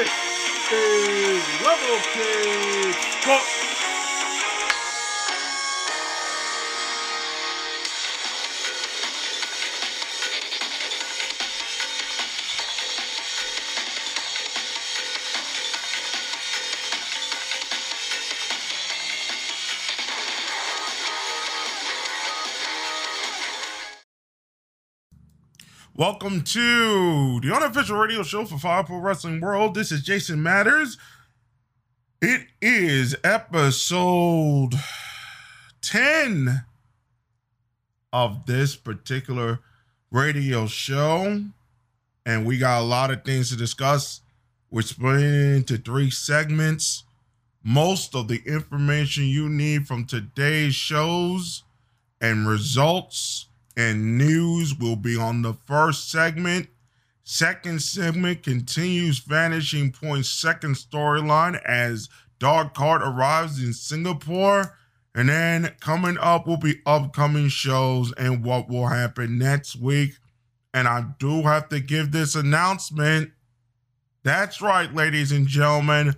This 0.00 0.08
is 0.72 1.44
Level 1.60 1.98
Welcome 26.00 26.44
to 26.44 27.40
the 27.40 27.54
unofficial 27.54 27.98
radio 27.98 28.22
show 28.22 28.46
for 28.46 28.56
Fire 28.56 28.82
Pro 28.82 28.96
Wrestling 28.96 29.38
World. 29.38 29.74
This 29.74 29.92
is 29.92 30.00
Jason 30.00 30.42
Matters. 30.42 30.96
It 32.22 32.46
is 32.62 33.14
episode 33.22 34.70
10 35.82 36.64
of 38.14 38.46
this 38.46 38.76
particular 38.76 39.60
radio 40.10 40.66
show. 40.66 41.44
And 42.24 42.46
we 42.46 42.56
got 42.56 42.80
a 42.80 42.86
lot 42.86 43.10
of 43.10 43.22
things 43.22 43.50
to 43.50 43.56
discuss. 43.56 44.22
We're 44.70 44.80
split 44.80 45.22
into 45.22 45.76
three 45.76 46.08
segments. 46.08 47.04
Most 47.62 48.14
of 48.14 48.26
the 48.26 48.40
information 48.46 49.24
you 49.24 49.50
need 49.50 49.86
from 49.86 50.06
today's 50.06 50.74
shows 50.74 51.62
and 52.22 52.48
results 52.48 53.49
and 53.80 54.18
news 54.18 54.74
will 54.78 54.96
be 54.96 55.16
on 55.16 55.40
the 55.40 55.54
first 55.54 56.10
segment. 56.10 56.68
Second 57.22 57.80
segment 57.80 58.42
continues 58.42 59.20
Vanishing 59.20 59.90
Point's 59.90 60.28
second 60.28 60.74
storyline 60.74 61.58
as 61.64 62.10
Dark 62.38 62.74
Card 62.74 63.00
arrives 63.00 63.62
in 63.62 63.72
Singapore. 63.72 64.76
And 65.14 65.30
then 65.30 65.74
coming 65.80 66.18
up 66.18 66.46
will 66.46 66.58
be 66.58 66.82
upcoming 66.84 67.48
shows 67.48 68.12
and 68.18 68.44
what 68.44 68.68
will 68.68 68.88
happen 68.88 69.38
next 69.38 69.76
week. 69.76 70.12
And 70.74 70.86
I 70.86 71.06
do 71.18 71.42
have 71.42 71.70
to 71.70 71.80
give 71.80 72.12
this 72.12 72.34
announcement. 72.34 73.30
That's 74.24 74.60
right, 74.60 74.94
ladies 74.94 75.32
and 75.32 75.46
gentlemen. 75.46 76.16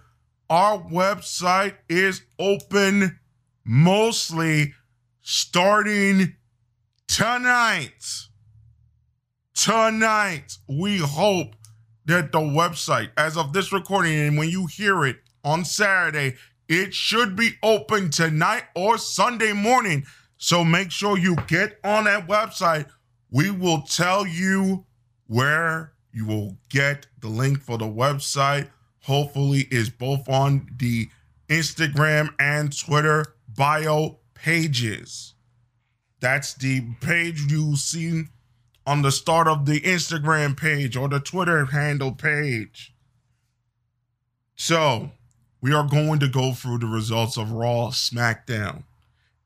Our 0.50 0.83
website 0.83 1.77
is 1.89 2.22
open 2.41 3.20
mostly 3.65 4.75
starting 5.20 6.34
tonight, 7.13 8.29
tonight, 9.53 10.57
we 10.67 10.97
hope 10.97 11.55
that 12.07 12.33
the 12.33 12.39
website, 12.39 13.11
as 13.19 13.37
of 13.37 13.53
this 13.53 13.71
recording, 13.71 14.19
and 14.19 14.39
when 14.39 14.49
you 14.49 14.65
hear 14.65 15.05
it 15.05 15.19
on 15.45 15.63
Saturday, 15.63 16.37
it 16.71 16.95
should 16.95 17.37
be 17.37 17.51
open 17.63 18.09
tonight 18.09 18.63
or 18.75 18.97
Sunday 18.97 19.53
morning. 19.53 20.07
So 20.39 20.65
make 20.65 20.91
sure 20.91 21.19
you 21.19 21.37
get 21.49 21.79
on 21.85 22.05
that 22.05 22.27
website. 22.27 22.87
We 23.31 23.51
will 23.51 23.83
tell 23.83 24.27
you 24.27 24.87
where 25.27 25.93
you 26.15 26.25
will 26.25 26.57
get 26.71 27.09
the 27.21 27.29
link 27.29 27.61
for 27.61 27.77
the 27.77 27.85
website. 27.85 28.71
Hopefully, 29.03 29.69
is 29.71 29.91
both 29.91 30.31
on 30.31 30.67
the 30.79 31.11
Instagram 31.51 32.31
and 32.39 32.75
Twitter 32.75 33.35
bio 33.55 34.19
pages. 34.33 35.31
That's 36.23 36.55
the 36.55 36.83
page 37.01 37.51
you 37.51 37.75
see 37.75 38.27
on 38.87 39.03
the 39.03 39.11
start 39.11 39.48
of 39.48 39.67
the 39.67 39.81
Instagram 39.81 40.56
page 40.56 40.97
or 40.97 41.09
the 41.09 41.19
Twitter 41.19 41.65
handle 41.67 42.12
page. 42.12 42.95
So, 44.55 45.11
we 45.61 45.75
are 45.75 45.84
going 45.84 46.20
to 46.20 46.28
go 46.28 46.53
through 46.53 46.78
the 46.78 46.87
results 46.87 47.37
of 47.37 47.50
Raw, 47.50 47.89
SmackDown, 47.89 48.84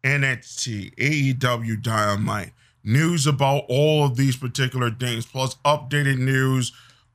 NXT, 0.04 0.94
AEW 0.97 1.82
Dynamite, 1.82 2.53
news 2.84 3.26
about 3.26 3.64
all 3.70 4.04
of 4.04 4.16
these 4.16 4.37
particular 4.37 4.91
things, 4.91 5.25
plus 5.25 5.54
updated 5.64 6.19
news 6.19 6.72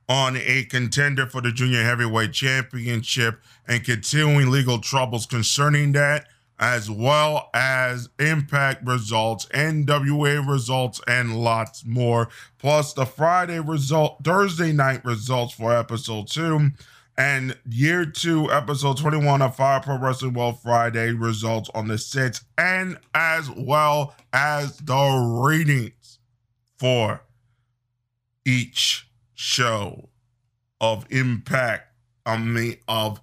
on 0.08 0.36
a 0.36 0.64
contender 0.64 1.26
for 1.26 1.40
the 1.40 1.52
Junior 1.52 1.84
Heavyweight 1.84 2.32
Championship 2.32 3.40
and 3.68 3.84
continuing 3.84 4.50
legal 4.50 4.80
troubles 4.80 5.24
concerning 5.24 5.92
that 5.92 6.26
as 6.62 6.88
well 6.88 7.50
as 7.52 8.08
Impact 8.20 8.86
results, 8.86 9.46
NWA 9.46 10.48
results, 10.48 11.00
and 11.08 11.42
lots 11.42 11.84
more. 11.84 12.28
Plus 12.58 12.92
the 12.92 13.04
Friday 13.04 13.58
result, 13.58 14.22
Thursday 14.22 14.70
night 14.70 15.04
results 15.04 15.52
for 15.54 15.76
episode 15.76 16.28
two, 16.28 16.70
and 17.18 17.58
year 17.68 18.06
two, 18.06 18.48
episode 18.52 18.96
21 18.96 19.42
of 19.42 19.56
Fire 19.56 19.80
Pro 19.80 19.98
Wrestling 19.98 20.34
World 20.34 20.62
Friday 20.62 21.10
results 21.10 21.68
on 21.74 21.88
the 21.88 21.94
6th, 21.94 22.44
and 22.56 22.96
as 23.12 23.50
well 23.50 24.14
as 24.32 24.76
the 24.76 25.40
ratings 25.44 26.20
for 26.78 27.24
each 28.44 29.08
show 29.34 30.10
of 30.80 31.06
Impact, 31.10 31.88
I 32.24 32.36
mean, 32.38 32.76
of 32.86 33.20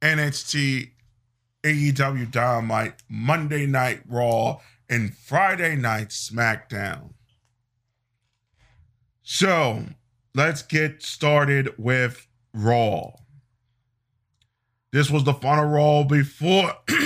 NXT 0.00 0.92
AEW 1.62 2.30
Dynamite, 2.30 2.94
Monday 3.08 3.66
Night 3.66 4.02
Raw, 4.08 4.60
and 4.88 5.16
Friday 5.16 5.76
Night 5.76 6.08
SmackDown. 6.08 7.12
So 9.22 9.84
let's 10.34 10.62
get 10.62 11.02
started 11.02 11.74
with 11.78 12.26
Raw. 12.52 13.12
This 14.92 15.10
was 15.10 15.24
the 15.24 15.34
final 15.34 15.66
Raw 15.66 16.02
before 16.02 16.72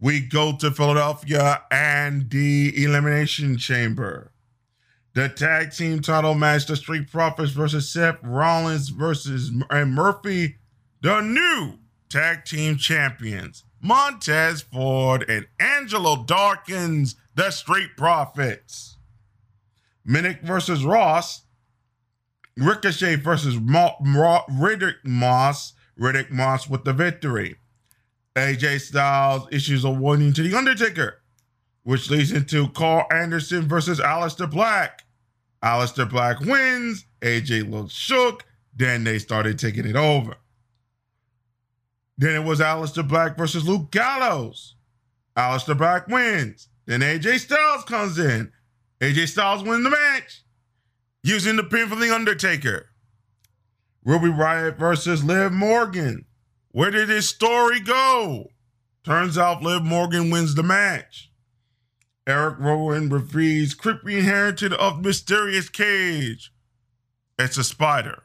we 0.00 0.20
go 0.20 0.56
to 0.56 0.70
Philadelphia 0.70 1.62
and 1.70 2.30
the 2.30 2.72
Elimination 2.82 3.58
Chamber. 3.58 4.32
The 5.14 5.28
tag 5.28 5.72
team 5.72 6.00
title 6.00 6.34
match, 6.34 6.66
the 6.66 6.74
Street 6.74 7.10
Profits 7.10 7.52
versus 7.52 7.90
Seth 7.90 8.18
Rollins 8.22 8.88
versus 8.88 9.52
and 9.70 9.94
Murphy, 9.94 10.56
the 11.02 11.20
new 11.20 11.78
tag 12.14 12.44
team 12.44 12.76
champions, 12.76 13.64
Montez 13.82 14.62
Ford 14.62 15.24
and 15.28 15.48
Angelo 15.58 16.22
Dawkins, 16.22 17.16
the 17.34 17.50
Street 17.50 17.90
Profits. 17.96 18.98
Minnick 20.08 20.40
versus 20.42 20.84
Ross, 20.84 21.42
Ricochet 22.56 23.16
versus 23.16 23.58
Ma- 23.58 23.96
Riddick 24.00 24.98
Moss, 25.04 25.72
Riddick 25.98 26.30
Moss 26.30 26.68
with 26.68 26.84
the 26.84 26.92
victory. 26.92 27.56
AJ 28.36 28.82
Styles 28.82 29.48
issues 29.50 29.84
a 29.84 29.90
warning 29.90 30.32
to 30.34 30.42
The 30.44 30.56
Undertaker, 30.56 31.20
which 31.82 32.10
leads 32.10 32.30
into 32.30 32.68
Karl 32.68 33.08
Anderson 33.12 33.62
versus 33.62 33.98
Aleister 33.98 34.48
Black. 34.48 35.02
Aleister 35.64 36.08
Black 36.08 36.38
wins, 36.38 37.06
AJ 37.22 37.68
looks 37.68 37.92
shook, 37.92 38.44
then 38.72 39.02
they 39.02 39.18
started 39.18 39.58
taking 39.58 39.84
it 39.84 39.96
over. 39.96 40.36
Then 42.16 42.34
it 42.34 42.44
was 42.44 42.60
Aleister 42.60 43.06
Black 43.06 43.36
versus 43.36 43.66
Luke 43.66 43.90
Gallows. 43.90 44.76
Aleister 45.36 45.76
Black 45.76 46.06
wins. 46.08 46.68
Then 46.86 47.00
AJ 47.00 47.40
Styles 47.40 47.84
comes 47.84 48.18
in. 48.18 48.52
AJ 49.00 49.28
Styles 49.28 49.62
wins 49.62 49.84
the 49.84 49.90
match 49.90 50.44
using 51.22 51.56
the 51.56 51.64
pin 51.64 51.88
from 51.88 52.00
The 52.00 52.14
Undertaker. 52.14 52.90
Ruby 54.04 54.28
Riot 54.28 54.78
versus 54.78 55.24
Liv 55.24 55.52
Morgan. 55.52 56.26
Where 56.70 56.90
did 56.90 57.08
this 57.08 57.28
story 57.28 57.80
go? 57.80 58.50
Turns 59.04 59.38
out 59.38 59.62
Liv 59.62 59.82
Morgan 59.82 60.30
wins 60.30 60.54
the 60.54 60.62
match. 60.62 61.30
Eric 62.26 62.58
Rowan 62.58 63.08
retrieves 63.08 63.74
creepy 63.74 64.18
inherited 64.18 64.72
of 64.74 65.04
mysterious 65.04 65.68
cage. 65.68 66.52
It's 67.38 67.58
a 67.58 67.64
spider. 67.64 68.24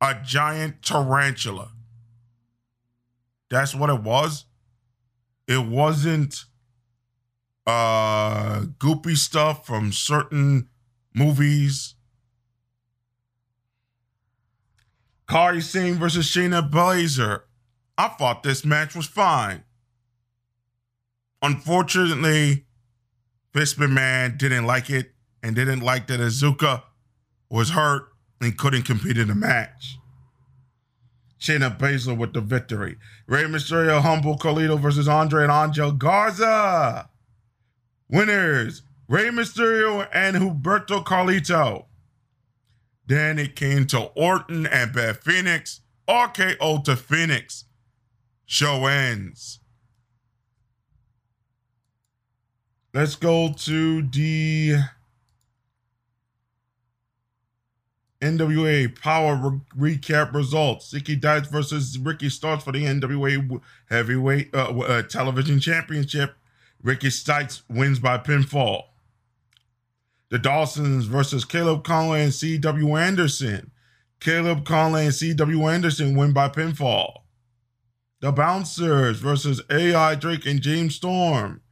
A 0.00 0.16
giant 0.24 0.82
tarantula. 0.82 1.72
That's 3.50 3.74
what 3.74 3.90
it 3.90 4.00
was. 4.00 4.46
It 5.46 5.66
wasn't 5.66 6.44
uh 7.66 8.60
goopy 8.78 9.16
stuff 9.16 9.66
from 9.66 9.92
certain 9.92 10.68
movies. 11.14 11.94
Kairi 15.28 15.62
Sane 15.62 15.94
versus 15.94 16.26
Shayna 16.26 16.68
Baszler. 16.68 17.42
I 17.98 18.08
thought 18.08 18.42
this 18.42 18.64
match 18.64 18.94
was 18.94 19.06
fine. 19.06 19.62
Unfortunately, 21.42 22.66
Vince 23.54 23.74
McMahon 23.74 24.36
didn't 24.38 24.66
like 24.66 24.90
it 24.90 25.12
and 25.42 25.54
didn't 25.54 25.80
like 25.80 26.06
that 26.08 26.20
Asuka 26.20 26.82
was 27.48 27.70
hurt 27.70 28.08
and 28.40 28.56
couldn't 28.56 28.82
compete 28.82 29.18
in 29.18 29.28
the 29.28 29.34
match. 29.34 29.99
Shayna 31.40 31.76
Baszler 31.78 32.16
with 32.16 32.34
the 32.34 32.40
victory. 32.40 32.96
Rey 33.26 33.44
Mysterio, 33.44 34.02
Humble 34.02 34.36
Carlito 34.36 34.78
versus 34.78 35.08
Andre 35.08 35.44
and 35.44 35.52
Angel 35.52 35.90
Garza. 35.90 37.08
Winners, 38.08 38.82
Rey 39.08 39.30
Mysterio 39.30 40.06
and 40.12 40.36
Humberto 40.36 41.04
Carrillo. 41.04 41.86
Then 43.06 43.38
it 43.38 43.56
came 43.56 43.86
to 43.86 44.10
Orton 44.14 44.66
and 44.66 44.92
Beth 44.92 45.22
Phoenix. 45.22 45.80
RKO 46.08 46.84
to 46.84 46.96
Phoenix. 46.96 47.64
Show 48.44 48.86
ends. 48.86 49.60
Let's 52.92 53.16
go 53.16 53.52
to 53.52 54.02
the 54.02 54.76
NWA 58.20 59.00
Power 59.00 59.60
re- 59.76 59.96
recap 59.96 60.34
results. 60.34 60.92
Zicky 60.92 61.18
Dice 61.18 61.46
versus 61.46 61.98
Ricky 61.98 62.28
Starks 62.28 62.64
for 62.64 62.72
the 62.72 62.84
NWA 62.84 63.60
Heavyweight 63.88 64.54
uh, 64.54 64.78
uh, 64.78 65.02
Television 65.02 65.58
Championship. 65.58 66.34
Ricky 66.82 67.10
Starks 67.10 67.62
wins 67.68 67.98
by 67.98 68.18
pinfall. 68.18 68.84
The 70.30 70.38
Dawsons 70.38 71.06
versus 71.06 71.44
Caleb 71.44 71.82
Conley 71.82 72.22
and 72.22 72.32
C.W. 72.32 72.96
Anderson. 72.96 73.70
Caleb 74.20 74.64
Conley 74.64 75.06
and 75.06 75.14
C.W. 75.14 75.66
Anderson 75.66 76.16
win 76.16 76.32
by 76.32 76.48
pinfall. 76.48 77.22
The 78.20 78.32
Bouncers 78.32 79.18
versus 79.18 79.62
Eli 79.72 80.14
Drake 80.14 80.44
and 80.44 80.60
James 80.60 80.94
Storm. 80.94 81.62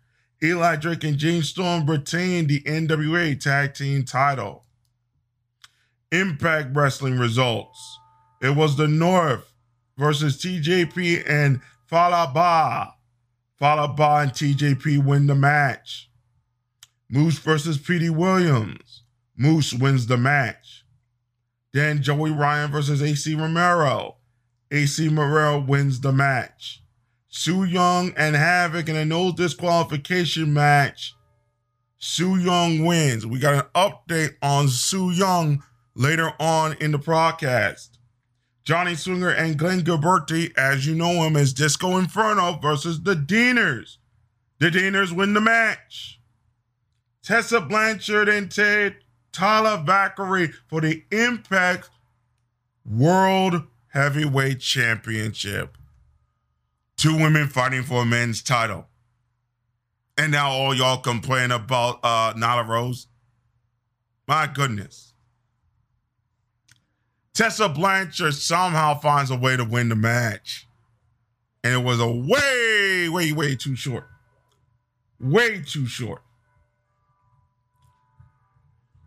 Eli 0.43 0.77
Drake 0.77 1.05
and 1.05 1.19
James 1.19 1.51
Storm 1.51 1.85
retain 1.87 2.47
the 2.47 2.61
NWA 2.61 3.39
Tag 3.39 3.75
Team 3.75 4.05
title. 4.05 4.65
Impact 6.11 6.75
Wrestling 6.75 7.19
results. 7.19 7.99
It 8.41 8.57
was 8.57 8.77
the 8.77 8.89
North 8.89 9.53
versus 9.97 10.39
TJP 10.39 11.29
and 11.29 11.61
Fallah 11.87 12.33
Bahh. 12.35 12.93
Fallah 13.59 13.95
Bahh 13.95 14.23
and 14.23 14.33
TJP 14.33 15.05
win 15.05 15.27
the 15.27 15.35
match. 15.35 16.11
Moose 17.11 17.39
versus 17.39 17.79
Petey 17.79 18.11
Williams. 18.11 19.03
Moose 19.37 19.75
wins 19.75 20.07
the 20.07 20.17
match. 20.17 20.85
Then 21.73 22.03
Joey 22.03 22.31
Ryan 22.31 22.71
versus 22.71 23.03
Acey 23.03 23.39
Romero. 23.39 24.17
Acey 24.71 25.09
Romero 25.09 25.61
wins 25.61 26.01
the 26.01 26.13
match. 26.13 26.83
Su 27.29 27.65
Yung 27.65 28.13
and 28.17 28.35
Havoc 28.35 28.89
in 28.89 28.97
a 28.97 29.05
no 29.05 29.33
disqualification 29.33 30.53
match. 30.53 31.15
Su 31.99 32.37
Yung 32.37 32.85
wins. 32.85 33.27
We 33.27 33.39
got 33.39 33.55
an 33.55 33.71
update 33.75 34.37
on 34.41 34.69
Su 34.69 35.11
Yung 35.11 35.63
later 35.99 36.33
on 36.39 36.77
in 36.81 36.93
the 36.93 36.99
broadcast. 36.99 37.99
Johnny 38.65 38.95
Swinger 38.95 39.31
and 39.31 39.59
Glenn 39.59 39.81
Gilberti, 39.81 40.57
as 40.57 40.87
you 40.87 40.95
know 40.95 41.25
him, 41.25 41.37
as 41.37 41.53
Disco 41.53 41.97
Inferno 41.99 42.59
versus 42.59 43.03
the 43.03 43.15
Deaners. 43.15 43.97
The 44.61 44.71
Deaners 44.71 45.15
win 45.15 45.35
the 45.35 45.41
match. 45.41 46.21
Tessa 47.23 47.61
Blanchard 47.61 48.29
and 48.29 48.51
Ted 48.51 48.97
Tyler 49.33 49.83
Valkyrie 49.85 50.53
for 50.69 50.81
the 50.81 51.03
Impact 51.11 51.91
World 52.85 53.63
Heavyweight 53.89 54.61
Championship. 54.61 55.77
Two 56.97 57.17
women 57.17 57.49
fighting 57.49 57.83
for 57.83 58.03
a 58.03 58.07
men's 58.07 58.43
title. 58.43 58.87
And 60.17 60.33
now 60.33 60.51
all 60.51 60.75
y'all 60.75 60.99
complain 60.99 61.51
about 61.51 62.01
uh, 62.03 62.35
Nyla 62.35 62.67
Rose. 62.67 63.09
My 64.27 64.47
goodness. 64.47 65.09
Tessa 67.39 67.69
Blanchard 67.69 68.35
somehow 68.35 68.99
finds 68.99 69.31
a 69.31 69.37
way 69.37 69.57
to 69.57 69.63
win 69.63 69.91
the 69.91 69.95
match. 69.95 70.67
And 71.63 71.73
it 71.73 71.85
was 71.85 72.01
a 72.01 72.11
way, 72.11 73.09
way, 73.09 73.31
way 73.31 73.55
too 73.55 73.77
short. 73.77 74.09
Way 75.21 75.63
too 75.65 75.87
short. 75.87 76.23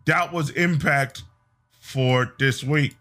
That 0.06 0.32
was 0.32 0.48
impact 0.48 1.24
for 1.78 2.32
this 2.38 2.64
week. 2.64 2.96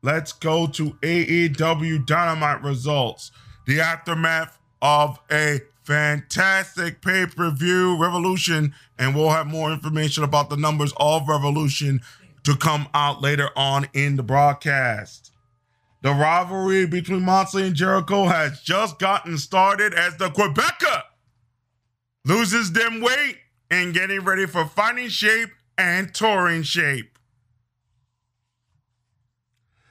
Let's 0.00 0.32
go 0.32 0.66
to 0.68 0.92
AEW 1.02 2.06
Dynamite 2.06 2.62
results. 2.62 3.32
The 3.66 3.82
aftermath 3.82 4.58
of 4.80 5.20
a 5.30 5.60
fantastic 5.82 7.02
pay 7.02 7.26
per 7.26 7.50
view 7.50 8.00
Revolution, 8.00 8.72
and 8.98 9.14
we'll 9.14 9.28
have 9.28 9.46
more 9.46 9.70
information 9.72 10.24
about 10.24 10.48
the 10.48 10.56
numbers 10.56 10.94
of 10.96 11.28
Revolution 11.28 12.00
to 12.44 12.56
come 12.56 12.88
out 12.94 13.20
later 13.20 13.50
on 13.56 13.88
in 13.92 14.16
the 14.16 14.22
broadcast. 14.22 15.32
The 16.02 16.12
rivalry 16.12 16.86
between 16.86 17.24
Moxley 17.24 17.66
and 17.66 17.76
Jericho 17.76 18.24
has 18.24 18.62
just 18.62 18.98
gotten 18.98 19.36
started 19.36 19.92
as 19.92 20.16
the 20.16 20.28
Quebecer 20.28 21.02
loses 22.24 22.72
them 22.72 23.00
weight 23.00 23.36
and 23.70 23.94
getting 23.94 24.20
ready 24.20 24.46
for 24.46 24.66
fighting 24.66 25.08
shape 25.08 25.50
and 25.76 26.12
touring 26.14 26.62
shape. 26.62 27.18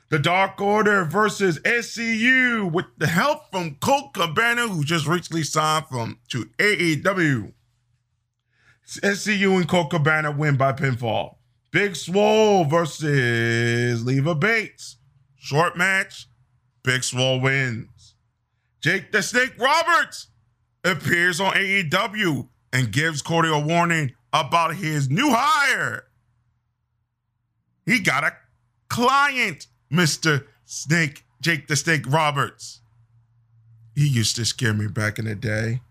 The 0.10 0.18
Dark 0.18 0.60
Order 0.60 1.06
versus 1.06 1.60
SCU 1.60 2.72
with 2.72 2.86
the 2.98 3.06
help 3.06 3.52
from 3.52 3.76
Colt 3.76 4.16
Cabana, 4.16 4.68
who 4.68 4.84
just 4.84 5.06
recently 5.06 5.44
signed 5.44 5.86
from 5.88 6.18
to 6.30 6.46
AEW. 6.58 7.54
SCU 8.88 9.58
and 9.58 9.68
Colt 9.70 9.92
Cabana 9.92 10.32
win 10.32 10.58
by 10.58 10.74
pinfall. 10.74 11.36
Big 11.72 11.96
Swole 11.96 12.66
versus 12.66 14.04
Leva 14.06 14.36
Bates. 14.36 14.98
Short 15.36 15.78
match. 15.78 16.28
Big 16.84 17.04
Swole 17.04 17.40
wins. 17.40 18.16
Jake 18.82 19.12
the 19.12 19.22
Snake 19.22 19.54
Roberts 19.60 20.28
appears 20.84 21.40
on 21.40 21.54
AEW 21.54 22.48
and 22.72 22.92
gives 22.92 23.22
Cody 23.22 23.50
a 23.50 23.60
warning 23.60 24.14
about 24.32 24.76
his 24.76 25.10
new 25.10 25.32
hire. 25.32 26.06
He 27.86 28.00
got 28.00 28.24
a 28.24 28.34
client, 28.88 29.68
Mr. 29.92 30.46
Snake, 30.66 31.26
Jake 31.42 31.68
the 31.68 31.76
Snake 31.76 32.04
Roberts. 32.08 32.82
He 33.96 34.08
used 34.08 34.36
to 34.38 34.46
scare 34.46 34.74
me 34.74 34.88
back 34.88 35.20
in 35.20 35.26
the 35.26 35.36
day. 35.36 35.82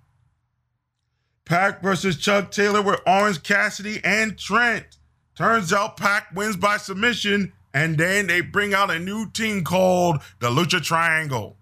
Pac 1.45 1.83
versus 1.83 2.17
Chuck 2.17 2.51
Taylor 2.51 2.83
with 2.83 3.01
Orange 3.07 3.43
Cassidy 3.43 4.01
and 4.05 4.39
Trent. 4.39 4.98
Turns 5.38 5.73
out 5.73 5.96
Pac 5.96 6.35
wins 6.35 6.56
by 6.56 6.79
submission, 6.79 7.52
and 7.73 7.96
then 7.96 8.26
they 8.26 8.40
bring 8.40 8.75
out 8.75 8.90
a 8.90 8.99
new 8.99 9.31
team 9.31 9.62
called 9.62 10.20
the 10.40 10.50
Lucha 10.50 10.82
Triangle. 10.82 11.56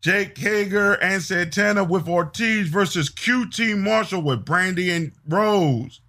Jake 0.00 0.38
Hager 0.38 0.94
and 0.94 1.22
Santana 1.22 1.84
with 1.84 2.08
Ortiz 2.08 2.68
versus 2.68 3.10
QT 3.10 3.76
Marshall 3.78 4.22
with 4.22 4.46
Brandy 4.46 4.90
and 4.90 5.12
Rose. 5.28 6.00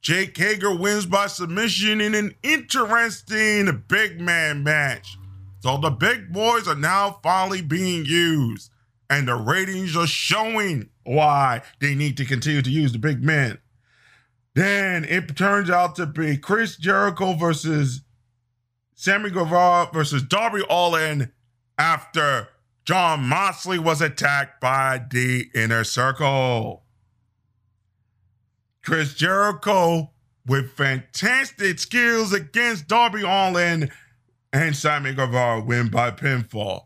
Jake 0.00 0.38
Hager 0.38 0.72
wins 0.72 1.06
by 1.06 1.26
submission 1.26 2.00
in 2.00 2.14
an 2.14 2.36
interesting 2.44 3.82
big 3.88 4.20
man 4.20 4.62
match. 4.62 5.18
So 5.58 5.76
the 5.78 5.90
big 5.90 6.32
boys 6.32 6.68
are 6.68 6.76
now 6.76 7.18
finally 7.20 7.62
being 7.62 8.04
used, 8.04 8.70
and 9.10 9.26
the 9.26 9.34
ratings 9.34 9.96
are 9.96 10.06
showing 10.06 10.90
why 11.02 11.62
they 11.80 11.96
need 11.96 12.16
to 12.18 12.24
continue 12.24 12.62
to 12.62 12.70
use 12.70 12.92
the 12.92 12.98
big 13.00 13.24
men. 13.24 13.58
Then 14.54 15.04
it 15.04 15.36
turns 15.36 15.68
out 15.68 15.96
to 15.96 16.06
be 16.06 16.36
Chris 16.36 16.76
Jericho 16.76 17.34
versus 17.34 18.02
Sammy 18.94 19.30
Guevara 19.30 19.88
versus 19.92 20.22
Darby 20.22 20.62
Allin 20.70 21.32
after 21.76 22.48
Jon 22.84 23.24
Moxley 23.24 23.78
was 23.78 24.00
attacked 24.00 24.60
by 24.60 25.04
the 25.10 25.48
inner 25.54 25.82
circle. 25.82 26.84
Chris 28.84 29.14
Jericho 29.14 30.12
with 30.46 30.70
fantastic 30.72 31.78
skills 31.78 32.32
against 32.32 32.86
Darby 32.86 33.22
Allin 33.22 33.90
and 34.52 34.76
Sammy 34.76 35.14
Guevara 35.14 35.64
win 35.64 35.88
by 35.88 36.12
pinfall. 36.12 36.82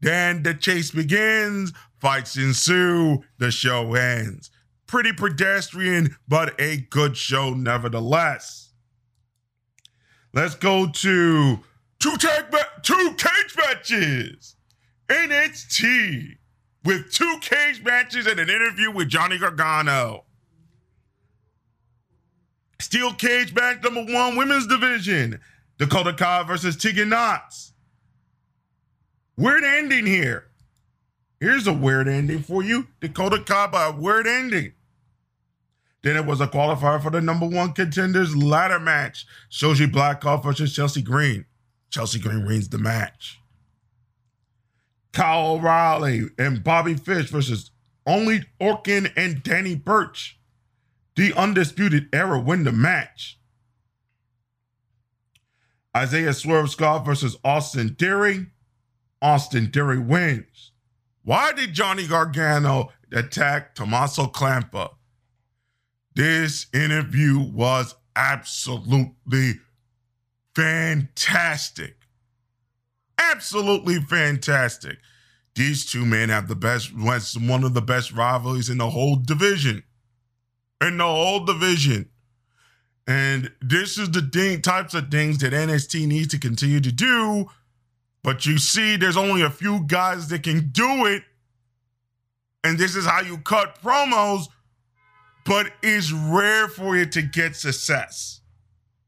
Then 0.00 0.42
the 0.42 0.54
chase 0.54 0.90
begins, 0.90 1.72
fights 2.00 2.36
ensue, 2.36 3.22
the 3.38 3.52
show 3.52 3.94
ends 3.94 4.50
pretty 4.92 5.12
pedestrian, 5.14 6.14
but 6.28 6.54
a 6.60 6.76
good 6.90 7.16
show 7.16 7.54
nevertheless. 7.54 8.74
Let's 10.34 10.54
go 10.54 10.86
to 10.86 11.58
two 11.98 12.16
tag 12.18 12.52
ma- 12.52 12.58
two 12.82 13.14
cage 13.16 13.56
matches. 13.56 14.54
NXT 15.08 16.36
with 16.84 17.10
two 17.10 17.38
cage 17.40 17.82
matches 17.82 18.26
and 18.26 18.38
an 18.38 18.50
interview 18.50 18.90
with 18.90 19.08
Johnny 19.08 19.38
Gargano. 19.38 20.26
Steel 22.78 23.14
cage 23.14 23.54
match 23.54 23.82
number 23.82 24.04
one, 24.12 24.36
women's 24.36 24.66
division. 24.66 25.40
Dakota 25.78 26.12
Kai 26.12 26.42
versus 26.42 26.76
Tegan 26.76 27.08
Nox. 27.08 27.72
Weird 29.38 29.64
ending 29.64 30.04
here. 30.04 30.48
Here's 31.40 31.66
a 31.66 31.72
weird 31.72 32.08
ending 32.08 32.42
for 32.42 32.62
you. 32.62 32.88
Dakota 33.00 33.42
Kai 33.42 33.68
by 33.68 33.88
weird 33.88 34.26
ending. 34.26 34.74
Then 36.02 36.16
it 36.16 36.26
was 36.26 36.40
a 36.40 36.48
qualifier 36.48 37.00
for 37.00 37.10
the 37.10 37.20
number 37.20 37.46
one 37.46 37.72
contenders 37.72 38.36
ladder 38.36 38.80
match. 38.80 39.26
Shotzi 39.50 39.90
Blackheart 39.90 40.42
versus 40.42 40.74
Chelsea 40.74 41.02
Green. 41.02 41.44
Chelsea 41.90 42.18
Green 42.18 42.44
wins 42.44 42.68
the 42.68 42.78
match. 42.78 43.38
Kyle 45.12 45.52
O'Reilly 45.52 46.28
and 46.38 46.64
Bobby 46.64 46.94
Fish 46.94 47.30
versus 47.30 47.70
Oney 48.06 48.44
Lorcan 48.60 49.12
and 49.16 49.42
Danny 49.42 49.76
Burch. 49.76 50.38
The 51.14 51.32
Undisputed 51.34 52.08
Era 52.12 52.40
win 52.40 52.64
the 52.64 52.72
match. 52.72 53.38
Isaiah 55.94 56.32
Swerve 56.32 56.70
Scott 56.70 57.04
versus 57.04 57.36
Austin 57.44 57.94
Theory. 57.94 58.46
Austin 59.20 59.70
Theory 59.70 59.98
wins. 59.98 60.72
Why 61.22 61.52
did 61.52 61.74
Johnny 61.74 62.06
Gargano 62.06 62.90
attack 63.12 63.74
Tommaso 63.74 64.26
Ciampa? 64.26 64.92
This 66.14 66.66
interview 66.74 67.38
was 67.38 67.94
absolutely 68.14 69.60
fantastic. 70.54 71.96
Absolutely 73.18 74.00
fantastic. 74.00 74.98
These 75.54 75.86
two 75.86 76.04
men 76.06 76.28
have 76.28 76.48
the 76.48 76.54
best, 76.54 76.92
one 76.94 77.64
of 77.64 77.74
the 77.74 77.82
best 77.82 78.12
rivalries 78.12 78.68
in 78.68 78.78
the 78.78 78.90
whole 78.90 79.16
division. 79.16 79.82
In 80.80 80.98
the 80.98 81.04
whole 81.04 81.44
division. 81.44 82.08
And 83.06 83.50
this 83.60 83.98
is 83.98 84.10
the 84.10 84.22
thing, 84.22 84.62
types 84.62 84.94
of 84.94 85.10
things 85.10 85.38
that 85.38 85.52
NXT 85.52 86.06
needs 86.06 86.28
to 86.28 86.38
continue 86.38 86.80
to 86.80 86.92
do. 86.92 87.46
But 88.22 88.46
you 88.46 88.58
see, 88.58 88.96
there's 88.96 89.16
only 89.16 89.42
a 89.42 89.50
few 89.50 89.84
guys 89.86 90.28
that 90.28 90.42
can 90.42 90.70
do 90.70 91.06
it. 91.06 91.24
And 92.64 92.78
this 92.78 92.94
is 92.94 93.04
how 93.04 93.20
you 93.20 93.38
cut 93.38 93.82
promos. 93.82 94.46
But 95.44 95.72
it's 95.82 96.12
rare 96.12 96.68
for 96.68 96.96
you 96.96 97.06
to 97.06 97.22
get 97.22 97.56
success, 97.56 98.40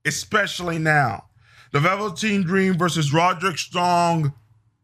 especially 0.04 0.78
now. 0.78 1.26
The 1.72 1.80
Velveteen 1.80 2.42
Dream 2.42 2.78
versus 2.78 3.12
Roderick 3.12 3.58
Strong 3.58 4.32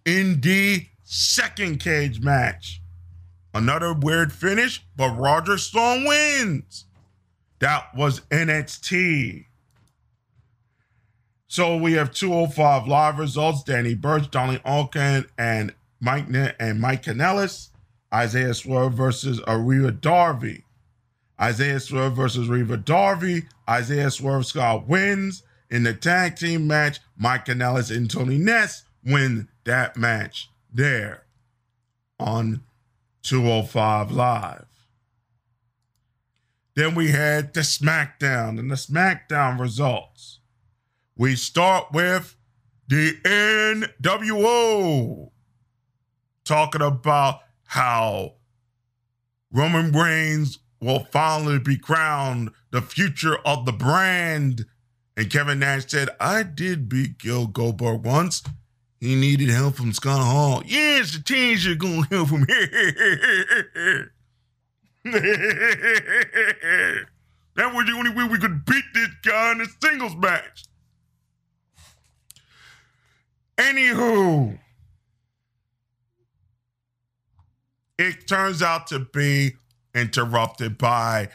in 0.05 0.41
the 0.41 0.87
second 1.03 1.81
cage 1.81 2.21
match. 2.21 2.81
Another 3.53 3.93
weird 3.93 4.33
finish, 4.33 4.85
but 4.97 5.17
Roderick 5.19 5.59
Strong 5.59 6.05
wins. 6.05 6.87
That 7.59 7.95
was 7.95 8.21
NXT. 8.31 9.47
So 11.49 11.77
we 11.77 11.95
have 11.95 12.13
205 12.13 12.87
live 12.87 13.19
results. 13.19 13.65
Danny 13.65 13.95
Burch, 13.95 14.31
Donnie 14.31 14.59
Alkin, 14.59 15.27
and 15.37 15.75
Mike 16.01 16.27
and 16.61 16.81
Mike 16.81 17.03
Kanellis. 17.03 17.71
Isaiah 18.15 18.55
Swerve 18.55 18.95
versus 18.95 19.41
Rhea 19.49 19.91
Darby. 19.91 20.65
Isaiah 21.41 21.81
Swerve 21.81 22.15
versus 22.15 22.49
Reva 22.49 22.77
Darby. 22.77 23.45
Isaiah 23.69 24.11
Swerve 24.11 24.47
Scott 24.47 24.87
wins. 24.87 25.43
In 25.71 25.85
the 25.85 25.95
tag 25.95 26.37
team 26.37 26.67
match, 26.67 26.99
Mike 27.17 27.47
Kanellis 27.47 27.95
and 27.95 28.11
Tony 28.11 28.39
Nese 28.39 28.83
win 29.05 29.49
that 29.65 29.97
match 29.97 30.51
there 30.73 31.25
on 32.19 32.63
205 33.23 34.11
Live. 34.11 34.67
Then 36.75 36.95
we 36.95 37.11
had 37.11 37.55
the 37.55 37.61
SmackDown 37.61 38.59
and 38.59 38.71
the 38.71 38.77
SmackDown 38.77 39.59
results. 39.59 40.39
We 41.17 41.37
start 41.37 41.93
with 41.93 42.37
the 42.89 43.13
NWO 44.03 45.31
talking 46.45 46.83
about 46.83 47.41
how 47.67 48.35
Roman 49.53 49.93
Reigns 49.93 50.60
will 50.81 51.05
finally 51.05 51.59
be 51.59 51.77
crowned 51.77 52.51
the 52.71 52.81
future 52.81 53.37
of 53.45 53.67
the 53.67 53.73
brand. 53.73 54.67
And 55.17 55.31
Kevin 55.31 55.59
Nash 55.59 55.87
said, 55.89 56.09
I 56.19 56.43
did 56.43 56.89
beat 56.89 57.19
Bill 57.23 57.47
Goldberg 57.47 58.05
once. 58.05 58.43
He 59.01 59.15
needed 59.15 59.49
help 59.49 59.77
from 59.77 59.93
Scott 59.93 60.21
Hall. 60.21 60.63
Yes, 60.67 61.13
the 61.13 61.23
teams 61.23 61.67
are 61.67 61.75
going 61.75 62.05
to 62.05 62.09
help 62.09 62.29
him. 62.29 62.47
that 67.55 67.75
was 67.75 67.87
the 67.87 67.93
only 67.97 68.11
way 68.11 68.25
we 68.25 68.39
could 68.39 68.65
beat 68.67 68.85
this 68.93 69.09
guy 69.23 69.53
in 69.53 69.63
a 69.63 69.67
singles 69.83 70.15
match. 70.17 70.65
Anywho, 73.57 74.59
it 77.99 78.27
turns 78.27 78.63
out 78.63 78.87
to 78.87 79.01
be 79.13 79.53
interrupted 79.95 80.79
by 80.79 81.29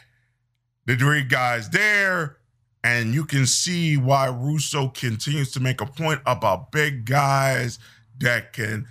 the 0.86 0.96
three 0.96 1.24
guys 1.24 1.70
there. 1.70 2.38
And 2.82 3.14
you 3.14 3.24
can 3.24 3.46
see 3.46 3.96
why 3.96 4.28
Russo 4.28 4.88
continues 4.88 5.50
to 5.52 5.60
make 5.60 5.80
a 5.80 5.86
point 5.86 6.20
about 6.24 6.70
big 6.70 7.04
guys 7.04 7.78
that 8.18 8.52
can 8.52 8.86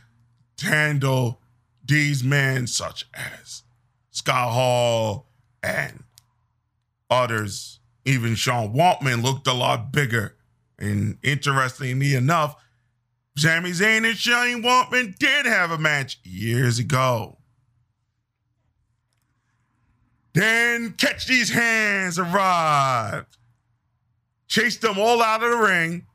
handle 0.62 1.42
these 1.86 2.24
men, 2.24 2.68
such 2.68 3.06
as 3.14 3.64
Scott 4.12 4.52
Hall, 4.52 5.28
and 5.64 6.04
others. 7.10 7.80
Even 8.04 8.36
Sean 8.36 8.74
Waltman 8.74 9.24
looked 9.24 9.48
a 9.48 9.54
lot 9.54 9.92
bigger. 9.92 10.36
And 10.78 11.18
interestingly 11.24 12.16
enough, 12.16 12.56
Sami 13.38 13.72
Zayn 13.72 14.08
and 14.08 14.18
Sean 14.18 14.62
Waltman 14.62 15.18
did 15.18 15.46
have 15.46 15.72
a 15.72 15.78
match 15.78 16.20
years 16.24 16.80
ago. 16.80 17.38
Then 20.36 20.92
Catch 20.92 21.28
These 21.28 21.50
Hands 21.50 22.20
arrived, 22.20 23.38
chased 24.48 24.82
them 24.82 25.00
all 25.00 25.24
out 25.24 25.42
of 25.42 25.50
the 25.50 25.58
ring 25.58 26.06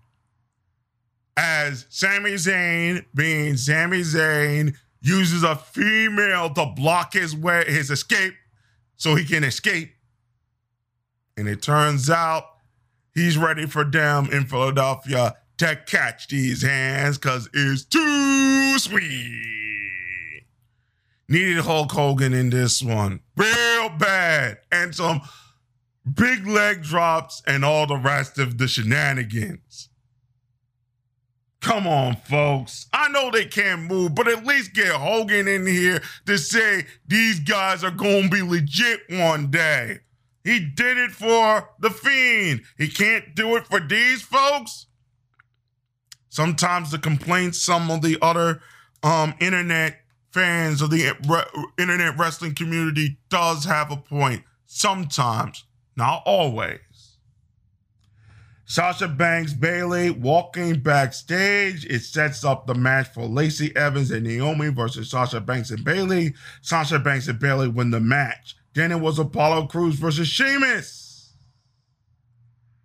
as 1.38 1.86
Sami 1.88 2.32
Zayn, 2.32 3.06
being 3.14 3.56
Sami 3.56 4.02
Zayn, 4.02 4.76
uses 5.00 5.42
a 5.42 5.56
female 5.56 6.52
to 6.52 6.66
block 6.66 7.14
his 7.14 7.34
way 7.34 7.64
his 7.66 7.90
escape 7.90 8.34
so 8.96 9.14
he 9.14 9.24
can 9.24 9.42
escape. 9.42 9.94
And 11.38 11.48
it 11.48 11.62
turns 11.62 12.10
out 12.10 12.44
he's 13.14 13.38
ready 13.38 13.64
for 13.64 13.84
them 13.84 14.28
in 14.30 14.44
Philadelphia 14.44 15.36
to 15.56 15.80
catch 15.86 16.28
these 16.28 16.60
hands 16.60 17.16
because 17.16 17.48
it's 17.54 17.86
too 17.86 18.78
sweet. 18.78 19.59
Needed 21.30 21.58
Hulk 21.58 21.92
Hogan 21.92 22.34
in 22.34 22.50
this 22.50 22.82
one. 22.82 23.20
Real 23.36 23.88
bad. 23.88 24.58
And 24.72 24.92
some 24.92 25.20
big 26.12 26.44
leg 26.44 26.82
drops 26.82 27.40
and 27.46 27.64
all 27.64 27.86
the 27.86 27.96
rest 27.96 28.36
of 28.38 28.58
the 28.58 28.66
shenanigans. 28.66 29.90
Come 31.60 31.86
on, 31.86 32.16
folks. 32.16 32.88
I 32.92 33.08
know 33.10 33.30
they 33.30 33.44
can't 33.44 33.82
move, 33.82 34.14
but 34.16 34.26
at 34.26 34.44
least 34.44 34.74
get 34.74 34.88
Hogan 34.88 35.46
in 35.46 35.66
here 35.66 36.02
to 36.26 36.36
say 36.36 36.86
these 37.06 37.38
guys 37.38 37.84
are 37.84 37.92
going 37.92 38.24
to 38.24 38.30
be 38.30 38.42
legit 38.42 39.00
one 39.08 39.52
day. 39.52 40.00
He 40.42 40.58
did 40.58 40.98
it 40.98 41.12
for 41.12 41.68
The 41.78 41.90
Fiend. 41.90 42.62
He 42.76 42.88
can't 42.88 43.36
do 43.36 43.54
it 43.54 43.68
for 43.68 43.78
these 43.78 44.22
folks. 44.22 44.86
Sometimes 46.28 46.90
the 46.90 46.98
complaints 46.98 47.62
some 47.62 47.88
of 47.90 48.02
the 48.02 48.18
other 48.20 48.62
um, 49.02 49.34
internet 49.38 49.99
fans 50.32 50.82
of 50.82 50.90
the 50.90 51.14
internet 51.78 52.18
wrestling 52.18 52.54
community 52.54 53.18
does 53.28 53.64
have 53.64 53.90
a 53.90 53.96
point. 53.96 54.44
Sometimes, 54.66 55.64
not 55.96 56.22
always. 56.24 56.78
Sasha 58.70 59.08
Banks 59.08 59.52
Bayley 59.52 60.10
walking 60.10 60.78
backstage. 60.78 61.84
It 61.86 62.02
sets 62.02 62.44
up 62.44 62.68
the 62.68 62.74
match 62.74 63.08
for 63.08 63.26
Lacey 63.26 63.74
Evans 63.74 64.12
and 64.12 64.24
Naomi 64.24 64.68
versus 64.68 65.10
Sasha 65.10 65.40
Banks 65.40 65.72
and 65.72 65.84
Bayley. 65.84 66.34
Sasha 66.62 67.00
Banks 67.00 67.26
and 67.26 67.40
Bayley 67.40 67.66
win 67.66 67.90
the 67.90 67.98
match. 67.98 68.54
Then 68.74 68.92
it 68.92 69.00
was 69.00 69.18
Apollo 69.18 69.66
Crews 69.66 69.96
versus 69.96 70.28
Sheamus. 70.28 71.32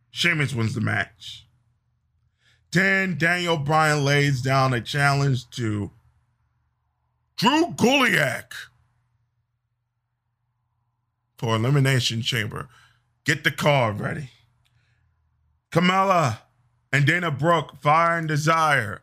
Sheamus 0.09 0.55
wins 0.55 0.73
the 0.73 0.81
match. 0.81 1.47
Then 2.71 3.17
Daniel 3.19 3.57
Bryan 3.57 4.03
lays 4.03 4.41
down 4.41 4.73
a 4.73 4.81
challenge 4.81 5.47
to 5.51 5.91
Drew 7.37 7.73
Gulak 7.75 8.53
for 11.37 11.55
Elimination 11.55 12.21
Chamber. 12.21 12.69
Get 13.25 13.43
the 13.43 13.51
card 13.51 13.99
ready. 13.99 14.29
Carmella 15.71 16.39
and 16.93 17.05
Dana 17.05 17.31
Brooke, 17.31 17.81
Fire 17.81 18.17
and 18.17 18.27
Desire. 18.27 19.01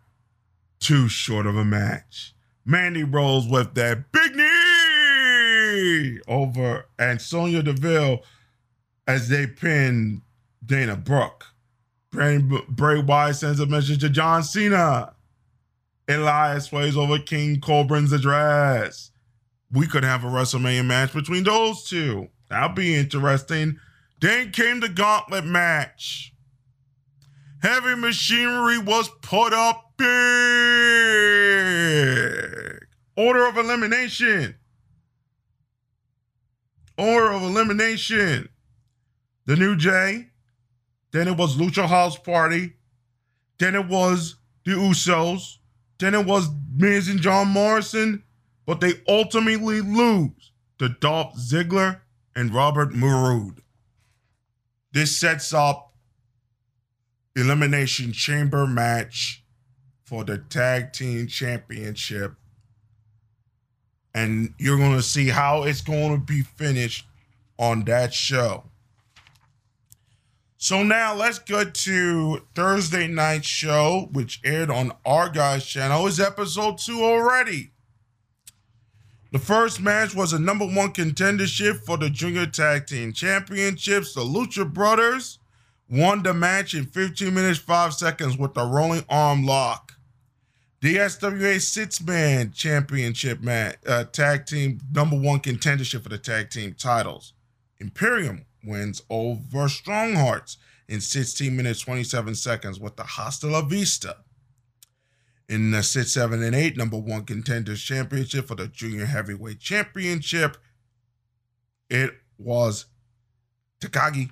Too 0.81 1.09
short 1.09 1.47
of 1.47 1.57
a 1.57 1.65
match. 1.65 2.35
Mandy 2.65 3.05
rolls 3.05 3.47
with 3.47 3.75
that 3.75 4.11
big 4.13 4.35
knee 4.35 6.21
over 6.27 6.87
and 6.99 7.21
Sonya 7.21 7.63
Deville 7.63 8.23
as 9.07 9.29
they 9.29 9.47
pin 9.47 10.23
Dana 10.65 10.97
Brooke. 10.97 11.47
Bray 12.11 13.01
Wyatt 13.01 13.37
sends 13.37 13.61
a 13.61 13.67
message 13.67 14.01
to 14.01 14.09
John 14.09 14.43
Cena. 14.43 15.15
Elias 16.09 16.67
sways 16.67 16.97
over 16.97 17.19
King 17.19 17.61
Corbin's 17.61 18.13
address. 18.13 19.11
We 19.71 19.87
could 19.87 20.05
have 20.05 20.25
a 20.25 20.29
WrestleMania 20.29 20.85
match 20.85 21.13
between 21.13 21.45
those 21.45 21.85
two. 21.85 22.29
That'll 22.49 22.71
be 22.71 22.95
interesting. 22.95 23.79
Then 24.21 24.51
came 24.53 24.81
the 24.81 24.89
gauntlet 24.89 25.45
match. 25.45 26.35
Heavy 27.63 27.95
machinery 27.95 28.79
was 28.79 29.09
put 29.23 29.53
up 29.53 29.93
big. 29.97 30.07
Order 33.17 33.47
of 33.47 33.57
elimination. 33.57 34.57
Order 36.99 37.33
of 37.33 37.43
elimination. 37.43 38.49
The 39.47 39.57
New 39.57 39.77
Day. 39.77 40.29
Then 41.13 41.29
it 41.29 41.37
was 41.37 41.57
Lucha 41.57 41.87
House 41.87 42.19
Party. 42.19 42.75
Then 43.59 43.75
it 43.75 43.87
was 43.87 44.37
the 44.65 44.73
Usos. 44.73 45.59
Then 46.03 46.15
it 46.15 46.27
was 46.27 46.49
Miz 46.75 47.09
and 47.09 47.21
John 47.21 47.49
Morrison. 47.49 48.25
But 48.67 48.81
they 48.81 48.95
ultimately 49.09 49.81
lose 49.81 50.53
to 50.79 50.89
Dolph 50.89 51.37
Ziggler 51.37 52.01
and 52.35 52.53
Robert 52.53 52.93
Roode. 52.93 53.61
This 54.93 55.17
sets 55.19 55.55
up 55.55 55.95
Elimination 57.37 58.13
Chamber 58.13 58.67
match 58.67 59.45
for 60.05 60.25
the 60.25 60.39
Tag 60.39 60.93
Team 60.93 61.27
Championship. 61.29 62.35
And 64.15 64.55
you're 64.59 64.79
going 64.79 64.97
to 64.97 65.03
see 65.03 65.29
how 65.29 65.63
it's 65.63 65.81
going 65.81 66.13
to 66.13 66.25
be 66.25 66.43
finished 66.43 67.07
on 67.59 67.85
that 67.85 68.13
show. 68.13 68.65
So 70.63 70.85
now 70.85 71.13
let's 71.13 71.41
go 71.41 71.65
to 71.65 72.43
Thursday 72.55 73.09
night 73.09 73.45
show, 73.45 74.09
which 74.13 74.41
aired 74.45 74.71
on 74.71 74.93
our 75.05 75.29
guys 75.29 75.67
channel. 75.67 76.07
Is 76.07 76.21
episode 76.21 76.79
two 76.79 77.03
already? 77.03 77.73
The 79.33 79.41
first 79.41 79.81
match 79.81 80.15
was 80.15 80.33
a 80.33 80.39
number 80.39 80.65
one 80.65 80.93
contendership 80.93 81.81
for 81.85 81.97
the 81.97 82.09
Junior 82.09 82.47
Tag 82.47 82.87
Team 82.87 83.13
Championships. 83.13 84.15
The 84.15 84.21
Lucha 84.21 84.73
Brothers 84.73 85.41
won 85.91 86.23
the 86.23 86.33
match 86.33 86.75
in 86.75 86.85
15 86.85 87.35
minutes 87.35 87.59
5 87.59 87.93
seconds 87.93 88.39
with 88.39 88.57
a 88.57 88.65
rolling 88.65 89.05
arm 89.09 89.45
lock. 89.45 89.95
The 90.81 90.95
SWA 90.95 91.61
six 91.61 92.01
man 92.01 92.53
championship 92.53 93.43
match, 93.43 93.79
uh, 93.85 94.05
tag 94.05 94.47
team 94.47 94.79
number 94.93 95.19
one 95.19 95.41
contendership 95.41 96.05
for 96.05 96.09
the 96.09 96.19
tag 96.19 96.51
team 96.51 96.77
titles. 96.79 97.33
Imperium 97.81 98.45
wins 98.65 99.03
over 99.11 99.69
Strong 99.69 100.15
Hearts 100.15 100.57
in 100.89 101.01
16 101.01 101.57
minutes 101.57 101.81
27 101.81 102.35
seconds 102.35 102.79
with 102.79 102.97
the 102.97 103.05
Hasta 103.05 103.47
La 103.47 103.63
Vista. 103.63 104.19
In 105.49 105.71
the 105.71 105.83
6, 105.83 106.11
7, 106.11 106.43
and 106.43 106.55
8, 106.55 106.77
number 106.77 106.97
one 106.97 107.25
contenders 107.25 107.83
championship 107.83 108.49
for 108.49 108.55
the 108.55 108.69
Junior 108.69 109.07
Heavyweight 109.07 109.61
Championship, 109.61 110.57
it 111.91 112.13
was 112.39 112.87
Takagi 113.81 114.31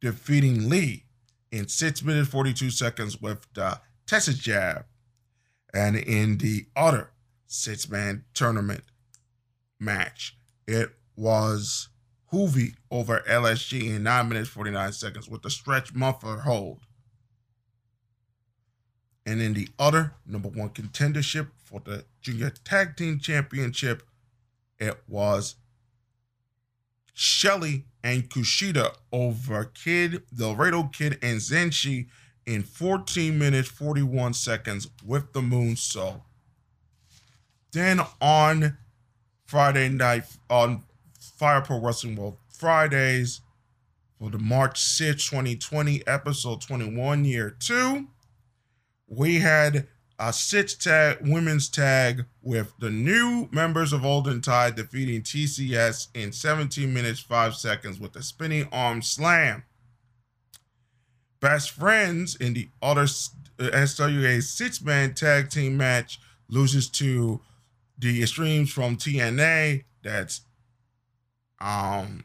defeating 0.00 0.68
Lee 0.68 1.06
in 1.50 1.66
6 1.66 2.02
minutes 2.04 2.28
42 2.28 2.70
seconds 2.70 3.20
with 3.20 3.46
the 3.54 3.80
Texas 4.06 4.38
Jab. 4.38 4.84
And 5.74 5.96
in 5.96 6.38
the 6.38 6.66
other 6.76 7.10
six 7.46 7.88
man 7.88 8.24
tournament 8.32 8.84
match, 9.78 10.36
it 10.66 10.94
was 11.16 11.88
Juvi 12.32 12.74
over 12.90 13.22
LSG 13.28 13.96
in 13.96 14.02
9 14.02 14.28
minutes 14.28 14.48
49 14.48 14.92
seconds 14.92 15.28
with 15.28 15.42
the 15.42 15.50
stretch 15.50 15.94
muffler 15.94 16.38
hold. 16.38 16.80
And 19.24 19.40
in 19.42 19.54
the 19.54 19.68
other 19.78 20.14
number 20.26 20.48
one 20.48 20.70
contendership 20.70 21.48
for 21.62 21.80
the 21.80 22.04
Junior 22.22 22.50
Tag 22.64 22.96
Team 22.96 23.18
Championship, 23.18 24.02
it 24.78 25.02
was 25.06 25.56
Shelley 27.12 27.84
and 28.02 28.30
Kushida 28.30 28.94
over 29.12 29.64
Kid, 29.64 30.22
Del 30.34 30.52
Laredo 30.52 30.84
Kid, 30.84 31.18
and 31.20 31.40
Zenshi 31.40 32.06
in 32.46 32.62
14 32.62 33.38
minutes 33.38 33.68
41 33.68 34.32
seconds 34.34 34.88
with 35.04 35.32
the 35.32 35.42
moon 35.42 35.74
moonsault. 35.74 36.22
Then 37.72 38.00
on 38.20 38.78
Friday 39.44 39.88
night 39.90 40.24
on 40.48 40.84
Fire 41.28 41.60
Pro 41.60 41.80
Wrestling 41.80 42.16
World 42.16 42.38
Fridays 42.48 43.40
for 44.18 44.30
the 44.30 44.38
March 44.38 44.80
6, 44.80 45.30
2020, 45.30 46.06
episode 46.06 46.60
21, 46.60 47.24
year 47.24 47.56
two, 47.58 48.08
we 49.06 49.36
had 49.36 49.86
a 50.18 50.32
six 50.32 50.74
tag 50.74 51.18
women's 51.20 51.68
tag 51.68 52.24
with 52.42 52.72
the 52.80 52.90
new 52.90 53.48
members 53.52 53.92
of 53.92 54.04
Olden 54.04 54.40
Tide 54.40 54.74
defeating 54.74 55.22
TCS 55.22 56.08
in 56.14 56.32
17 56.32 56.92
minutes 56.92 57.20
5 57.20 57.54
seconds 57.54 58.00
with 58.00 58.16
a 58.16 58.22
spinning 58.22 58.68
arm 58.72 59.02
slam. 59.02 59.62
Best 61.40 61.70
Friends 61.70 62.34
in 62.34 62.54
the 62.54 62.68
other 62.82 63.04
SWA 63.04 64.38
uh, 64.38 64.40
six 64.40 64.82
man 64.82 65.14
tag 65.14 65.50
team 65.50 65.76
match 65.76 66.20
loses 66.48 66.88
to 66.88 67.40
the 67.96 68.20
Extremes 68.22 68.72
from 68.72 68.96
TNA. 68.96 69.84
That's 70.02 70.40
um 71.60 72.24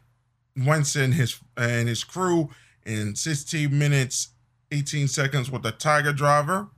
Winston 0.56 1.12
his 1.12 1.38
and 1.56 1.88
his 1.88 2.04
crew 2.04 2.50
in 2.86 3.16
16 3.16 3.76
minutes 3.76 4.28
18 4.70 5.08
seconds 5.08 5.50
with 5.50 5.62
the 5.62 5.72
Tiger 5.72 6.12
Driver. 6.12 6.68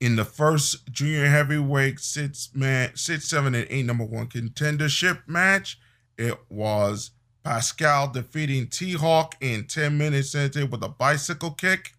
In 0.00 0.16
the 0.16 0.24
first 0.24 0.90
junior 0.90 1.26
heavyweight 1.26 2.00
six 2.00 2.50
man 2.54 2.90
six 2.96 3.28
seven 3.28 3.54
and 3.54 3.66
eight 3.70 3.86
number 3.86 4.04
one 4.04 4.26
contendership 4.26 5.20
match, 5.28 5.78
it 6.18 6.36
was 6.48 7.12
Pascal 7.44 8.08
defeating 8.08 8.68
T 8.68 8.92
Hawk 8.92 9.34
in 9.40 9.66
10 9.66 9.96
minutes 9.98 10.34
with 10.34 10.82
a 10.82 10.88
bicycle 10.88 11.50
kick. 11.52 11.92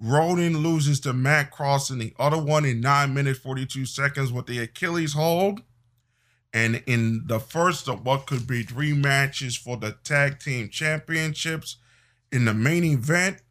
Roden 0.00 0.58
loses 0.58 1.00
to 1.00 1.12
Matt 1.12 1.50
Cross 1.50 1.90
in 1.90 1.98
the 1.98 2.12
other 2.18 2.40
one 2.40 2.64
in 2.64 2.80
9 2.80 3.14
minutes 3.14 3.38
42 3.38 3.86
seconds 3.86 4.32
with 4.32 4.46
the 4.46 4.58
Achilles 4.58 5.14
hold. 5.14 5.62
And 6.54 6.84
in 6.86 7.24
the 7.26 7.40
first 7.40 7.88
of 7.88 8.06
what 8.06 8.26
could 8.26 8.46
be 8.46 8.62
three 8.62 8.92
matches 8.92 9.56
for 9.56 9.76
the 9.76 9.96
tag 10.04 10.38
team 10.38 10.68
championships, 10.68 11.78
in 12.30 12.44
the 12.44 12.54
main 12.54 12.84
event, 12.84 13.42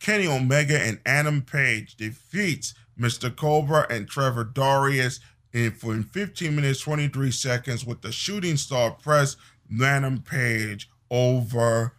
Kenny 0.00 0.26
Omega 0.26 0.80
and 0.80 0.98
Adam 1.04 1.42
Page 1.42 1.96
defeats 1.96 2.72
Mr. 2.98 3.34
Cobra 3.34 3.86
and 3.90 4.08
Trevor 4.08 4.44
Darius 4.44 5.20
in 5.52 5.72
for 5.72 5.92
in 5.92 6.02
15 6.02 6.56
minutes 6.56 6.80
23 6.80 7.30
seconds 7.30 7.84
with 7.84 8.00
the 8.00 8.10
shooting 8.10 8.56
star 8.56 8.90
press 8.90 9.36
Adam 9.82 10.22
Page 10.22 10.88
over 11.10 11.92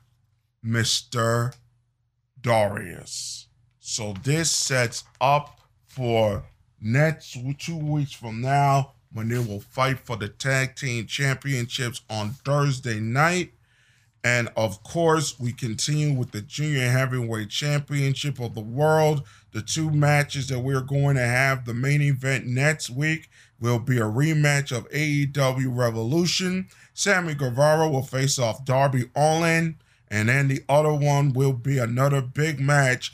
Mr. 0.65 1.53
Darius. 2.41 3.47
So 3.79 4.13
this 4.23 4.49
sets 4.49 5.03
up 5.21 5.59
for 5.85 6.45
next 6.81 7.37
two 7.59 7.77
weeks 7.77 8.13
from 8.13 8.41
now 8.41 8.93
when 9.11 9.29
they 9.29 9.39
will 9.39 9.59
fight 9.59 9.99
for 9.99 10.15
the 10.17 10.29
tag 10.29 10.75
team 10.75 11.05
championships 11.07 12.01
on 12.09 12.31
Thursday 12.31 12.99
night. 12.99 13.51
And 14.23 14.49
of 14.57 14.83
course, 14.83 15.39
we 15.39 15.53
continue 15.53 16.13
with 16.13 16.31
the 16.31 16.41
Junior 16.41 16.89
Heavyweight 16.89 17.49
Championship 17.49 18.39
of 18.39 18.55
the 18.55 18.61
World. 18.61 19.25
The 19.53 19.61
two 19.61 19.89
matches 19.89 20.47
that 20.49 20.59
we're 20.59 20.81
going 20.81 21.15
to 21.15 21.25
have, 21.25 21.65
the 21.65 21.73
main 21.73 22.01
event 22.01 22.45
next 22.45 22.89
week 22.89 23.29
will 23.59 23.79
be 23.79 23.97
a 23.97 24.01
rematch 24.01 24.75
of 24.75 24.89
AEW 24.89 25.75
Revolution. 25.75 26.67
Sammy 26.93 27.35
Guevara 27.35 27.87
will 27.89 28.03
face 28.03 28.37
off 28.37 28.65
Darby 28.65 29.05
Allin. 29.15 29.77
And 30.09 30.29
then 30.29 30.47
the 30.47 30.63
other 30.67 30.93
one 30.93 31.33
will 31.33 31.53
be 31.53 31.77
another 31.77 32.21
big 32.21 32.59
match 32.59 33.11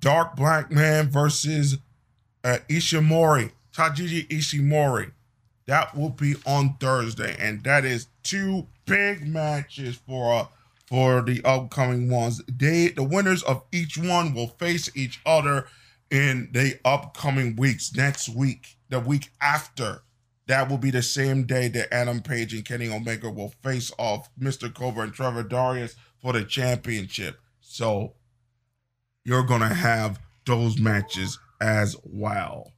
Dark 0.00 0.36
Black 0.36 0.70
Man 0.70 1.08
versus 1.08 1.78
uh, 2.44 2.58
Ishimori, 2.68 3.50
Taiji 3.72 4.28
Ishimori. 4.28 5.10
That 5.66 5.96
will 5.96 6.10
be 6.10 6.36
on 6.46 6.76
Thursday. 6.78 7.36
And 7.38 7.62
that 7.64 7.84
is 7.84 8.08
two 8.22 8.68
big 8.84 9.26
matches 9.26 9.96
for 9.96 10.32
uh, 10.32 10.46
for 10.86 11.20
the 11.22 11.42
upcoming 11.44 12.08
ones. 12.08 12.40
They 12.48 12.88
the 12.88 13.02
winners 13.02 13.42
of 13.42 13.64
each 13.72 13.98
one 13.98 14.34
will 14.34 14.48
face 14.48 14.88
each 14.94 15.20
other 15.26 15.66
in 16.10 16.50
the 16.52 16.78
upcoming 16.84 17.56
weeks. 17.56 17.94
Next 17.94 18.28
week, 18.28 18.76
the 18.88 19.00
week 19.00 19.30
after, 19.40 20.02
that 20.46 20.70
will 20.70 20.78
be 20.78 20.92
the 20.92 21.02
same 21.02 21.44
day 21.44 21.68
that 21.68 21.92
Adam 21.92 22.20
Page 22.20 22.54
and 22.54 22.64
Kenny 22.64 22.88
Omega 22.88 23.28
will 23.30 23.52
face 23.62 23.90
off 23.98 24.30
Mr. 24.38 24.72
Cobra 24.72 25.04
and 25.04 25.12
Trevor 25.12 25.42
Darius 25.42 25.96
for 26.22 26.32
the 26.32 26.44
championship. 26.44 27.40
So 27.60 28.14
you're 29.24 29.42
gonna 29.42 29.74
have 29.74 30.20
those 30.44 30.78
matches 30.78 31.40
as 31.60 31.96
well. 32.04 32.72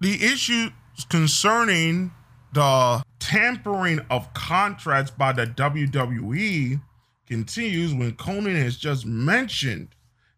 The 0.00 0.22
issues 0.22 0.72
concerning 1.08 2.12
the 2.56 3.02
tampering 3.18 4.00
of 4.08 4.32
contracts 4.32 5.10
by 5.10 5.30
the 5.30 5.46
WWE 5.46 6.80
continues 7.26 7.92
when 7.92 8.12
Konnan 8.12 8.56
has 8.56 8.78
just 8.78 9.04
mentioned 9.04 9.88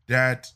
that 0.09 0.48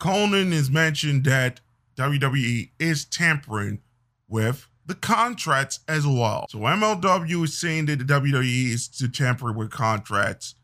Konnan 0.00 0.52
has 0.52 0.70
mentioned 0.70 1.24
that 1.24 1.60
WWE 1.96 2.70
is 2.78 3.04
tampering 3.04 3.80
with 4.28 4.68
the 4.86 4.94
contracts 4.94 5.80
as 5.88 6.06
well. 6.06 6.46
So 6.50 6.58
MLW 6.58 7.42
is 7.42 7.58
saying 7.58 7.86
that 7.86 7.98
the 7.98 8.04
WWE 8.04 8.72
is 8.72 8.86
to 8.88 9.08
tamper 9.08 9.50
with 9.50 9.72
contracts, 9.72 10.54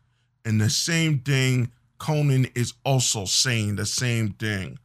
and 0.45 0.61
the 0.61 0.69
same 0.69 1.19
thing 1.19 1.73
Konnan 1.99 2.49
is 2.55 2.73
also 2.85 3.25
saying 3.25 3.75
the 3.75 3.85
same 3.85 4.29
thing. 4.29 4.79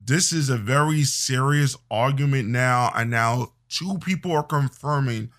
This 0.00 0.32
is 0.32 0.50
a 0.50 0.56
very 0.56 1.04
serious 1.04 1.76
argument 1.88 2.48
now, 2.48 2.90
and 2.96 3.12
now 3.12 3.52
two 3.68 3.98
people 3.98 4.32
are 4.32 4.42
confirming 4.42 5.30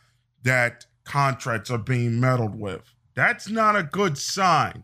that 0.43 0.85
contracts 1.03 1.69
are 1.69 1.77
being 1.77 2.19
meddled 2.19 2.59
with. 2.59 2.81
That's 3.15 3.49
not 3.49 3.75
a 3.75 3.83
good 3.83 4.17
sign. 4.17 4.83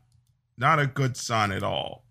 Not 0.58 0.80
a 0.80 0.88
good 0.88 1.18
sign 1.18 1.52
at 1.52 1.64
all. 1.64 2.06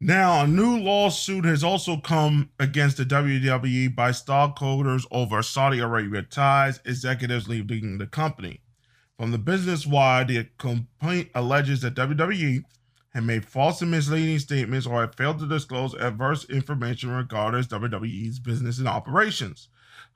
Now, 0.00 0.44
a 0.44 0.46
new 0.46 0.78
lawsuit 0.78 1.44
has 1.44 1.64
also 1.64 1.96
come 1.96 2.50
against 2.60 2.98
the 2.98 3.04
WWE 3.04 3.96
by 3.96 4.12
stockholders 4.12 5.04
over 5.10 5.42
Saudi 5.42 5.80
Arabia 5.80 6.22
ties, 6.22 6.80
executives 6.84 7.48
leaving 7.48 7.98
the 7.98 8.06
company. 8.06 8.60
From 9.18 9.32
the 9.32 9.38
Business 9.38 9.84
Wire, 9.84 10.24
the 10.24 10.46
complaint 10.56 11.30
alleges 11.34 11.80
that 11.80 11.96
WWE 11.96 12.62
made 13.26 13.44
false 13.44 13.80
and 13.82 13.90
misleading 13.90 14.38
statements 14.38 14.86
or 14.86 15.00
had 15.00 15.14
failed 15.14 15.38
to 15.38 15.48
disclose 15.48 15.94
adverse 15.94 16.44
information 16.44 17.10
regarding 17.10 17.62
WWE's 17.64 18.38
business 18.38 18.78
and 18.78 18.88
operations. 18.88 19.68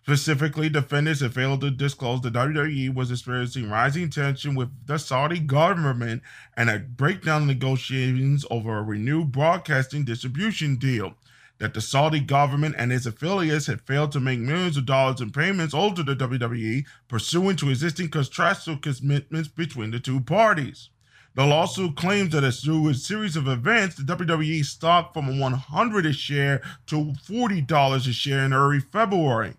Specifically, 0.02 0.68
defendants 0.68 1.20
had 1.20 1.32
failed 1.32 1.60
to 1.60 1.70
disclose 1.70 2.20
that 2.22 2.32
WWE 2.32 2.92
was 2.92 3.12
experiencing 3.12 3.70
rising 3.70 4.10
tension 4.10 4.56
with 4.56 4.68
the 4.86 4.98
Saudi 4.98 5.38
government 5.38 6.22
and 6.56 6.68
a 6.68 6.80
breakdown 6.80 7.42
in 7.42 7.48
negotiations 7.48 8.44
over 8.50 8.76
a 8.76 8.82
renewed 8.82 9.30
broadcasting 9.30 10.04
distribution 10.04 10.74
deal. 10.74 11.14
That 11.58 11.74
the 11.74 11.80
Saudi 11.80 12.18
government 12.18 12.74
and 12.76 12.92
its 12.92 13.06
affiliates 13.06 13.66
had 13.66 13.80
failed 13.80 14.10
to 14.12 14.20
make 14.20 14.40
millions 14.40 14.76
of 14.76 14.86
dollars 14.86 15.20
in 15.20 15.30
payments 15.30 15.72
owed 15.72 15.94
to 15.94 16.02
the 16.02 16.16
WWE, 16.16 16.84
pursuant 17.06 17.60
to 17.60 17.70
existing 17.70 18.08
contractual 18.10 18.78
commitments 18.78 19.48
between 19.48 19.92
the 19.92 20.00
two 20.00 20.20
parties. 20.20 20.90
The 21.34 21.46
lawsuit 21.46 21.96
claims 21.96 22.32
that 22.32 22.44
as 22.44 22.60
through 22.60 22.88
a 22.88 22.94
series 22.94 23.36
of 23.36 23.48
events, 23.48 23.96
the 23.96 24.02
WWE 24.02 24.62
stock 24.66 25.14
from 25.14 25.38
100 25.38 26.04
a 26.04 26.12
share 26.12 26.60
to 26.86 27.14
$40 27.26 27.94
a 27.94 28.12
share 28.12 28.44
in 28.44 28.52
early 28.52 28.80
February. 28.80 29.54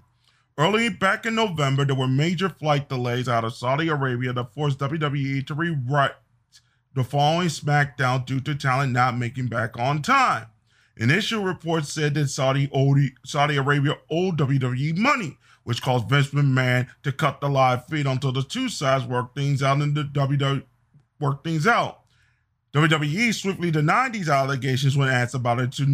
Early 0.56 0.90
back 0.90 1.26
in 1.26 1.34
November, 1.34 1.84
there 1.84 1.96
were 1.96 2.08
major 2.08 2.48
flight 2.48 2.90
delays 2.90 3.28
out 3.28 3.44
of 3.44 3.56
Saudi 3.56 3.88
Arabia 3.88 4.34
that 4.34 4.54
forced 4.54 4.78
WWE 4.78 5.48
to 5.48 5.54
rewrite 5.56 6.12
the 6.94 7.04
following 7.04 7.48
SmackDown 7.48 8.24
due 8.24 8.40
to 8.42 8.54
talent 8.54 8.94
not 8.94 9.18
making 9.18 9.48
back 9.48 9.80
on 9.80 10.04
time. 10.04 10.46
Initial 10.96 11.44
reports 11.44 11.92
said 11.92 12.14
that 12.14 12.28
Saudi, 12.28 12.70
owed, 12.72 13.00
Saudi 13.26 13.58
Arabia 13.58 13.98
owed 14.12 14.38
WWE 14.38 14.96
money, 14.96 15.40
which 15.64 15.82
caused 15.82 16.08
Vince 16.08 16.28
McMahon 16.28 16.88
to 17.02 17.12
cut 17.12 17.42
the 17.42 17.50
live 17.50 17.88
feed 17.88 18.06
until 18.06 18.32
the 18.32 18.44
two 18.44 18.70
sides 18.70 19.06
worked 19.06 19.36
things 19.36 19.64
out 19.64 19.82
in 19.82 19.96
the 19.96 20.04
WWE 20.04 20.62
worked 21.20 21.44
things 21.44 21.68
out. 21.68 22.02
WWE 22.74 23.34
swiftly 23.34 23.70
denied 23.70 24.14
these 24.14 24.30
allegations 24.30 24.98
when 24.98 25.10
asked 25.10 25.36
about 25.36 25.60
it 25.60 25.78
in 25.80 25.92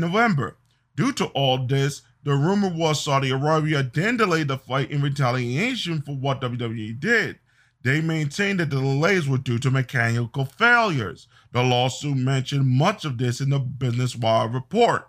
November. 0.00 0.56
Due 0.96 1.12
to 1.12 1.26
all 1.26 1.66
this, 1.66 2.02
the 2.24 2.32
rumor 2.32 2.72
was 2.74 3.02
Saudi 3.02 3.30
Arabia 3.30 3.82
then 3.82 4.16
delayed 4.16 4.48
the 4.48 4.56
fight 4.56 4.90
in 4.90 5.02
retaliation 5.02 6.00
for 6.02 6.14
what 6.14 6.40
WWE 6.40 6.98
did. 6.98 7.38
They 7.82 8.00
maintained 8.00 8.60
that 8.60 8.70
the 8.70 8.76
delays 8.76 9.28
were 9.28 9.38
due 9.38 9.58
to 9.58 9.70
mechanical 9.70 10.44
failures. 10.44 11.26
The 11.50 11.62
lawsuit 11.62 12.16
mentioned 12.16 12.66
much 12.66 13.04
of 13.04 13.18
this 13.18 13.40
in 13.40 13.50
the 13.50 13.58
Business 13.58 14.14
Wire 14.14 14.48
report. 14.48 15.08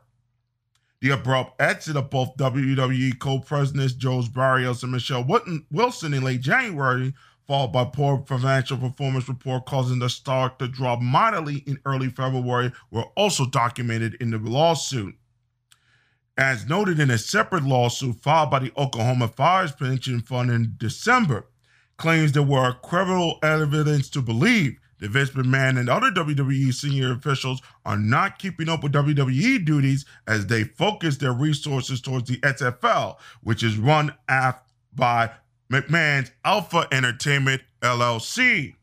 The 0.99 1.11
abrupt 1.11 1.61
exit 1.61 1.95
of 1.95 2.09
both 2.09 2.35
WWE 2.37 3.19
co-presidents 3.19 3.93
Joe 3.93 4.23
Barrios 4.23 4.81
and 4.83 4.91
Michelle 4.91 5.23
Wilson 5.69 6.13
in 6.13 6.23
late 6.23 6.41
January, 6.41 7.13
followed 7.47 7.71
by 7.71 7.85
poor 7.85 8.23
financial 8.27 8.77
performance 8.77 9.27
report 9.27 9.65
causing 9.65 9.99
the 9.99 10.09
stock 10.09 10.59
to 10.59 10.67
drop 10.67 11.01
mightily 11.01 11.57
in 11.67 11.79
early 11.85 12.09
February, 12.09 12.71
were 12.91 13.05
also 13.15 13.45
documented 13.45 14.15
in 14.15 14.31
the 14.31 14.37
lawsuit. 14.37 15.15
As 16.37 16.67
noted 16.67 16.99
in 16.99 17.11
a 17.11 17.17
separate 17.17 17.63
lawsuit 17.63 18.15
filed 18.21 18.49
by 18.49 18.59
the 18.59 18.71
Oklahoma 18.77 19.27
Fires 19.27 19.71
Pension 19.71 20.21
Fund 20.21 20.49
in 20.49 20.73
December, 20.77 21.45
claims 21.97 22.31
there 22.31 22.41
were 22.41 22.73
credible 22.83 23.37
evidence 23.43 24.09
to 24.09 24.21
believe 24.21 24.77
that 24.99 25.11
Vince 25.11 25.31
McMahon 25.31 25.77
and 25.77 25.89
other 25.89 26.09
WWE 26.11 26.73
senior 26.73 27.11
officials 27.11 27.61
are 27.85 27.97
not 27.97 28.39
keeping 28.39 28.69
up 28.69 28.83
with 28.83 28.93
WWE 28.93 29.63
duties 29.65 30.05
as 30.27 30.47
they 30.47 30.63
focus 30.63 31.17
their 31.17 31.33
resources 31.33 32.01
towards 32.01 32.29
the 32.29 32.37
XFL, 32.37 33.17
which 33.41 33.63
is 33.63 33.77
run 33.77 34.15
by 34.95 35.31
McMahon's 35.71 36.31
Alpha 36.43 36.87
Entertainment 36.91 37.61
LLC. 37.81 38.75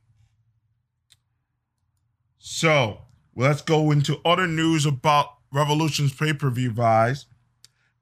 So 2.39 3.03
let's 3.37 3.63
go 3.63 3.91
into 3.91 4.21
other 4.25 4.47
news 4.47 4.87
about 4.87 5.29
Revolution's 5.53 6.13
pay 6.13 6.33
per 6.33 6.51
view 6.51 6.73
buys. 6.73 7.27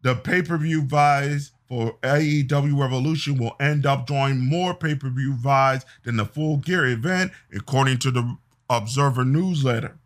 The 0.03 0.15
pay 0.15 0.43
per 0.43 0.57
view 0.59 0.83
buys 0.83 1.53
for 1.69 1.99
AEW 2.03 2.81
Revolution 2.81 3.37
will 3.37 3.57
end 3.61 3.85
up 3.85 4.07
drawing 4.07 4.39
more 4.39 4.75
pay 4.75 4.95
per 4.95 5.11
view 5.11 5.35
buys 5.35 5.85
than 6.05 6.17
the 6.17 6.25
full 6.25 6.59
gear 6.59 6.87
event, 6.87 7.33
according 7.53 7.99
to 7.99 8.11
the 8.11 8.37
Observer 8.71 9.25
newsletter. 9.25 9.99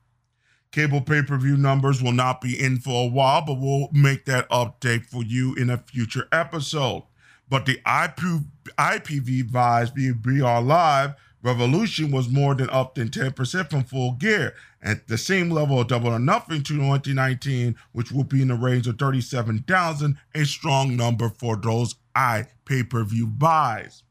Cable 0.71 1.03
pay 1.03 1.23
per 1.23 1.37
view 1.37 1.57
numbers 1.57 2.03
will 2.03 2.13
not 2.13 2.41
be 2.41 2.59
in 2.59 2.79
for 2.79 3.05
a 3.05 3.09
while, 3.09 3.43
but 3.45 3.61
we'll 3.61 3.89
make 3.93 4.25
that 4.25 4.49
update 4.49 5.05
for 5.05 5.23
you 5.23 5.55
in 5.55 5.69
a 5.69 5.79
future 5.79 6.27
episode. 6.33 7.03
But 7.49 7.67
the 7.67 7.81
IP, 7.81 8.45
IPV 8.79 9.51
buys 9.51 9.90
via 9.90 10.14
BR 10.14 10.64
Live 10.64 11.14
Revolution 11.42 12.12
was 12.12 12.29
more 12.29 12.55
than 12.55 12.70
up 12.70 12.94
than 12.94 13.09
10% 13.09 13.68
from 13.68 13.83
full 13.83 14.12
gear 14.12 14.55
at 14.81 15.09
the 15.09 15.18
same 15.18 15.51
level 15.51 15.81
of 15.81 15.88
double 15.88 16.11
or 16.11 16.20
nothing 16.20 16.62
to 16.62 16.75
2019, 16.75 17.75
which 17.90 18.12
will 18.12 18.25
be 18.25 18.42
in 18.42 18.48
the 18.48 18.55
range 18.55 18.87
of 18.87 18.96
37,000, 18.98 20.16
a 20.37 20.44
strong 20.44 20.96
number 20.96 21.29
for 21.29 21.57
those 21.57 21.96
i 22.14 22.46
pay 22.64 22.83
per 22.85 23.03
view 23.03 23.27
buys. 23.27 24.05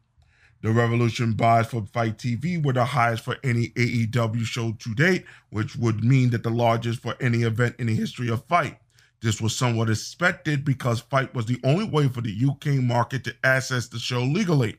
The 0.62 0.72
Revolution 0.72 1.34
buys 1.34 1.68
for 1.68 1.86
FITE 1.86 2.18
TV 2.18 2.64
were 2.64 2.74
the 2.74 2.86
highest 2.86 3.24
for 3.24 3.38
any 3.44 3.70
AEW 3.70 4.44
show 4.44 4.74
to 4.74 4.94
date, 4.94 5.26
which 5.52 5.76
would 5.76 6.04
mean 6.04 6.32
that 6.32 6.44
the 6.44 6.50
largest 6.50 7.02
for 7.02 7.16
any 7.22 7.44
event 7.44 7.76
in 7.80 7.88
the 7.88 7.96
history 7.96 8.30
of 8.30 8.46
FITE. 8.46 8.76
This 9.22 9.40
was 9.40 9.56
somewhat 9.56 9.90
expected 9.90 10.66
because 10.66 11.00
FITE 11.00 11.34
was 11.36 11.46
the 11.46 11.60
only 11.64 11.86
way 11.86 12.08
for 12.08 12.22
the 12.22 12.36
UK 12.50 12.82
market 12.84 13.24
to 13.26 13.36
access 13.44 13.88
the 13.88 14.00
show 14.00 14.24
legally. 14.24 14.78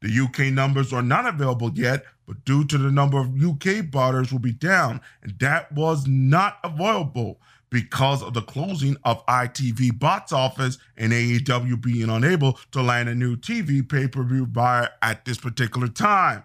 The 0.00 0.20
UK 0.20 0.52
numbers 0.52 0.92
are 0.92 1.02
not 1.02 1.26
available 1.26 1.70
yet, 1.74 2.04
but 2.26 2.44
due 2.44 2.64
to 2.64 2.78
the 2.78 2.90
number 2.90 3.18
of 3.18 3.40
UK 3.40 3.90
buyers 3.90 4.32
will 4.32 4.40
be 4.40 4.52
down, 4.52 5.00
and 5.22 5.38
that 5.38 5.70
was 5.70 6.06
not 6.08 6.58
avoidable 6.64 7.40
because 7.70 8.22
of 8.22 8.34
the 8.34 8.42
closing 8.42 8.96
of 9.04 9.24
ITV 9.26 9.98
box 9.98 10.32
office 10.32 10.78
and 10.96 11.12
AEW 11.12 11.80
being 11.80 12.08
unable 12.08 12.58
to 12.72 12.82
land 12.82 13.08
a 13.08 13.14
new 13.14 13.36
TV 13.36 13.88
pay-per-view 13.88 14.46
buyer 14.46 14.88
at 15.02 15.24
this 15.24 15.38
particular 15.38 15.88
time. 15.88 16.44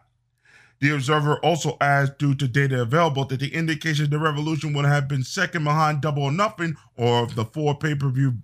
The 0.79 0.95
Observer 0.95 1.39
also 1.39 1.77
adds, 1.81 2.11
due 2.17 2.35
to 2.35 2.47
data 2.47 2.81
available, 2.81 3.25
that 3.25 3.41
the 3.41 3.53
indication 3.53 4.09
the 4.09 4.19
Revolution 4.19 4.73
would 4.73 4.85
have 4.85 5.07
been 5.07 5.23
second 5.23 5.65
behind 5.65 6.01
Double 6.01 6.23
or 6.23 6.31
Nothing 6.31 6.75
or 6.95 7.27
the 7.27 7.43
four 7.43 7.75
pay-per-view 7.75 8.35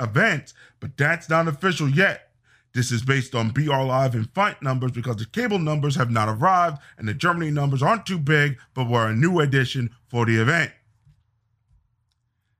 events, 0.00 0.52
but 0.80 0.96
that's 0.96 1.30
not 1.30 1.48
official 1.48 1.88
yet. 1.88 2.32
This 2.74 2.90
is 2.90 3.02
based 3.02 3.34
on 3.34 3.50
BR 3.50 3.70
Live 3.70 4.14
and 4.14 4.32
FITE 4.32 4.62
numbers 4.62 4.92
because 4.92 5.16
the 5.16 5.26
cable 5.26 5.58
numbers 5.58 5.94
have 5.96 6.10
not 6.10 6.28
arrived 6.28 6.78
and 6.96 7.06
the 7.06 7.14
Germany 7.14 7.50
numbers 7.50 7.82
aren't 7.82 8.06
too 8.06 8.18
big, 8.18 8.58
but 8.74 8.88
were 8.88 9.08
a 9.08 9.14
new 9.14 9.40
addition 9.40 9.90
for 10.08 10.24
the 10.24 10.40
event. 10.40 10.72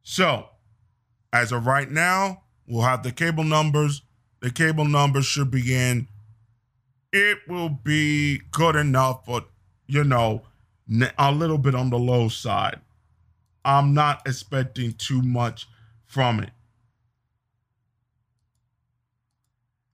So, 0.03 0.51
as 1.33 1.51
of 1.53 1.67
right 1.67 1.91
now, 1.91 2.43
we'll 2.67 2.83
have 2.83 3.03
the 3.03 3.13
cable 3.13 3.45
numbers. 3.45 4.03
The 4.41 4.51
cable 4.51 4.85
numbers 4.85 5.25
should 5.25 5.51
begin. 5.51 6.09
It 7.13 7.39
will 7.47 7.69
be 7.69 8.41
good 8.51 8.77
enough, 8.77 9.27
but 9.27 9.49
you 9.87 10.05
know, 10.05 10.43
a 11.19 11.33
little 11.33 11.59
bit 11.59 11.75
on 11.75 11.91
the 11.91 11.99
low 11.99 12.29
side. 12.29 12.81
I'm 13.65 13.95
not 13.95 14.23
expecting 14.27 14.93
too 14.93 15.23
much 15.23 15.69
from 16.07 16.41
it. 16.41 16.51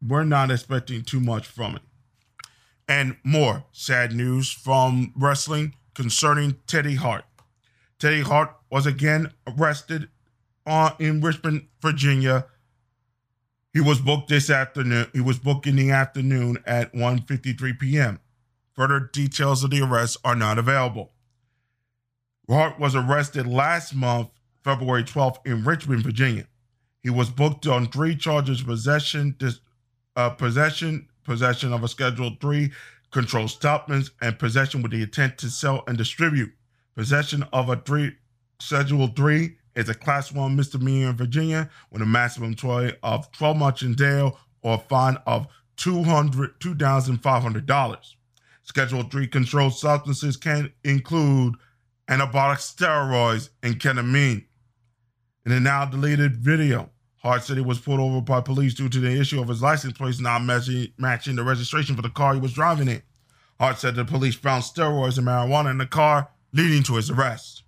we're 0.07 0.25
not 0.25 0.51
expecting 0.51 1.03
too 1.03 1.21
much 1.21 1.47
from 1.47 1.77
it. 1.77 1.83
And 2.87 3.17
more 3.23 3.65
sad 3.73 4.13
news 4.13 4.51
from 4.51 5.13
wrestling 5.17 5.75
concerning 5.95 6.57
Teddy 6.67 6.95
Hart. 6.95 7.25
Teddy 7.99 8.23
Hart 8.23 8.55
was 8.71 8.87
again 8.87 9.33
arrested 9.47 10.09
on, 10.67 10.93
in 10.99 11.21
Richmond, 11.21 11.67
Virginia. 11.83 12.47
He 13.73 13.81
was 13.81 14.01
booked 14.01 14.29
this 14.29 14.51
afternoon. 14.51 15.07
He 15.13 15.21
was 15.21 15.39
booked 15.39 15.67
in 15.67 15.77
the 15.77 15.91
afternoon 15.91 16.59
at 16.67 16.93
1:53 16.95 17.79
p.m. 17.79 18.21
Further 18.75 19.11
details 19.13 19.63
of 19.63 19.71
the 19.71 19.83
arrest 19.83 20.17
are 20.25 20.37
not 20.37 20.59
available. 20.59 21.13
Hart 22.49 22.81
was 22.81 22.95
arrested 22.95 23.47
last 23.47 23.95
month, 23.95 24.31
February 24.65 25.05
12th, 25.05 25.45
in 25.45 25.65
Richmond, 25.65 26.03
Virginia. 26.03 26.47
He 27.03 27.11
was 27.11 27.29
booked 27.29 27.67
on 27.67 27.87
three 27.87 28.17
charges: 28.17 28.63
possession, 28.63 29.37
dis- 29.39 29.61
uh, 30.17 30.31
possession, 30.31 31.09
possession 31.25 31.73
of 31.73 31.85
a 31.85 31.89
Schedule 31.89 32.37
3 32.41 32.73
controlled 33.11 33.51
substance, 33.51 34.11
and 34.21 34.39
possession 34.39 34.83
with 34.83 34.93
the 34.93 35.03
intent 35.03 35.39
to 35.39 35.51
sell 35.51 35.85
and 35.87 35.99
distribute. 35.99 36.53
Possession 36.97 37.45
of 37.53 37.69
a 37.69 37.77
three 37.77 38.13
Schedule 38.61 39.09
3 39.09 39.58
is 39.79 39.89
a 39.89 39.95
Class 39.95 40.33
1 40.33 40.57
misdemeanor 40.57 41.11
in 41.11 41.17
Virginia 41.17 41.71
with 41.91 42.03
a 42.03 42.07
maximum 42.07 42.55
toy 42.55 42.93
of 43.03 43.31
12 43.33 43.57
months 43.57 43.83
in 43.83 43.95
jail 43.95 44.39
or 44.63 44.75
a 44.75 44.79
fine 44.79 45.17
of 45.27 45.47
$200, 45.77 46.59
$2,500. 46.59 47.99
Schedule 48.65 49.05
3 49.05 49.27
controlled 49.29 49.75
substances 49.75 50.37
can 50.37 50.73
include 50.85 51.55
anabolic 52.09 52.59
steroids, 52.59 53.51
and 53.63 53.79
ketamine. 53.79 54.45
In 55.47 55.53
a 55.53 55.61
now 55.61 55.85
deleted 55.85 56.37
video, 56.37 56.91
Hart 57.19 57.45
said 57.45 57.57
he 57.57 57.63
was 57.63 57.79
pulled 57.79 58.01
over 58.01 58.21
by 58.21 58.41
police 58.41 58.75
due 58.75 58.89
to 58.89 59.01
the 59.01 59.21
issue 59.21 59.41
of 59.41 59.49
his 59.49 59.63
license 59.63 59.93
plate 59.93 60.21
not 60.21 60.43
matching 60.43 61.37
the 61.37 61.45
registration 61.45 61.97
for 61.97 62.03
the 62.03 62.11
car 62.11 62.35
he 62.35 62.41
was 62.41 62.53
driving 62.53 62.89
in. 62.89 63.03
Hart 63.61 63.79
said 63.79 63.95
the 63.95 64.05
police 64.05 64.35
found 64.35 64.65
steroids 64.65 65.19
and 65.19 65.27
marijuana 65.27 65.71
in 65.71 65.79
the 65.79 65.87
car, 65.87 66.31
leading 66.53 66.83
to 66.85 66.97
his 66.97 67.11
arrest. 67.11 67.63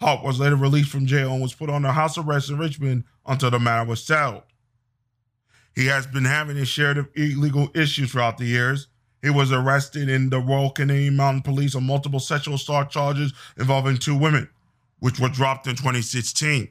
Hart 0.00 0.24
was 0.24 0.38
later 0.38 0.56
released 0.56 0.90
from 0.90 1.06
jail 1.06 1.32
and 1.32 1.42
was 1.42 1.54
put 1.54 1.70
under 1.70 1.90
house 1.90 2.16
arrest 2.16 2.50
in 2.50 2.58
Richmond 2.58 3.04
until 3.26 3.50
the 3.50 3.58
matter 3.58 3.88
was 3.88 4.02
settled. 4.02 4.44
He 5.74 5.86
has 5.86 6.06
been 6.06 6.24
having 6.24 6.56
his 6.56 6.68
share 6.68 6.98
of 6.98 7.08
illegal 7.14 7.70
issues 7.74 8.12
throughout 8.12 8.38
the 8.38 8.46
years. 8.46 8.88
He 9.22 9.30
was 9.30 9.52
arrested 9.52 10.08
in 10.08 10.30
the 10.30 10.40
Royal 10.40 10.70
Canadian 10.70 11.16
Mounted 11.16 11.44
Police 11.44 11.74
on 11.74 11.84
multiple 11.84 12.20
sexual 12.20 12.54
assault 12.54 12.90
charges 12.90 13.32
involving 13.56 13.96
two 13.96 14.16
women, 14.16 14.48
which 15.00 15.18
were 15.18 15.28
dropped 15.28 15.66
in 15.66 15.74
2016. 15.74 16.68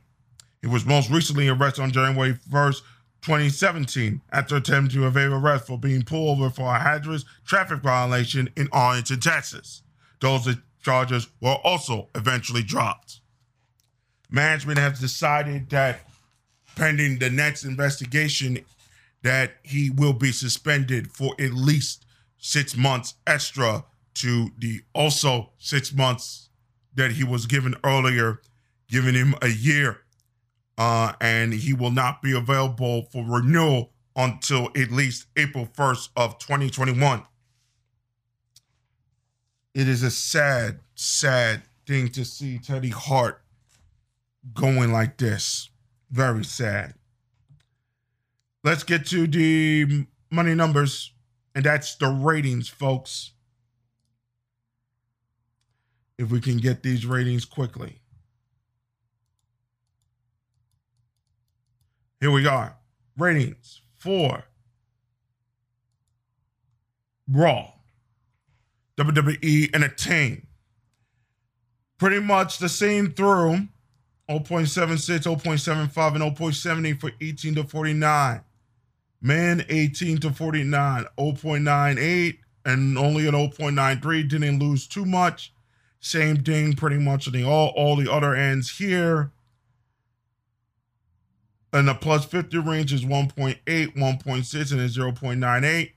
He 0.62 0.68
was 0.68 0.86
most 0.86 1.10
recently 1.10 1.50
arrested 1.50 1.84
on 1.84 1.92
January 1.92 2.34
1st, 2.50 2.82
2017, 3.22 4.22
after 4.32 4.56
attempting 4.56 5.02
to 5.02 5.08
evade 5.08 5.32
arrest 5.32 5.68
for 5.68 5.78
being 5.78 6.04
pulled 6.04 6.40
over 6.40 6.50
for 6.50 6.74
a 6.74 6.80
hazardous 6.80 7.26
traffic 7.46 7.82
violation 7.82 8.50
in 8.56 8.70
Arlington, 8.72 9.20
Texas. 9.20 9.84
Those 10.20 10.48
charges 10.88 11.28
were 11.42 11.58
also 11.66 12.08
eventually 12.16 12.64
dropped. 12.64 13.20
Management 14.32 14.80
has 14.80 15.02
decided 15.02 15.70
that 15.70 16.00
pending 16.78 17.20
the 17.20 17.30
next 17.30 17.66
investigation 17.66 18.60
that 19.22 19.58
he 19.64 19.90
will 19.90 20.14
be 20.14 20.32
suspended 20.32 21.12
for 21.12 21.36
at 21.40 21.52
least 21.52 22.06
six 22.38 22.78
months 22.78 23.16
extra 23.28 23.84
to 24.14 24.50
the 24.58 24.80
also 24.96 25.50
six 25.58 25.94
months 25.94 26.48
that 26.96 27.12
he 27.12 27.24
was 27.26 27.46
given 27.46 27.76
earlier, 27.84 28.40
giving 28.88 29.14
him 29.14 29.36
a 29.42 29.50
year 29.50 30.00
uh, 30.78 31.12
and 31.20 31.54
he 31.54 31.74
will 31.74 31.92
not 31.92 32.22
be 32.22 32.32
available 32.32 33.10
for 33.12 33.26
renewal 33.26 33.92
until 34.16 34.70
at 34.78 34.90
least 34.90 35.26
April 35.36 35.68
1st 35.78 36.10
of 36.16 36.40
2021. 36.40 37.24
It 39.78 39.88
is 39.88 40.02
a 40.02 40.10
sad, 40.10 40.80
sad 40.96 41.62
thing 41.86 42.10
to 42.14 42.26
see 42.26 42.58
Teddy 42.58 42.90
Hart 42.90 43.44
going 44.56 44.92
like 44.92 45.18
this. 45.18 45.70
Very 46.10 46.44
sad. 46.44 46.96
Let's 48.64 48.82
get 48.84 49.06
to 49.10 49.28
the 49.28 50.08
money 50.32 50.56
numbers, 50.56 51.14
and 51.54 51.64
that's 51.64 51.94
the 51.94 52.08
ratings, 52.08 52.68
folks. 52.68 53.34
If 56.18 56.32
we 56.32 56.42
can 56.42 56.58
get 56.58 56.82
these 56.82 57.06
ratings 57.06 57.46
quickly. 57.46 58.02
Here 62.20 62.32
we 62.32 62.48
are. 62.48 62.78
Ratings 63.16 63.82
for 63.96 64.46
Raw, 67.30 67.74
WWE 68.98 69.74
Entertain. 69.74 70.48
Pretty 71.98 72.20
much 72.20 72.60
the 72.60 72.70
same 72.70 73.12
through 73.12 73.68
0.76, 74.30 75.24
0.75, 75.24 76.16
and 76.16 76.36
0.70 76.36 77.00
for 77.00 77.12
18 77.22 77.56
to 77.56 77.64
49. 77.64 78.42
Men 79.22 79.66
18 79.70 80.18
to 80.20 80.32
49, 80.32 81.06
0.98, 81.18 82.38
and 82.66 82.98
only 82.98 83.28
an 83.28 83.34
0.93. 83.34 84.30
Didn't 84.30 84.60
lose 84.60 84.88
too 84.88 85.06
much. 85.06 85.54
Same 86.00 86.38
thing 86.38 86.74
pretty 86.74 86.98
much 86.98 87.28
on 87.28 87.34
the 87.34 87.44
all, 87.44 87.70
all 87.70 87.96
the 87.96 88.12
other 88.12 88.36
ends 88.36 88.78
here 88.78 89.32
and 91.74 91.88
the 91.88 91.94
plus 91.94 92.26
50 92.26 92.58
range 92.60 92.94
is 92.94 93.06
1.8, 93.06 93.58
1.6, 93.66 94.72
and 94.72 94.82
it's 94.82 94.98
0.98 94.98 95.92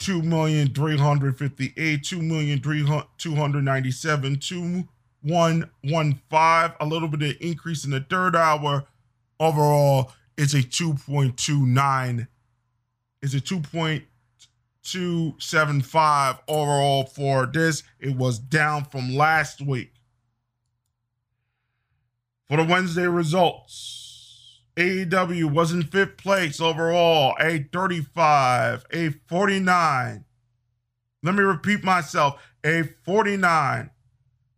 two 0.00 0.22
million 0.22 0.74
three 0.74 0.96
hundred 0.96 1.38
fifty 1.38 1.72
eight, 1.76 2.02
two 2.02 2.20
million 2.20 2.60
three 2.60 2.82
hundred 2.84 3.62
ninety 3.62 3.92
seven, 3.92 4.36
two 4.36 4.88
one 5.22 5.70
one 5.84 6.20
five. 6.28 6.72
A 6.80 6.86
little 6.86 7.06
bit 7.06 7.36
of 7.36 7.36
increase 7.40 7.84
in 7.84 7.92
the 7.92 8.00
third 8.00 8.34
hour. 8.34 8.84
Overall, 9.38 10.12
it's 10.36 10.54
a 10.54 10.62
two 10.62 10.94
point 10.94 11.36
two 11.36 11.64
nine. 11.64 12.26
It's 13.22 13.34
a 13.34 13.40
two 13.40 13.60
point 13.60 14.04
two 14.82 15.34
seven 15.38 15.80
five 15.80 16.38
overall 16.48 17.04
for 17.04 17.46
this. 17.46 17.84
It 18.00 18.16
was 18.16 18.38
down 18.38 18.86
from 18.86 19.14
last 19.14 19.60
week. 19.60 19.92
For 22.48 22.56
the 22.56 22.64
Wednesday 22.64 23.06
results. 23.06 24.09
AEW 24.80 25.52
was 25.52 25.72
in 25.72 25.82
fifth 25.82 26.16
place 26.16 26.58
overall, 26.58 27.36
a 27.38 27.68
35, 27.70 28.86
a 28.90 29.10
49. 29.28 30.24
Let 31.22 31.34
me 31.34 31.42
repeat 31.42 31.84
myself, 31.84 32.40
a 32.64 32.84
49. 33.04 33.90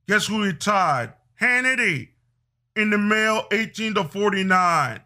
Guess 0.06 0.26
who 0.28 0.44
he 0.44 0.52
tied? 0.52 1.14
Hannity 1.40 2.11
in 2.76 2.90
the 2.90 2.98
male 2.98 3.46
18 3.50 3.94
to 3.94 4.04
49. 4.04 5.00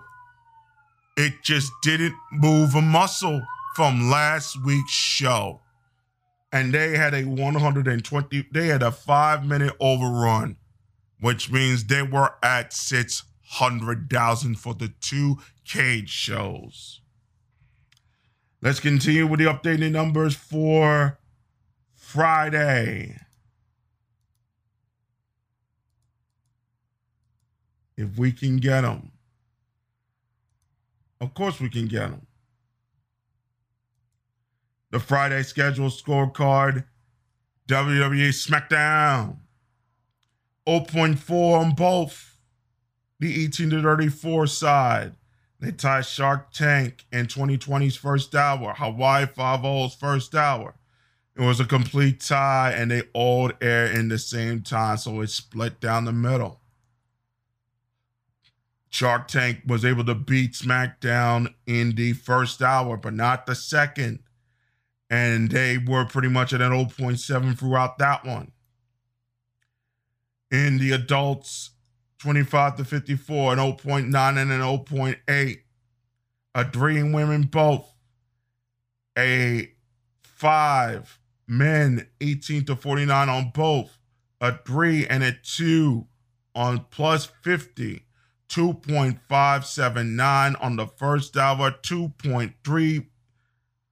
It 1.17 1.35
just 1.45 1.71
didn't 1.83 2.17
move 2.33 2.75
a 2.75 2.83
muscle 2.83 3.41
from 3.77 4.11
last 4.11 4.61
week's 4.65 4.91
show 4.91 5.61
and 6.55 6.73
they 6.73 6.97
had 6.97 7.13
a 7.13 7.25
120 7.25 8.47
they 8.53 8.69
had 8.69 8.83
a 8.83 8.93
5 8.93 9.45
minute 9.45 9.75
overrun 9.81 10.57
which 11.21 11.51
means 11.51 11.85
they 11.85 12.03
were 12.03 12.35
at 12.43 12.73
600,000 12.73 14.55
for 14.57 14.75
the 14.75 14.93
two 15.01 15.39
cage 15.65 16.11
shows. 16.11 17.01
Let's 18.61 18.79
continue 18.79 19.27
with 19.27 19.41
the 19.41 19.47
updated 19.47 19.93
numbers 19.93 20.37
for 20.37 21.19
Friday. 21.95 23.17
If 27.97 28.19
we 28.19 28.33
can 28.33 28.59
get 28.59 28.83
them 28.83 29.11
of 31.21 31.35
course 31.35 31.59
we 31.59 31.69
can 31.69 31.87
get 31.87 32.11
them 32.11 32.27
The 34.95 35.01
Friday 35.01 35.43
schedule 35.43 35.89
scorecard 35.89 36.85
WWE 37.67 38.29
SmackDown 38.29 39.39
0.4 40.69 41.59
on 41.59 41.75
both. 41.75 42.39
The 43.19 43.43
18 43.43 43.71
to 43.71 43.83
34 43.83 44.47
side. 44.47 45.17
They 45.59 45.73
tied 45.73 46.07
Shark 46.07 46.53
Tank 46.53 47.07
in 47.11 47.27
2020's 47.27 47.97
first 47.97 48.37
hour, 48.37 48.73
Hawaii 48.79 49.27
5 49.27 49.95
first 49.95 50.33
hour. 50.37 50.77
It 51.35 51.43
was 51.43 51.59
a 51.59 51.65
complete 51.65 52.21
tie, 52.21 52.73
and 52.77 52.93
they 52.93 53.03
all 53.15 53.51
air 53.61 53.87
in 53.87 54.07
the 54.11 54.19
same 54.19 54.63
time, 54.63 54.99
so 54.99 55.23
it 55.23 55.31
split 55.31 55.81
down 55.81 56.05
the 56.05 56.13
middle. 56.13 56.61
Shark 58.91 59.27
Tank 59.27 59.63
was 59.67 59.85
able 59.85 60.05
to 60.05 60.15
beat 60.15 60.53
SmackDown 60.53 61.53
in 61.67 61.97
the 61.97 62.13
first 62.13 62.63
hour, 62.63 62.97
but 62.97 63.13
not 63.13 63.47
the 63.47 63.57
second. 63.57 64.21
And 65.11 65.51
they 65.51 65.79
were 65.79 66.05
pretty 66.05 66.29
much 66.29 66.53
at 66.53 66.61
an 66.61 66.73
0.7 66.73 67.59
throughout 67.59 67.99
that 67.99 68.25
one. 68.25 68.53
In 70.51 70.79
the 70.79 70.93
adults, 70.93 71.71
25 72.19 72.77
to 72.77 72.85
54, 72.85 73.53
an 73.53 73.59
0.9 73.59 74.07
and 74.07 74.51
an 74.51 74.61
0.8. 74.61 75.59
A 76.55 76.71
three 76.71 76.99
in 76.99 77.13
women 77.13 77.43
both. 77.43 77.95
A 79.19 79.71
five 80.23 81.19
men 81.47 82.09
18 82.21 82.65
to 82.67 82.77
49 82.77 83.29
on 83.29 83.51
both. 83.55 83.99
A 84.41 84.59
three 84.59 85.07
and 85.07 85.23
a 85.23 85.33
two 85.33 86.07
on 86.55 86.87
plus 86.91 87.27
50. 87.43 88.05
2.579 88.49 90.63
on 90.63 90.77
the 90.77 90.87
first 90.87 91.37
hour, 91.37 91.73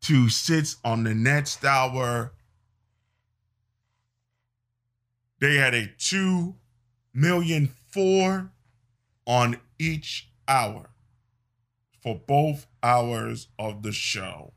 2.326 0.02 0.76
on 0.84 1.04
the 1.04 1.14
next 1.14 1.64
hour. 1.64 2.32
They 5.40 5.56
had 5.56 5.74
a 5.74 5.90
2 5.98 6.54
million 7.14 7.70
four 7.90 8.52
on 9.26 9.58
each 9.78 10.30
hour 10.48 10.90
for 12.02 12.20
both 12.26 12.66
hours 12.82 13.48
of 13.58 13.82
the 13.82 13.92
show. 13.92 14.52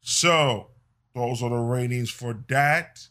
So, 0.00 0.68
those 1.14 1.42
are 1.42 1.50
the 1.50 1.56
ratings 1.56 2.10
for 2.10 2.38
that. 2.48 3.08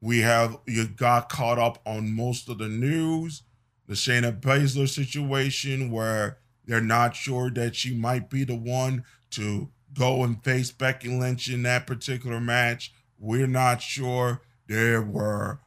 We 0.00 0.20
have 0.20 0.58
you 0.66 0.86
got 0.86 1.28
caught 1.28 1.58
up 1.58 1.80
on 1.84 2.14
most 2.14 2.48
of 2.48 2.58
the 2.58 2.68
news. 2.68 3.42
The 3.86 3.94
Shayna 3.94 4.40
Baszler 4.40 4.88
situation 4.88 5.90
where 5.90 6.38
they're 6.70 6.80
not 6.80 7.16
sure 7.16 7.50
that 7.50 7.74
she 7.74 7.92
might 7.94 8.30
be 8.30 8.44
the 8.44 8.54
one 8.54 9.04
to 9.30 9.70
go 9.92 10.22
and 10.22 10.42
face 10.44 10.70
Becky 10.70 11.08
Lynch 11.08 11.50
in 11.50 11.64
that 11.64 11.84
particular 11.84 12.40
match. 12.40 12.92
We're 13.18 13.48
not 13.48 13.82
sure. 13.82 14.42
There 14.68 15.02
were 15.02 15.58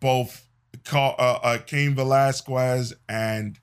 both 0.00 0.46
uh, 0.92 1.14
uh, 1.16 1.58
Cain 1.64 1.94
Velasquez 1.94 2.92
and 3.08 3.58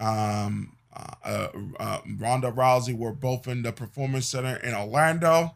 um, 0.00 0.76
uh, 0.92 1.14
uh, 1.24 1.48
uh, 1.78 2.00
Ronda 2.18 2.50
Rousey 2.50 2.96
were 2.96 3.12
both 3.12 3.46
in 3.46 3.62
the 3.62 3.72
Performance 3.72 4.26
Center 4.26 4.56
in 4.56 4.74
Orlando. 4.74 5.54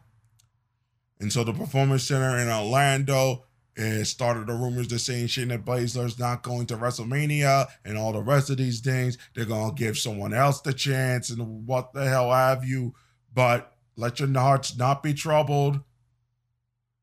And 1.19 1.33
so 1.33 1.43
the 1.43 1.51
Performance 1.51 2.07
Center 2.07 2.37
in 2.37 2.47
Orlando 2.47 3.43
it 3.75 4.05
started 4.05 4.47
the 4.47 4.53
rumors 4.53 4.87
that 4.87 4.99
saying 4.99 5.27
Shayna 5.27 5.61
Baszler's 5.61 6.17
not 6.17 6.43
going 6.43 6.65
to 6.67 6.77
WrestleMania 6.77 7.67
and 7.83 7.97
all 7.97 8.13
the 8.13 8.21
rest 8.21 8.49
of 8.49 8.57
these 8.57 8.79
things. 8.79 9.17
They're 9.33 9.45
to 9.45 9.73
give 9.75 9.97
someone 9.97 10.33
else 10.33 10.61
the 10.61 10.73
chance 10.73 11.29
and 11.29 11.67
what 11.67 11.93
the 11.93 12.07
hell 12.07 12.31
have 12.31 12.63
you. 12.63 12.93
But 13.33 13.75
let 13.97 14.19
your 14.19 14.31
hearts 14.33 14.77
not 14.77 15.03
be 15.03 15.13
troubled. 15.13 15.81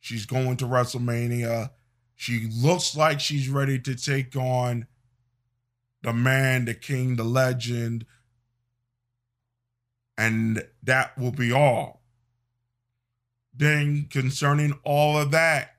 She's 0.00 0.24
going 0.24 0.56
to 0.58 0.64
WrestleMania. 0.64 1.70
She 2.14 2.48
looks 2.50 2.96
like 2.96 3.20
she's 3.20 3.50
ready 3.50 3.78
to 3.80 3.94
take 3.94 4.34
on 4.34 4.86
the 6.02 6.12
man, 6.14 6.64
the 6.64 6.74
king, 6.74 7.16
the 7.16 7.24
legend. 7.24 8.06
And 10.16 10.66
that 10.82 11.18
will 11.18 11.32
be 11.32 11.52
all. 11.52 12.02
Then, 13.54 14.06
concerning 14.08 14.78
all 14.84 15.18
of 15.18 15.30
that, 15.32 15.71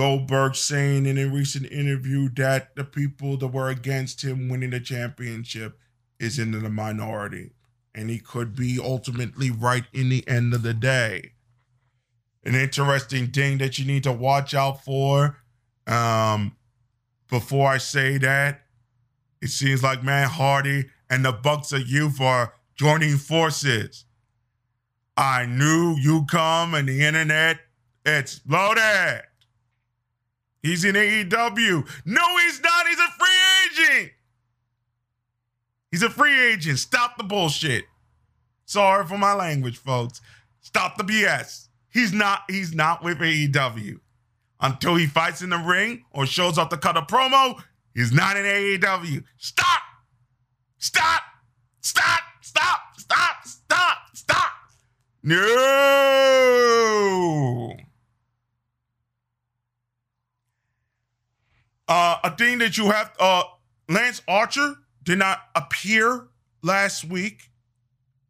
Goldberg 0.00 0.56
saying 0.56 1.04
in 1.04 1.18
a 1.18 1.26
recent 1.26 1.70
interview 1.70 2.30
that 2.36 2.74
the 2.74 2.84
people 2.84 3.36
that 3.36 3.48
were 3.48 3.68
against 3.68 4.24
him 4.24 4.48
winning 4.48 4.70
the 4.70 4.80
championship 4.80 5.78
is 6.18 6.38
in 6.38 6.52
the 6.52 6.70
minority. 6.70 7.50
And 7.94 8.08
he 8.08 8.18
could 8.18 8.56
be 8.56 8.80
ultimately 8.82 9.50
right 9.50 9.84
in 9.92 10.08
the 10.08 10.26
end 10.26 10.54
of 10.54 10.62
the 10.62 10.72
day. 10.72 11.32
An 12.42 12.54
interesting 12.54 13.26
thing 13.26 13.58
that 13.58 13.78
you 13.78 13.84
need 13.84 14.04
to 14.04 14.12
watch 14.12 14.54
out 14.54 14.82
for. 14.82 15.36
Um, 15.86 16.56
before 17.28 17.68
I 17.68 17.76
say 17.76 18.16
that, 18.16 18.62
it 19.42 19.48
seems 19.48 19.82
like 19.82 20.02
Matt 20.02 20.30
Hardy 20.30 20.86
and 21.10 21.26
the 21.26 21.32
Bucks 21.32 21.72
of 21.72 21.86
Youth 21.86 22.22
are 22.22 22.54
joining 22.74 23.18
forces. 23.18 24.06
I 25.18 25.44
knew 25.44 25.94
you 25.98 26.24
come 26.24 26.72
and 26.72 26.88
the 26.88 27.04
internet 27.04 27.58
exploded. 28.06 29.24
He's 30.62 30.84
in 30.84 30.94
AEW. 30.94 31.88
No, 32.04 32.36
he's 32.38 32.60
not. 32.60 32.86
He's 32.86 32.98
a 32.98 33.08
free 33.18 33.28
agent. 33.64 34.12
He's 35.90 36.02
a 36.02 36.10
free 36.10 36.38
agent. 36.52 36.78
Stop 36.78 37.16
the 37.16 37.24
bullshit. 37.24 37.84
Sorry 38.66 39.04
for 39.06 39.18
my 39.18 39.34
language, 39.34 39.78
folks. 39.78 40.20
Stop 40.60 40.96
the 40.96 41.04
BS. 41.04 41.68
He's 41.88 42.12
not. 42.12 42.42
He's 42.48 42.74
not 42.74 43.02
with 43.02 43.18
AEW 43.18 43.98
until 44.60 44.96
he 44.96 45.06
fights 45.06 45.42
in 45.42 45.50
the 45.50 45.58
ring 45.58 46.04
or 46.12 46.26
shows 46.26 46.58
up 46.58 46.70
to 46.70 46.76
cut 46.76 46.96
a 46.96 47.02
promo. 47.02 47.60
He's 47.94 48.12
not 48.12 48.36
in 48.36 48.44
AEW. 48.44 49.24
Stop. 49.38 49.82
Stop. 50.78 51.22
Stop. 51.80 52.20
Stop. 52.42 52.80
Stop. 52.96 53.46
Stop. 53.46 53.98
Stop. 54.14 54.52
No. 55.22 55.40
Uh, 61.90 62.18
a 62.22 62.30
thing 62.36 62.58
that 62.58 62.78
you 62.78 62.88
have, 62.88 63.12
uh, 63.18 63.42
Lance 63.88 64.22
Archer 64.28 64.76
did 65.02 65.18
not 65.18 65.40
appear 65.56 66.28
last 66.62 67.04
week. 67.04 67.50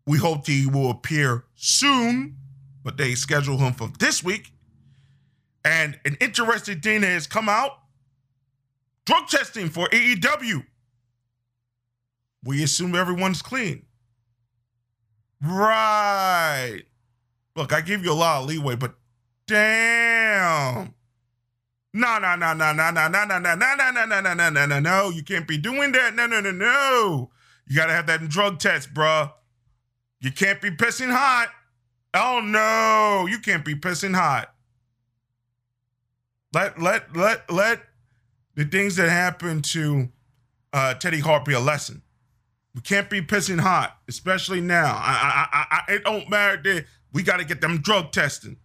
We 0.06 0.16
hope 0.16 0.46
he 0.46 0.66
will 0.66 0.90
appear 0.90 1.44
soon, 1.56 2.38
but 2.82 2.96
they 2.96 3.14
schedule 3.14 3.58
him 3.58 3.74
for 3.74 3.92
this 3.98 4.24
week. 4.24 4.50
And 5.62 6.00
an 6.06 6.16
interesting 6.22 6.80
thing 6.80 7.02
has 7.02 7.26
come 7.26 7.50
out 7.50 7.72
drug 9.04 9.28
testing 9.28 9.68
for 9.68 9.88
AEW. 9.88 10.64
We 12.42 12.62
assume 12.62 12.94
everyone's 12.94 13.42
clean. 13.42 13.84
Right. 15.42 16.84
Look, 17.54 17.74
I 17.74 17.82
give 17.82 18.02
you 18.04 18.12
a 18.12 18.14
lot 18.14 18.40
of 18.40 18.48
leeway, 18.48 18.76
but 18.76 18.94
damn. 19.46 20.94
No, 21.92 22.18
no, 22.18 22.36
no, 22.36 22.54
no, 22.54 22.72
no, 22.72 22.90
no, 22.90 23.08
no, 23.08 23.24
no, 23.24 23.38
no, 23.38 23.54
no, 23.54 23.54
no, 23.56 23.90
no, 23.90 24.06
no, 24.06 24.20
no, 24.20 24.34
no, 24.34 24.50
no, 24.50 24.66
no, 24.66 24.80
no. 24.80 25.10
You 25.10 25.24
can't 25.24 25.48
be 25.48 25.58
doing 25.58 25.92
that. 25.92 26.14
No, 26.14 26.26
no, 26.26 26.40
no, 26.40 26.52
no. 26.52 27.30
You 27.66 27.76
gotta 27.76 27.92
have 27.92 28.06
that 28.06 28.28
drug 28.28 28.58
test, 28.60 28.94
bruh. 28.94 29.32
You 30.20 30.30
can't 30.30 30.60
be 30.60 30.70
pissing 30.70 31.10
hot. 31.10 31.50
Oh 32.14 32.40
no, 32.40 33.26
you 33.26 33.38
can't 33.38 33.64
be 33.64 33.74
pissing 33.74 34.14
hot. 34.14 34.54
Let 36.52 36.80
let 36.80 37.16
let 37.16 37.50
let 37.50 37.80
the 38.54 38.64
things 38.64 38.96
that 38.96 39.08
happen 39.08 39.62
to 39.62 40.08
uh, 40.72 40.94
Teddy 40.94 41.20
Hart 41.20 41.44
be 41.44 41.54
a 41.54 41.60
lesson. 41.60 42.02
We 42.74 42.82
can't 42.82 43.10
be 43.10 43.20
pissing 43.20 43.60
hot, 43.60 43.96
especially 44.08 44.60
now. 44.60 44.94
I, 44.94 45.48
I, 45.52 45.66
I, 45.70 45.92
it 45.94 46.04
don't 46.04 46.28
matter. 46.30 46.86
We 47.12 47.22
got 47.22 47.38
to 47.38 47.44
get 47.44 47.60
them 47.60 47.78
drug 47.78 48.12
testing. 48.12 48.58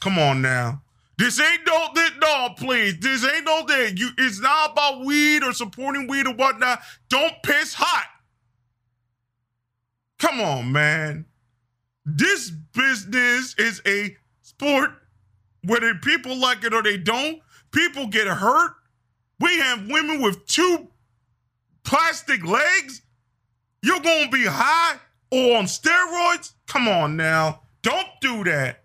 Come 0.00 0.18
on 0.18 0.42
now. 0.42 0.82
This 1.18 1.40
ain't 1.40 1.66
no 1.66 1.88
this, 1.94 2.10
no, 2.20 2.50
please. 2.56 2.98
This 3.00 3.24
ain't 3.24 3.44
no 3.44 3.64
thing. 3.64 3.96
You 3.96 4.10
it's 4.18 4.40
not 4.40 4.72
about 4.72 5.04
weed 5.04 5.42
or 5.42 5.52
supporting 5.52 6.08
weed 6.08 6.26
or 6.26 6.34
whatnot. 6.34 6.80
Don't 7.08 7.32
piss 7.42 7.74
hot. 7.74 8.06
Come 10.18 10.40
on, 10.40 10.72
man. 10.72 11.26
This 12.04 12.50
business 12.50 13.54
is 13.58 13.80
a 13.86 14.16
sport. 14.42 14.90
Whether 15.64 15.94
people 15.96 16.36
like 16.36 16.64
it 16.64 16.72
or 16.72 16.82
they 16.82 16.96
don't, 16.96 17.40
people 17.72 18.06
get 18.06 18.28
hurt. 18.28 18.72
We 19.40 19.58
have 19.58 19.88
women 19.88 20.22
with 20.22 20.46
two 20.46 20.88
plastic 21.82 22.44
legs. 22.44 23.02
You're 23.82 24.00
gonna 24.00 24.28
be 24.30 24.44
high 24.46 24.96
or 25.30 25.56
on 25.56 25.64
steroids? 25.64 26.52
Come 26.66 26.88
on 26.88 27.16
now. 27.16 27.62
Don't 27.82 28.08
do 28.20 28.44
that. 28.44 28.84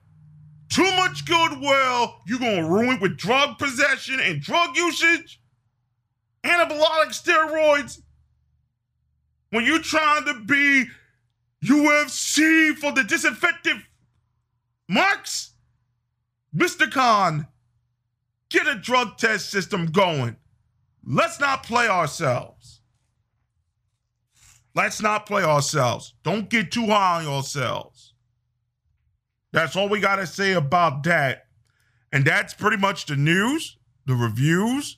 Too 0.71 0.89
much 0.95 1.25
goodwill, 1.25 2.15
you're 2.25 2.39
gonna 2.39 2.67
ruin 2.67 2.97
with 3.01 3.17
drug 3.17 3.59
possession 3.59 4.21
and 4.21 4.41
drug 4.41 4.75
usage, 4.77 5.41
anabolic 6.45 7.09
steroids. 7.09 8.01
When 9.49 9.65
you're 9.65 9.81
trying 9.81 10.23
to 10.25 10.39
be 10.45 10.85
UFC 11.61 12.73
for 12.77 12.93
the 12.93 13.03
disinfectant 13.03 13.83
marks, 14.87 15.55
Mr. 16.55 16.89
Khan, 16.89 17.47
get 18.49 18.65
a 18.65 18.75
drug 18.75 19.17
test 19.17 19.49
system 19.51 19.87
going. 19.87 20.37
Let's 21.05 21.37
not 21.41 21.63
play 21.63 21.89
ourselves. 21.89 22.79
Let's 24.73 25.01
not 25.01 25.25
play 25.25 25.43
ourselves. 25.43 26.13
Don't 26.23 26.49
get 26.49 26.71
too 26.71 26.85
high 26.85 27.17
on 27.17 27.23
yourselves. 27.23 27.90
That's 29.53 29.75
all 29.75 29.89
we 29.89 29.99
got 29.99 30.17
to 30.17 30.27
say 30.27 30.53
about 30.53 31.03
that. 31.03 31.47
And 32.11 32.25
that's 32.25 32.53
pretty 32.53 32.77
much 32.77 33.05
the 33.05 33.15
news, 33.15 33.77
the 34.05 34.15
reviews, 34.15 34.97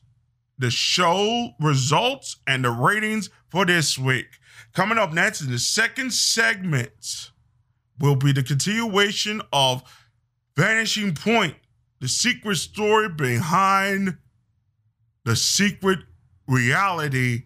the 0.58 0.72
show 0.72 1.50
results, 1.60 2.38
and 2.48 2.64
the 2.64 2.72
ratings 2.72 3.30
for 3.50 3.66
this 3.66 3.98
week. 3.98 4.28
Coming 4.74 4.98
up 4.98 5.14
next 5.14 5.42
in 5.42 5.52
the 5.52 5.60
second 5.60 6.14
segment 6.14 7.32
will 8.00 8.16
be 8.16 8.32
the 8.32 8.44
continuation 8.44 9.42
of 9.52 9.84
Vanishing 10.56 11.14
Point, 11.14 11.56
the 12.00 12.08
secret 12.08 12.58
story 12.58 13.10
behind 13.10 14.18
the 15.26 15.36
secret 15.36 16.00
reality 16.48 17.44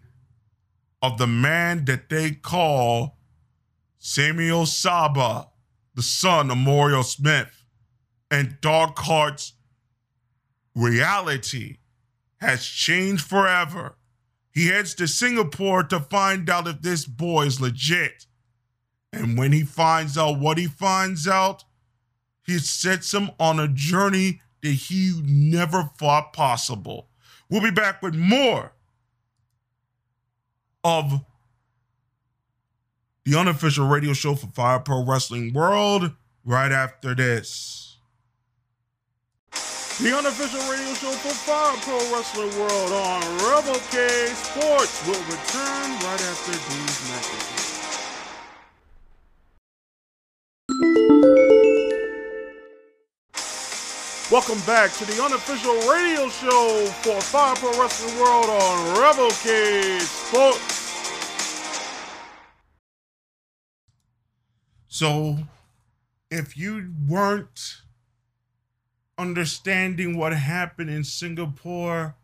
of 1.00 1.18
the 1.18 1.26
man 1.26 1.84
that 1.84 2.08
they 2.08 2.32
call 2.32 3.18
Samuel 3.98 4.66
Saba, 4.66 5.48
the 5.98 6.02
son 6.04 6.48
of 6.48 6.56
Mario 6.56 7.02
Smith, 7.02 7.64
and 8.30 8.60
Dark 8.60 8.96
Heart's 9.00 9.54
reality 10.76 11.78
has 12.36 12.64
changed 12.64 13.26
forever. 13.26 13.96
He 14.52 14.68
heads 14.68 14.94
to 14.94 15.08
Singapore 15.08 15.82
to 15.82 15.98
find 15.98 16.48
out 16.48 16.68
if 16.68 16.82
this 16.82 17.04
boy 17.04 17.46
is 17.46 17.60
legit. 17.60 18.26
And 19.12 19.36
when 19.36 19.50
he 19.50 19.64
finds 19.64 20.16
out 20.16 20.38
what 20.38 20.56
he 20.56 20.68
finds 20.68 21.26
out, 21.26 21.64
he 22.46 22.60
sets 22.60 23.12
him 23.12 23.32
on 23.40 23.58
a 23.58 23.66
journey 23.66 24.40
that 24.62 24.68
he 24.68 25.20
never 25.24 25.90
thought 25.98 26.32
possible. 26.32 27.08
We'll 27.50 27.60
be 27.60 27.72
back 27.72 28.02
with 28.02 28.14
more 28.14 28.72
of 30.84 31.24
the 33.28 33.38
unofficial 33.38 33.86
radio 33.86 34.14
show 34.14 34.34
for 34.34 34.46
Fire 34.46 34.78
Pro 34.80 35.04
Wrestling 35.04 35.52
World 35.52 36.12
right 36.46 36.72
after 36.72 37.14
this. 37.14 37.98
The 40.00 40.16
unofficial 40.16 40.60
radio 40.70 40.94
show 40.94 41.10
for 41.10 41.34
Fire 41.34 41.76
Pro 41.82 41.98
Wrestling 42.10 42.58
World 42.58 42.92
on 42.92 43.20
Rebel 43.44 43.78
K 43.90 44.28
Sports 44.32 45.06
will 45.06 45.20
return 45.28 45.90
right 46.06 46.22
after 46.24 46.52
these 46.52 47.00
messages. 47.10 47.74
Welcome 54.30 54.60
back 54.66 54.92
to 54.92 55.04
the 55.04 55.22
unofficial 55.22 55.74
radio 55.90 56.30
show 56.30 56.86
for 57.02 57.20
Fire 57.20 57.56
Pro 57.56 57.78
Wrestling 57.78 58.18
World 58.18 58.46
on 58.46 58.98
Rebel 58.98 59.30
Cage 59.42 60.00
Sports. 60.00 60.87
So, 64.98 65.38
if 66.28 66.56
you 66.56 66.92
weren't 67.06 67.82
understanding 69.16 70.16
what 70.16 70.32
happened 70.32 70.90
in 70.90 71.04
Singapore, 71.04 72.16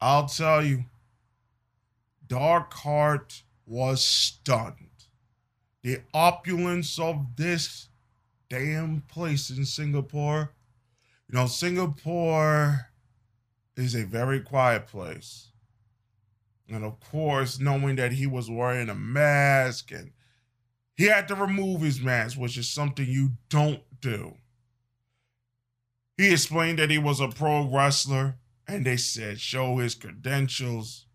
I'll 0.00 0.26
tell 0.26 0.64
you, 0.64 0.84
Dark 2.24 2.72
Heart 2.72 3.42
was 3.66 4.04
stunned. 4.04 4.90
The 5.82 6.02
opulence 6.14 7.00
of 7.00 7.34
this 7.34 7.88
damn 8.48 9.00
place 9.00 9.50
in 9.50 9.64
Singapore 9.64 10.52
you 11.28 11.36
know, 11.36 11.46
Singapore 11.48 12.90
is 13.76 13.96
a 13.96 14.04
very 14.04 14.38
quiet 14.38 14.86
place. 14.86 15.48
And 16.68 16.84
of 16.84 17.00
course, 17.00 17.58
knowing 17.58 17.96
that 17.96 18.12
he 18.12 18.28
was 18.28 18.48
wearing 18.48 18.88
a 18.88 18.94
mask 18.94 19.90
and 19.90 20.12
he 20.96 21.04
had 21.04 21.28
to 21.28 21.34
remove 21.34 21.82
his 21.82 22.00
mask, 22.00 22.38
which 22.38 22.56
is 22.56 22.68
something 22.68 23.06
you 23.06 23.32
don't 23.48 23.82
do. 24.00 24.36
He 26.16 26.32
explained 26.32 26.78
that 26.78 26.90
he 26.90 26.98
was 26.98 27.20
a 27.20 27.28
pro 27.28 27.68
wrestler 27.70 28.36
and 28.66 28.84
they 28.84 28.96
said, 28.96 29.38
show 29.40 29.76
his 29.76 29.94
credentials. 29.94 31.06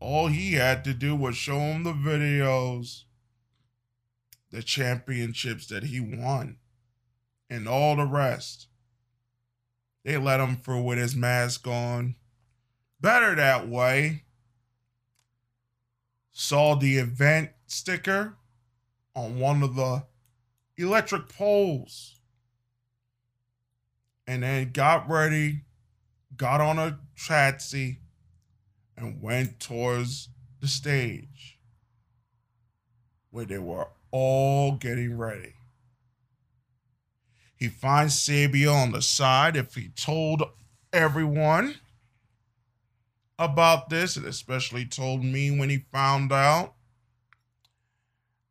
All 0.00 0.26
he 0.26 0.54
had 0.54 0.82
to 0.84 0.92
do 0.92 1.14
was 1.14 1.36
show 1.36 1.58
him 1.58 1.84
the 1.84 1.92
videos, 1.92 3.04
the 4.50 4.62
championships 4.62 5.68
that 5.68 5.84
he 5.84 6.00
won, 6.00 6.58
and 7.48 7.68
all 7.68 7.96
the 7.96 8.04
rest. 8.04 8.66
They 10.04 10.16
let 10.16 10.40
him 10.40 10.56
through 10.56 10.82
with 10.82 10.98
his 10.98 11.14
mask 11.14 11.68
on. 11.68 12.16
Better 13.00 13.36
that 13.36 13.68
way. 13.68 14.24
Saw 16.32 16.74
the 16.74 16.96
event 16.96 17.50
sticker 17.66 18.36
on 19.14 19.38
one 19.38 19.62
of 19.62 19.74
the 19.74 20.04
electric 20.76 21.28
poles. 21.28 22.16
And 24.26 24.42
then 24.42 24.70
got 24.72 25.08
ready, 25.08 25.62
got 26.36 26.60
on 26.60 26.78
a 26.78 26.98
taxi, 27.26 27.98
and 28.96 29.20
went 29.20 29.58
towards 29.58 30.28
the 30.60 30.68
stage 30.68 31.58
where 33.30 33.44
they 33.44 33.58
were 33.58 33.88
all 34.10 34.72
getting 34.72 35.18
ready. 35.18 35.54
He 37.56 37.68
finds 37.68 38.14
Sabia 38.14 38.72
on 38.72 38.92
the 38.92 39.02
side. 39.02 39.56
If 39.56 39.74
he 39.74 39.88
told 39.88 40.42
everyone 40.92 41.76
about 43.38 43.88
this, 43.88 44.16
and 44.16 44.26
especially 44.26 44.84
told 44.84 45.24
me 45.24 45.50
when 45.50 45.70
he 45.70 45.78
found 45.90 46.32
out. 46.32 46.74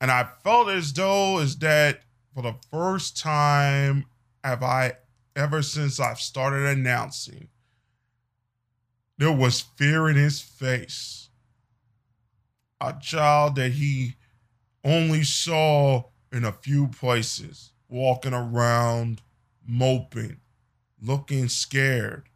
And 0.02 0.10
I 0.10 0.28
felt 0.44 0.68
as 0.70 0.92
though 0.92 1.38
is 1.38 1.58
that 1.60 2.02
for 2.34 2.42
the 2.42 2.56
first 2.72 3.16
time 3.16 4.06
have 4.44 4.64
I 4.64 4.94
ever 5.36 5.62
since 5.62 6.00
I've 6.00 6.20
started 6.20 6.66
announcing, 6.66 7.50
there 9.20 9.32
was 9.32 9.62
fear 9.62 10.10
in 10.10 10.16
his 10.16 10.42
face. 10.42 11.30
A 12.82 12.96
child 13.00 13.56
that 13.58 13.74
he 13.74 14.16
only 14.84 15.24
saw 15.24 16.06
in 16.32 16.44
a 16.44 16.52
few 16.52 16.88
places 16.88 17.72
walking 17.88 18.34
around 18.34 19.22
moping, 19.64 20.38
looking 21.00 21.48
scared. 21.48 22.28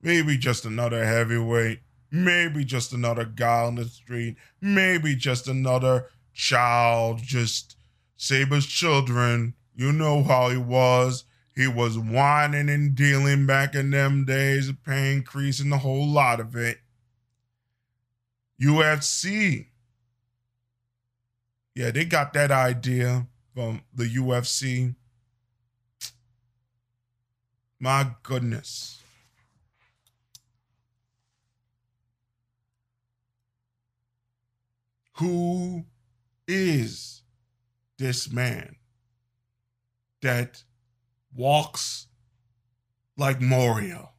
Maybe 0.00 0.38
just 0.38 0.64
another 0.64 1.04
heavyweight, 1.04 1.80
maybe 2.12 2.64
just 2.64 2.92
another 2.92 3.24
guy 3.24 3.62
on 3.62 3.74
the 3.74 3.86
street, 3.86 4.36
maybe 4.60 5.16
just 5.16 5.48
another 5.48 6.10
child, 6.34 7.22
just 7.22 7.76
Saber's 8.16 8.66
children. 8.66 9.54
You 9.74 9.92
know 9.92 10.22
how 10.22 10.50
he 10.50 10.56
was. 10.56 11.24
He 11.54 11.68
was 11.68 11.96
whining 11.96 12.68
and 12.68 12.94
dealing 12.94 13.46
back 13.46 13.74
in 13.74 13.90
them 13.90 14.24
days, 14.24 14.72
pain 14.84 15.18
increasing 15.18 15.70
the 15.70 15.78
whole 15.78 16.06
lot 16.06 16.40
of 16.40 16.56
it. 16.56 16.78
UFC. 18.60 19.68
Yeah, 21.74 21.90
they 21.90 22.04
got 22.04 22.32
that 22.34 22.50
idea 22.50 23.26
from 23.54 23.82
the 23.94 24.04
UFC. 24.04 24.94
My 27.78 28.10
goodness. 28.22 29.00
Who 35.18 35.84
is 36.46 37.22
this 37.98 38.30
man 38.30 38.76
that 40.22 40.62
walks 41.34 42.06
like 43.16 43.40
Mario? 43.40 44.10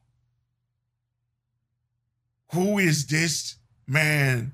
Who 2.52 2.78
is 2.78 3.06
this 3.06 3.56
man 3.86 4.52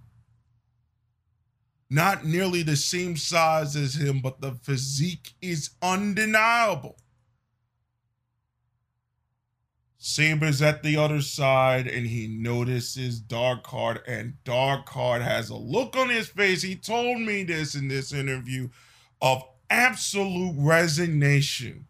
not 1.92 2.24
nearly 2.24 2.62
the 2.62 2.74
same 2.74 3.18
size 3.18 3.76
as 3.76 3.94
him, 3.94 4.20
but 4.20 4.40
the 4.40 4.52
physique 4.52 5.34
is 5.42 5.72
undeniable. 5.82 6.96
Saber's 10.04 10.60
at 10.62 10.82
the 10.82 10.96
other 10.96 11.20
side 11.20 11.86
and 11.86 12.06
he 12.06 12.26
notices 12.26 13.20
Dark 13.20 13.66
Heart, 13.68 14.04
and 14.08 14.34
Dark 14.44 14.88
Heart 14.88 15.22
has 15.22 15.48
a 15.50 15.56
look 15.56 15.96
on 15.96 16.10
his 16.10 16.28
face. 16.28 16.62
He 16.62 16.74
told 16.76 17.20
me 17.20 17.44
this 17.44 17.76
in 17.76 17.88
this 17.88 18.12
interview 18.12 18.68
of 19.22 19.44
absolute 19.70 20.56
resignation. 20.58 21.86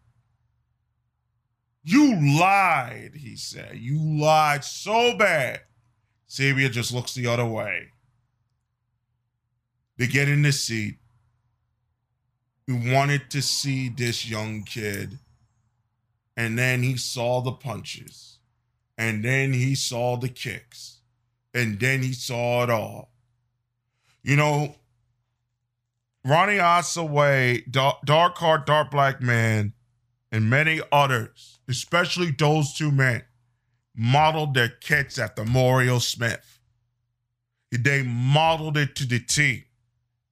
You 1.83 2.37
lied, 2.39 3.13
he 3.15 3.35
said. 3.35 3.77
You 3.77 3.99
lied 4.21 4.63
so 4.63 5.17
bad. 5.17 5.61
Sabia 6.29 6.71
just 6.71 6.93
looks 6.93 7.15
the 7.15 7.27
other 7.27 7.45
way. 7.45 7.89
to 9.97 10.07
get 10.07 10.29
in 10.29 10.43
the 10.43 10.51
seat. 10.51 10.97
He 12.67 12.73
wanted 12.73 13.29
to 13.31 13.41
see 13.41 13.89
this 13.89 14.29
young 14.29 14.63
kid. 14.63 15.19
And 16.35 16.57
then 16.57 16.83
he 16.83 16.97
saw 16.97 17.41
the 17.41 17.51
punches. 17.51 18.39
And 18.97 19.23
then 19.23 19.53
he 19.53 19.75
saw 19.75 20.17
the 20.17 20.29
kicks. 20.29 20.99
And 21.53 21.79
then 21.79 22.01
he 22.01 22.13
saw 22.13 22.63
it 22.63 22.69
all. 22.69 23.11
You 24.23 24.35
know, 24.35 24.75
Ronnie 26.25 26.57
Osaway, 26.57 27.69
Dark 27.69 28.37
Heart, 28.37 28.65
Dark 28.65 28.91
Black 28.91 29.21
Man, 29.21 29.73
and 30.31 30.49
many 30.49 30.81
others, 30.91 31.59
especially 31.67 32.31
those 32.31 32.73
two 32.73 32.91
men, 32.91 33.23
modeled 33.95 34.53
their 34.53 34.69
kicks 34.69 35.19
after 35.19 35.43
Mario 35.43 35.99
Smith. 35.99 36.59
They 37.71 38.03
modeled 38.03 38.77
it 38.77 38.95
to 38.95 39.05
the 39.05 39.19
T, 39.19 39.65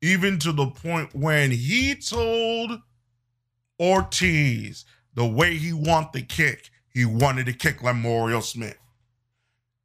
even 0.01 0.39
to 0.39 0.51
the 0.51 0.67
point 0.67 1.13
when 1.13 1.51
he 1.51 1.95
told 1.95 2.79
Ortiz 3.79 4.85
the 5.13 5.25
way 5.25 5.55
he 5.55 5.73
wanted 5.73 6.13
the 6.13 6.21
kick, 6.21 6.69
he 6.93 7.05
wanted 7.05 7.45
to 7.47 7.53
kick 7.53 7.81
Mario 7.83 8.39
Smith. 8.39 8.77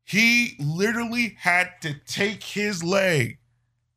He 0.04 0.56
literally 0.60 1.36
had 1.38 1.70
to 1.82 1.94
take 2.06 2.42
his 2.42 2.84
leg 2.84 3.38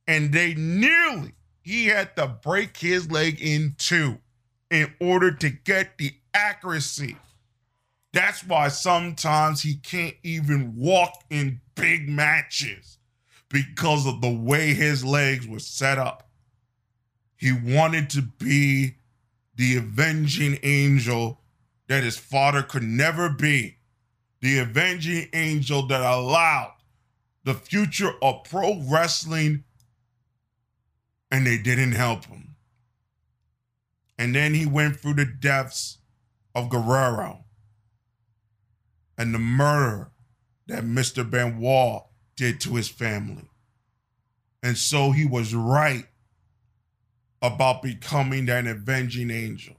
and 0.08 0.34
they 0.34 0.56
nearly 0.56 1.34
he 1.62 1.86
had 1.86 2.16
to 2.16 2.28
break 2.28 2.78
his 2.78 3.12
leg 3.12 3.40
in 3.40 3.76
two 3.78 4.18
in 4.72 4.92
order 5.00 5.32
to 5.32 5.50
get 5.52 5.98
the 6.00 6.12
accuracy. 6.34 7.16
That's 8.12 8.44
why 8.44 8.70
sometimes 8.70 9.62
he 9.62 9.76
can't 9.76 10.16
even 10.24 10.74
walk 10.76 11.24
in 11.30 11.62
big 11.76 12.10
matches 12.10 12.98
because 13.50 14.08
of 14.08 14.22
the 14.22 14.32
way 14.32 14.74
his 14.74 15.06
legs 15.06 15.48
were 15.48 15.60
set 15.60 16.00
up. 16.00 16.28
He 17.38 17.52
wanted 17.52 18.10
to 18.12 18.24
be 18.24 18.96
the 19.60 19.76
avenging 19.76 20.58
angel 20.64 21.42
that 21.90 22.02
his 22.02 22.16
father 22.18 22.64
could 22.64 22.82
never 22.82 23.30
be, 23.30 23.76
the 24.40 24.58
avenging 24.58 25.28
angel 25.34 25.86
that 25.86 26.00
allowed 26.00 26.76
the 27.44 27.54
future 27.54 28.14
of 28.22 28.46
pro 28.46 28.82
wrestling 28.90 29.66
and 31.30 31.46
they 31.46 31.58
didn't 31.58 31.92
help 31.92 32.24
him. 32.24 32.56
And 34.18 34.34
then 34.34 34.54
he 34.54 34.66
went 34.66 34.96
through 34.96 35.16
the 35.16 35.26
deaths 35.26 35.98
of 36.56 36.70
Guerrero 36.70 37.44
and 39.18 39.34
the 39.34 39.40
murder 39.40 40.12
that 40.68 40.86
Mr. 40.86 41.30
Benoit 41.30 42.04
did 42.38 42.62
to 42.62 42.76
his 42.76 42.88
family. 42.88 43.50
And 44.64 44.78
so 44.78 45.12
he 45.12 45.26
was 45.26 45.54
right 45.54 46.06
about 47.42 47.82
becoming 47.82 48.50
an 48.50 48.68
avenging 48.68 49.32
angel. 49.32 49.76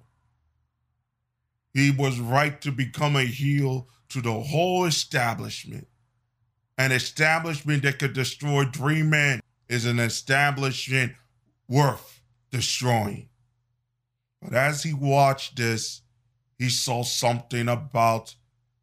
He 1.74 1.90
was 1.90 2.18
right 2.18 2.60
to 2.62 2.72
become 2.72 3.16
a 3.16 3.24
heel 3.24 3.88
to 4.08 4.20
the 4.20 4.32
whole 4.32 4.84
establishment. 4.84 5.86
An 6.78 6.92
establishment 6.92 7.82
that 7.82 7.98
could 7.98 8.12
destroy 8.12 8.64
three 8.64 9.02
men 9.02 9.40
is 9.68 9.84
an 9.84 10.00
establishment 10.00 11.12
worth 11.68 12.22
destroying. 12.50 13.28
But 14.42 14.54
as 14.54 14.82
he 14.82 14.94
watched 14.94 15.56
this, 15.56 16.02
he 16.58 16.68
saw 16.68 17.02
something 17.04 17.68
about 17.68 18.34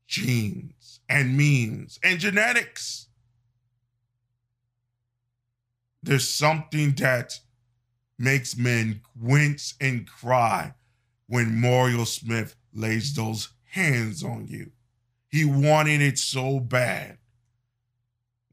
genes 0.08 1.02
and 1.10 1.36
means 1.36 2.00
and 2.04 2.20
genetics. 2.20 3.08
There's 6.04 6.30
something 6.30 6.94
that 6.94 7.40
makes 8.18 8.57
men 8.57 9.01
wince 9.15 9.76
and 9.80 10.07
cry 10.07 10.74
when 11.28 11.59
Mario 11.59 12.03
Smith 12.03 12.55
lays 12.74 13.13
those 13.15 13.49
hands 13.72 14.24
on 14.24 14.47
you. 14.47 14.72
He 15.30 15.45
wanted 15.45 16.01
it 16.01 16.18
so 16.18 16.59
bad. 16.59 17.18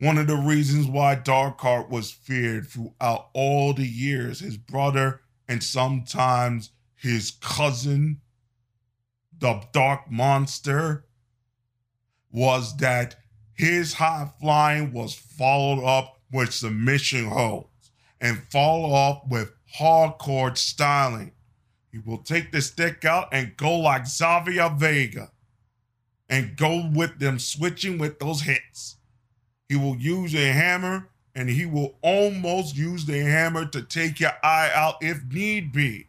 One 0.00 0.18
of 0.18 0.26
the 0.26 0.36
reasons 0.36 0.86
why 0.86 1.16
Darkheart 1.16 1.88
was 1.88 2.10
feared 2.10 2.66
throughout 2.66 3.30
all 3.32 3.72
the 3.72 3.86
years, 3.86 4.40
his 4.40 4.56
brother 4.56 5.20
and 5.48 5.62
sometimes 5.62 6.70
his 6.94 7.30
cousin, 7.30 8.20
the 9.38 9.62
Dark 9.72 10.10
Monster, 10.10 11.06
was 12.30 12.76
that 12.78 13.16
his 13.52 13.94
high 13.94 14.28
flying 14.40 14.92
was 14.92 15.14
followed 15.14 15.84
up 15.84 16.20
with 16.32 16.52
submission 16.52 17.26
holds 17.26 17.68
and 18.24 18.42
fall 18.50 18.92
off 18.92 19.22
with 19.28 19.52
hardcore 19.78 20.56
styling. 20.56 21.30
He 21.92 21.98
will 21.98 22.18
take 22.18 22.50
the 22.50 22.62
stick 22.62 23.04
out 23.04 23.28
and 23.32 23.54
go 23.56 23.78
like 23.78 24.06
Xavier 24.06 24.70
Vega 24.74 25.30
and 26.30 26.56
go 26.56 26.90
with 26.92 27.18
them 27.18 27.38
switching 27.38 27.98
with 27.98 28.18
those 28.18 28.40
hits. 28.40 28.96
He 29.68 29.76
will 29.76 29.96
use 29.96 30.34
a 30.34 30.52
hammer 30.52 31.10
and 31.34 31.50
he 31.50 31.66
will 31.66 31.98
almost 32.00 32.74
use 32.76 33.04
the 33.04 33.20
hammer 33.20 33.66
to 33.66 33.82
take 33.82 34.18
your 34.20 34.32
eye 34.42 34.70
out 34.74 34.96
if 35.02 35.22
need 35.30 35.70
be. 35.70 36.08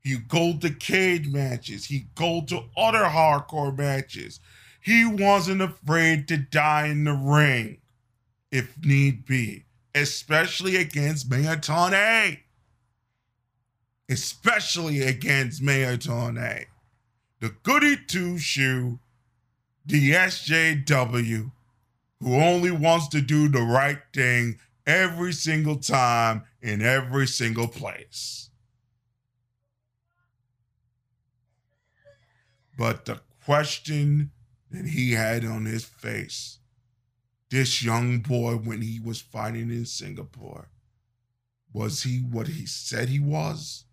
He 0.00 0.16
go 0.16 0.56
to 0.58 0.70
cage 0.70 1.28
matches. 1.28 1.84
He 1.84 2.06
go 2.16 2.42
to 2.48 2.64
other 2.76 3.04
hardcore 3.04 3.76
matches. 3.76 4.40
He 4.82 5.04
wasn't 5.04 5.62
afraid 5.62 6.26
to 6.26 6.38
die 6.38 6.88
in 6.88 7.04
the 7.04 7.12
ring 7.12 7.78
if 8.50 8.76
need 8.82 9.26
be, 9.26 9.66
especially 9.94 10.76
against 10.76 11.28
Mayatone. 11.28 12.38
Especially 14.08 15.02
against 15.02 15.62
Mayatone. 15.62 16.66
The 17.40 17.54
goody 17.62 17.96
two 17.96 18.38
shoe, 18.38 18.98
the 19.86 20.10
SJW, 20.12 21.52
who 22.20 22.34
only 22.34 22.70
wants 22.70 23.08
to 23.08 23.20
do 23.20 23.48
the 23.48 23.62
right 23.62 24.00
thing 24.12 24.58
every 24.86 25.32
single 25.32 25.76
time 25.76 26.44
in 26.60 26.82
every 26.82 27.26
single 27.26 27.68
place. 27.68 28.50
But 32.76 33.04
the 33.04 33.20
question 33.44 34.30
that 34.70 34.86
he 34.86 35.12
had 35.12 35.44
on 35.44 35.64
his 35.66 35.84
face, 35.84 36.59
this 37.50 37.82
young 37.82 38.20
boy 38.20 38.54
when 38.54 38.82
he 38.82 39.00
was 39.00 39.20
fighting 39.20 39.70
in 39.70 39.86
Singapore, 39.86 40.68
was 41.72 42.02
he 42.02 42.18
what 42.18 42.48
he 42.48 42.66
said 42.66 43.08
he 43.08 43.20
was? 43.20 43.84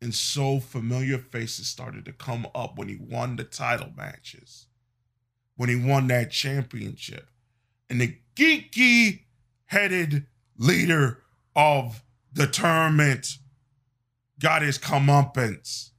And 0.00 0.14
so 0.14 0.60
familiar 0.60 1.18
faces 1.18 1.66
started 1.66 2.04
to 2.04 2.12
come 2.12 2.46
up 2.54 2.76
when 2.76 2.88
he 2.88 2.96
won 2.96 3.36
the 3.36 3.44
title 3.44 3.92
matches 3.96 4.66
when 5.56 5.68
he 5.68 5.76
won 5.76 6.08
that 6.08 6.30
championship. 6.30 7.28
And 7.88 8.00
the 8.00 8.18
geeky 8.36 9.20
headed 9.66 10.26
leader 10.56 11.22
of 11.54 12.02
the 12.32 12.46
tournament 12.46 13.38
got 14.40 14.62
his 14.62 14.78
comeuppance. 14.78 15.90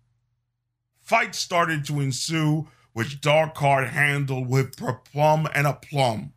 Fights 1.01 1.39
started 1.39 1.85
to 1.85 2.01
ensue, 2.01 2.67
which 2.95 3.19
Darkheart 3.19 3.89
handled 3.89 4.47
with 4.47 4.77
plum 4.77 5.49
and 5.53 5.67
a 5.67 5.73
plum. 5.73 6.31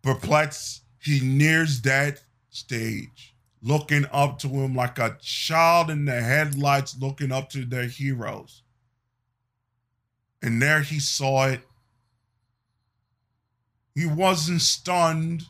Perplexed, 0.00 0.84
he 0.98 1.20
nears 1.20 1.82
that 1.82 2.22
stage, 2.48 3.36
looking 3.60 4.06
up 4.10 4.38
to 4.38 4.48
him 4.48 4.74
like 4.74 4.98
a 4.98 5.18
child 5.20 5.90
in 5.90 6.06
the 6.06 6.22
headlights 6.22 6.96
looking 6.98 7.30
up 7.30 7.50
to 7.50 7.66
their 7.66 7.88
heroes. 7.88 8.62
And 10.40 10.62
there 10.62 10.80
he 10.80 10.98
saw 10.98 11.48
it. 11.48 11.60
He 13.94 14.06
wasn't 14.06 14.62
stunned. 14.62 15.42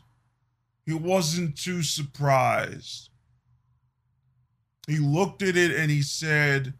He 0.85 0.93
wasn't 0.93 1.57
too 1.57 1.83
surprised. 1.83 3.11
He 4.87 4.97
looked 4.97 5.41
at 5.41 5.55
it 5.55 5.71
and 5.71 5.89
he 5.89 6.01
said, 6.01 6.73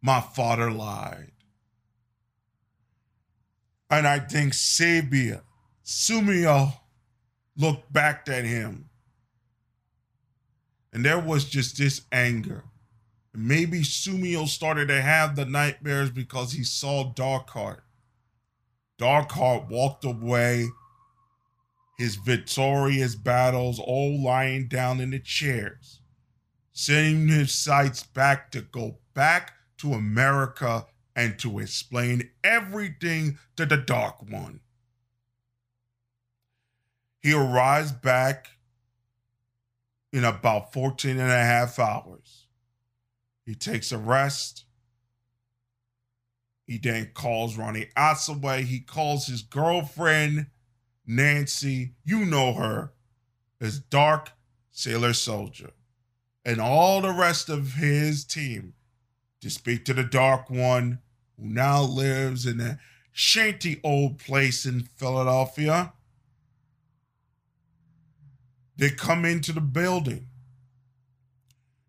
My 0.00 0.22
father 0.22 0.70
lied. 0.70 1.33
And 3.90 4.06
I 4.06 4.18
think 4.18 4.52
Sabia, 4.52 5.42
Sumio, 5.84 6.72
looked 7.56 7.92
back 7.92 8.28
at 8.28 8.44
him. 8.44 8.88
And 10.92 11.04
there 11.04 11.18
was 11.18 11.44
just 11.44 11.78
this 11.78 12.02
anger. 12.12 12.64
Maybe 13.34 13.80
Sumio 13.80 14.46
started 14.46 14.88
to 14.88 15.02
have 15.02 15.34
the 15.34 15.44
nightmares 15.44 16.10
because 16.10 16.52
he 16.52 16.62
saw 16.62 17.12
Darkheart. 17.12 17.80
Darkheart 18.98 19.68
walked 19.68 20.04
away, 20.04 20.68
his 21.98 22.14
victorious 22.14 23.16
battles 23.16 23.80
all 23.80 24.22
lying 24.22 24.68
down 24.68 25.00
in 25.00 25.10
the 25.10 25.18
chairs, 25.18 26.00
setting 26.72 27.26
his 27.26 27.52
sights 27.52 28.04
back 28.04 28.52
to 28.52 28.60
go 28.60 28.98
back 29.14 29.52
to 29.78 29.94
America 29.94 30.86
and 31.16 31.38
to 31.38 31.58
explain 31.58 32.30
everything 32.42 33.38
to 33.56 33.66
the 33.66 33.76
Dark 33.76 34.22
One. 34.28 34.60
He 37.20 37.32
arrives 37.32 37.92
back 37.92 38.48
in 40.12 40.24
about 40.24 40.72
14 40.72 41.18
and 41.18 41.30
a 41.30 41.44
half 41.44 41.78
hours. 41.78 42.46
He 43.44 43.54
takes 43.54 43.92
a 43.92 43.98
rest. 43.98 44.64
He 46.66 46.78
then 46.78 47.10
calls 47.14 47.56
Ronnie 47.56 47.88
Asaway. 47.96 48.64
He 48.64 48.80
calls 48.80 49.26
his 49.26 49.42
girlfriend, 49.42 50.46
Nancy. 51.06 51.94
You 52.04 52.24
know 52.24 52.54
her 52.54 52.92
as 53.60 53.78
Dark 53.78 54.32
Sailor 54.70 55.12
Soldier. 55.12 55.72
And 56.44 56.60
all 56.60 57.00
the 57.00 57.12
rest 57.12 57.48
of 57.48 57.74
his 57.74 58.24
team 58.24 58.74
to 59.40 59.50
speak 59.50 59.84
to 59.84 59.94
the 59.94 60.04
Dark 60.04 60.50
One, 60.50 61.00
who 61.38 61.46
now 61.48 61.82
lives 61.82 62.46
in 62.46 62.60
a 62.60 62.78
shanty 63.12 63.80
old 63.84 64.18
place 64.18 64.66
in 64.66 64.82
Philadelphia. 64.96 65.92
They 68.76 68.90
come 68.90 69.24
into 69.24 69.52
the 69.52 69.60
building. 69.60 70.26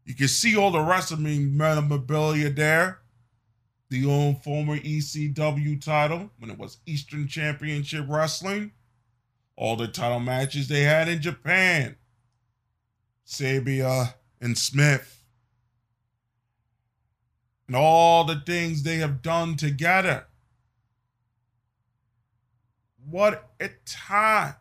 You 0.05 0.13
can 0.13 0.27
see 0.27 0.55
all 0.55 0.71
the 0.71 1.17
me 1.17 1.39
memorabilia 1.39 2.51
there. 2.51 2.99
The 3.89 4.05
old 4.05 4.43
former 4.43 4.77
ECW 4.77 5.83
title 5.83 6.29
when 6.37 6.51
it 6.51 6.57
was 6.57 6.77
Eastern 6.85 7.27
Championship 7.27 8.05
Wrestling. 8.07 8.71
All 9.55 9.75
the 9.75 9.87
title 9.87 10.19
matches 10.19 10.67
they 10.67 10.81
had 10.81 11.07
in 11.07 11.21
Japan. 11.21 11.95
Sabia 13.25 14.13
and 14.41 14.57
Smith. 14.57 15.14
And 17.67 17.75
all 17.75 18.23
the 18.25 18.41
things 18.45 18.83
they 18.83 18.97
have 18.97 19.21
done 19.21 19.55
together. 19.55 20.27
What 23.09 23.51
a 23.59 23.69
time 23.85 24.55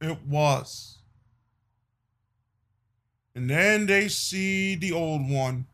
it 0.00 0.18
was. 0.26 0.98
And 3.34 3.48
then 3.48 3.86
they 3.86 4.08
see 4.08 4.74
the 4.74 4.92
old 4.92 5.28
one, 5.28 5.66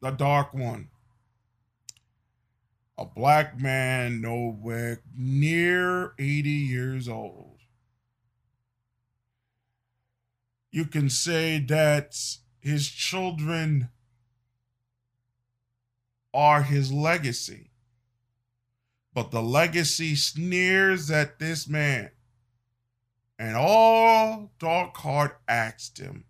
the 0.00 0.10
dark 0.10 0.52
one. 0.52 0.88
A 2.98 3.06
black 3.06 3.58
man 3.58 4.20
nowhere 4.20 5.00
near 5.16 6.12
80 6.18 6.50
years 6.50 7.08
old. 7.08 7.56
You 10.70 10.84
can 10.84 11.08
say 11.08 11.58
that 11.58 12.14
his 12.58 12.88
children 12.88 13.88
are 16.32 16.62
his 16.62 16.92
legacy. 16.92 17.70
But 19.12 19.30
the 19.30 19.42
legacy 19.42 20.14
sneers 20.14 21.10
at 21.10 21.38
this 21.38 21.68
man. 21.68 22.10
And 23.38 23.56
all 23.56 24.52
Darkheart 24.58 25.36
asked 25.48 25.98
him 25.98 26.24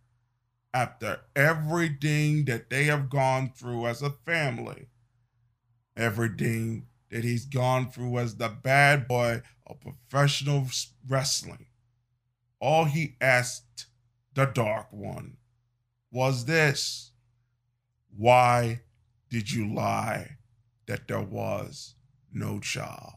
after 0.72 1.20
everything 1.34 2.44
that 2.44 2.70
they 2.70 2.84
have 2.84 3.10
gone 3.10 3.50
through 3.54 3.86
as 3.86 4.02
a 4.02 4.10
family, 4.24 4.86
everything 5.96 6.86
that 7.10 7.24
he's 7.24 7.44
gone 7.44 7.90
through 7.90 8.18
as 8.18 8.36
the 8.36 8.48
bad 8.48 9.08
boy 9.08 9.42
of 9.66 9.80
professional 9.80 10.68
wrestling. 11.08 11.66
All 12.60 12.84
he 12.84 13.16
asked 13.20 13.86
the 14.34 14.46
Dark 14.46 14.92
One 14.92 15.36
was 16.12 16.44
this 16.44 17.10
Why 18.16 18.82
did 19.30 19.52
you 19.52 19.72
lie 19.72 20.36
that 20.86 21.08
there 21.08 21.22
was 21.22 21.94
no 22.32 22.58
child? 22.58 23.14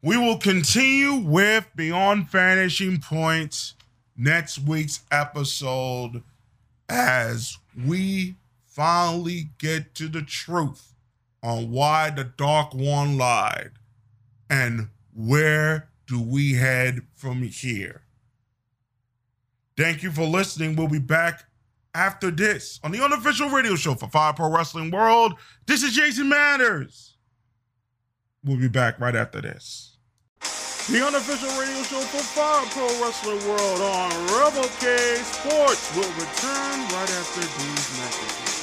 We 0.00 0.16
will 0.16 0.38
continue 0.38 1.14
with 1.14 1.68
Beyond 1.74 2.30
Vanishing 2.30 3.00
Points 3.00 3.74
next 4.16 4.58
week's 4.60 5.00
episode 5.10 6.22
as 6.88 7.58
we 7.76 8.36
finally 8.64 9.50
get 9.58 9.94
to 9.96 10.06
the 10.06 10.22
truth 10.22 10.94
on 11.42 11.72
why 11.72 12.10
the 12.10 12.24
Dark 12.24 12.74
One 12.74 13.18
lied 13.18 13.72
and 14.48 14.88
where 15.12 15.88
do 16.06 16.20
we 16.22 16.54
head 16.54 17.00
from 17.14 17.42
here. 17.42 18.02
Thank 19.76 20.02
you 20.02 20.10
for 20.10 20.24
listening. 20.24 20.76
We'll 20.76 20.88
be 20.88 20.98
back 20.98 21.44
after 21.94 22.30
this 22.30 22.80
on 22.82 22.92
the 22.92 23.02
unofficial 23.02 23.48
radio 23.48 23.74
show 23.76 23.94
for 23.94 24.08
Fire 24.08 24.32
Pro 24.32 24.50
Wrestling 24.50 24.90
World. 24.90 25.34
This 25.66 25.82
is 25.82 25.94
Jason 25.94 26.28
Matters. 26.28 27.16
We'll 28.44 28.58
be 28.58 28.68
back 28.68 29.00
right 29.00 29.16
after 29.16 29.40
this. 29.40 29.98
The 30.40 31.06
unofficial 31.06 31.50
radio 31.60 31.82
show 31.82 32.00
for 32.00 32.22
Fire 32.22 32.64
Pro 32.70 32.86
Wrestling 33.04 33.46
World 33.46 33.80
on 33.82 34.10
Rebel 34.40 34.68
K 34.80 35.16
Sports 35.16 35.94
will 35.94 36.08
return 36.14 36.80
right 36.94 37.10
after 37.10 37.40
these 37.40 37.98
messages. 37.98 38.58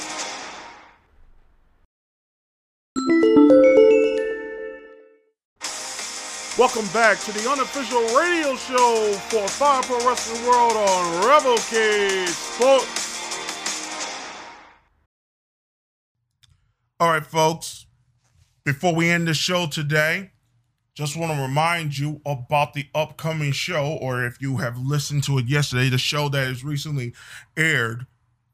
Welcome 6.58 6.86
back 6.92 7.20
to 7.20 7.32
the 7.32 7.48
unofficial 7.48 8.00
radio 8.18 8.56
show 8.56 9.12
for 9.28 9.46
Fire 9.46 9.82
Pro 9.82 9.98
Wrestling 10.08 10.44
World 10.46 10.72
on 10.72 11.26
Rebel 11.28 11.58
K 11.68 12.24
Sports. 12.26 13.15
All 16.98 17.10
right, 17.10 17.26
folks. 17.26 17.84
Before 18.64 18.94
we 18.94 19.10
end 19.10 19.28
the 19.28 19.34
show 19.34 19.66
today, 19.66 20.30
just 20.94 21.14
want 21.14 21.30
to 21.30 21.42
remind 21.42 21.98
you 21.98 22.22
about 22.24 22.72
the 22.72 22.86
upcoming 22.94 23.52
show, 23.52 23.98
or 24.00 24.24
if 24.24 24.40
you 24.40 24.56
have 24.56 24.78
listened 24.78 25.22
to 25.24 25.36
it 25.36 25.44
yesterday, 25.44 25.90
the 25.90 25.98
show 25.98 26.30
that 26.30 26.48
is 26.48 26.64
recently 26.64 27.12
aired 27.54 28.06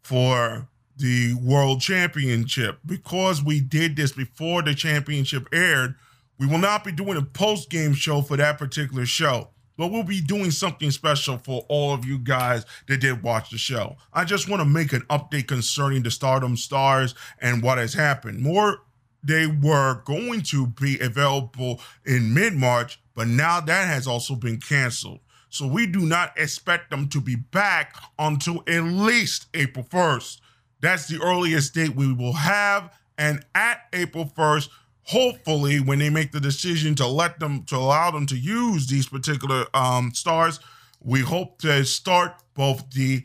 for 0.02 0.66
the 0.96 1.34
World 1.34 1.80
Championship. 1.82 2.80
Because 2.84 3.44
we 3.44 3.60
did 3.60 3.94
this 3.94 4.10
before 4.10 4.60
the 4.62 4.74
championship 4.74 5.46
aired, 5.52 5.94
we 6.36 6.48
will 6.48 6.58
not 6.58 6.82
be 6.82 6.90
doing 6.90 7.16
a 7.16 7.22
post 7.22 7.70
game 7.70 7.94
show 7.94 8.22
for 8.22 8.36
that 8.36 8.58
particular 8.58 9.06
show, 9.06 9.50
but 9.76 9.88
we'll 9.88 10.02
be 10.02 10.20
doing 10.20 10.50
something 10.50 10.90
special 10.90 11.38
for 11.38 11.64
all 11.68 11.94
of 11.94 12.04
you 12.04 12.18
guys 12.18 12.64
that 12.88 13.00
did 13.00 13.22
watch 13.22 13.50
the 13.50 13.58
show. 13.58 13.96
I 14.12 14.24
just 14.24 14.48
want 14.48 14.60
to 14.60 14.68
make 14.68 14.92
an 14.92 15.02
update 15.10 15.48
concerning 15.48 16.02
the 16.02 16.10
Stardom 16.10 16.56
Stars 16.56 17.14
and 17.40 17.62
what 17.62 17.78
has 17.78 17.94
happened. 17.94 18.40
More 18.40 18.82
they 19.22 19.46
were 19.46 20.02
going 20.04 20.42
to 20.42 20.66
be 20.66 20.98
available 20.98 21.80
in 22.04 22.34
mid 22.34 22.54
March, 22.54 23.00
but 23.14 23.28
now 23.28 23.60
that 23.60 23.86
has 23.86 24.06
also 24.06 24.34
been 24.34 24.58
canceled. 24.58 25.20
So 25.48 25.66
we 25.66 25.86
do 25.86 26.00
not 26.00 26.32
expect 26.38 26.90
them 26.90 27.08
to 27.10 27.20
be 27.20 27.36
back 27.36 27.94
until 28.18 28.62
at 28.66 28.84
least 28.84 29.46
April 29.54 29.84
1st. 29.84 30.40
That's 30.80 31.06
the 31.06 31.20
earliest 31.22 31.74
date 31.74 31.94
we 31.94 32.12
will 32.12 32.32
have. 32.32 32.98
And 33.18 33.44
at 33.54 33.82
April 33.92 34.24
1st, 34.24 34.70
hopefully, 35.04 35.80
when 35.80 35.98
they 35.98 36.10
make 36.10 36.32
the 36.32 36.40
decision 36.40 36.94
to 36.96 37.06
let 37.06 37.40
them, 37.40 37.64
to 37.64 37.76
allow 37.76 38.10
them 38.10 38.26
to 38.26 38.36
use 38.36 38.86
these 38.86 39.08
particular 39.08 39.66
um, 39.74 40.12
stars, 40.14 40.60
we 41.00 41.20
hope 41.20 41.58
to 41.60 41.84
start 41.84 42.34
both 42.54 42.90
the 42.90 43.24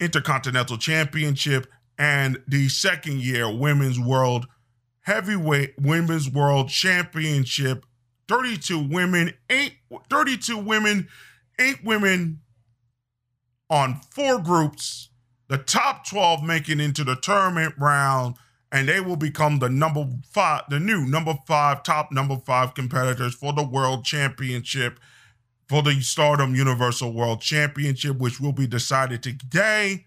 Intercontinental 0.00 0.78
Championship 0.78 1.68
and 1.98 2.42
the 2.48 2.68
second 2.68 3.20
year 3.20 3.54
Women's 3.54 4.00
World 4.00 4.46
Heavyweight 5.02 5.74
Women's 5.78 6.30
World 6.30 6.68
Championship. 6.68 7.84
32 8.28 8.88
women, 8.88 9.34
8 9.50 9.74
32 10.08 10.56
women, 10.56 11.08
8 11.58 11.84
women 11.84 12.40
on 13.68 14.00
four 14.10 14.38
groups. 14.38 15.10
The 15.48 15.58
top 15.58 16.06
12 16.06 16.42
making 16.42 16.80
into 16.80 17.04
the 17.04 17.16
tournament 17.16 17.74
round 17.78 18.36
and 18.72 18.88
they 18.88 19.00
will 19.00 19.16
become 19.16 19.58
the 19.60 19.68
number 19.68 20.06
5 20.30 20.62
the 20.70 20.80
new 20.80 21.06
number 21.06 21.34
5 21.46 21.82
top 21.82 22.10
number 22.10 22.36
5 22.36 22.74
competitors 22.74 23.34
for 23.34 23.52
the 23.52 23.62
World 23.62 24.04
Championship 24.04 24.98
for 25.68 25.82
the 25.82 26.00
Stardom 26.00 26.54
Universal 26.54 27.12
World 27.12 27.40
Championship 27.40 28.18
which 28.18 28.40
will 28.40 28.52
be 28.52 28.66
decided 28.66 29.22
today 29.22 30.06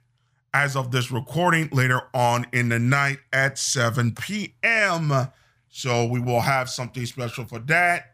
as 0.56 0.78
of 0.78 0.90
this 0.92 1.12
recording 1.12 1.68
later 1.74 2.02
on 2.14 2.48
in 2.54 2.70
the 2.70 2.80
night 2.80 3.20
at 3.34 3.60
7 3.60 4.16
p.m. 4.16 5.12
So 5.68 6.06
we 6.06 6.22
will 6.22 6.40
have 6.40 6.70
something 6.70 7.06
special 7.06 7.44
for 7.44 7.60
that. 7.60 8.14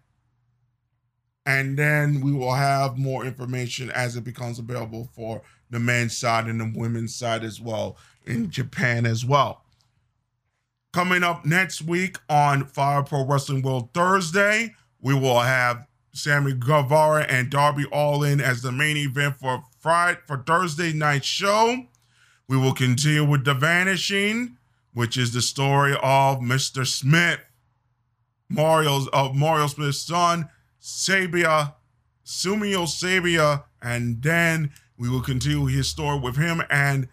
And 1.46 1.78
then 1.78 2.20
we 2.20 2.32
will 2.34 2.56
have 2.56 2.98
more 2.98 3.26
information 3.26 3.92
as 3.92 4.16
it 4.16 4.24
becomes 4.24 4.58
available 4.58 5.10
for 5.16 5.44
the 5.70 5.78
men's 5.78 6.18
side 6.18 6.48
and 6.48 6.60
the 6.60 6.74
women's 6.76 7.14
side 7.14 7.44
as 7.44 7.62
well 7.62 7.98
in 8.26 8.50
Japan 8.50 9.06
as 9.06 9.24
well. 9.24 9.64
Coming 10.94 11.24
up 11.24 11.46
next 11.46 11.82
week 11.84 12.18
on 12.30 12.66
Fire 12.66 13.02
Pro 13.02 13.26
Wrestling 13.26 13.62
World 13.62 13.94
Thursday, 13.94 14.76
we 15.00 15.14
will 15.14 15.40
have 15.40 15.88
Sammy 16.12 16.52
Guevara 16.52 17.24
and 17.30 17.50
Darby 17.50 17.86
Allin 17.94 18.42
as 18.42 18.62
the 18.62 18.74
main 18.74 18.98
event 18.98 19.38
for 19.40 19.64
Friday 19.80 20.20
for 20.28 20.44
Thursday 20.46 20.92
night 20.92 21.24
show. 21.24 21.86
We 22.50 22.58
will 22.58 22.74
continue 22.74 23.24
with 23.24 23.46
The 23.46 23.54
Vanishing, 23.54 24.58
which 24.94 25.16
is 25.16 25.32
the 25.32 25.42
story 25.42 25.94
of 25.94 26.40
Mr. 26.40 26.86
Smith, 26.86 27.40
Mario's 28.50 29.08
of 29.14 29.34
Mario 29.34 29.68
Smith's 29.68 30.00
son, 30.00 30.50
Sabia, 30.82 31.74
Sumio 32.26 32.84
Sabia, 32.86 33.64
and 33.82 34.22
then 34.22 34.72
we 34.98 35.08
will 35.08 35.22
continue 35.22 35.68
his 35.68 35.88
story 35.88 36.20
with 36.20 36.36
him 36.36 36.62
and 36.70 37.08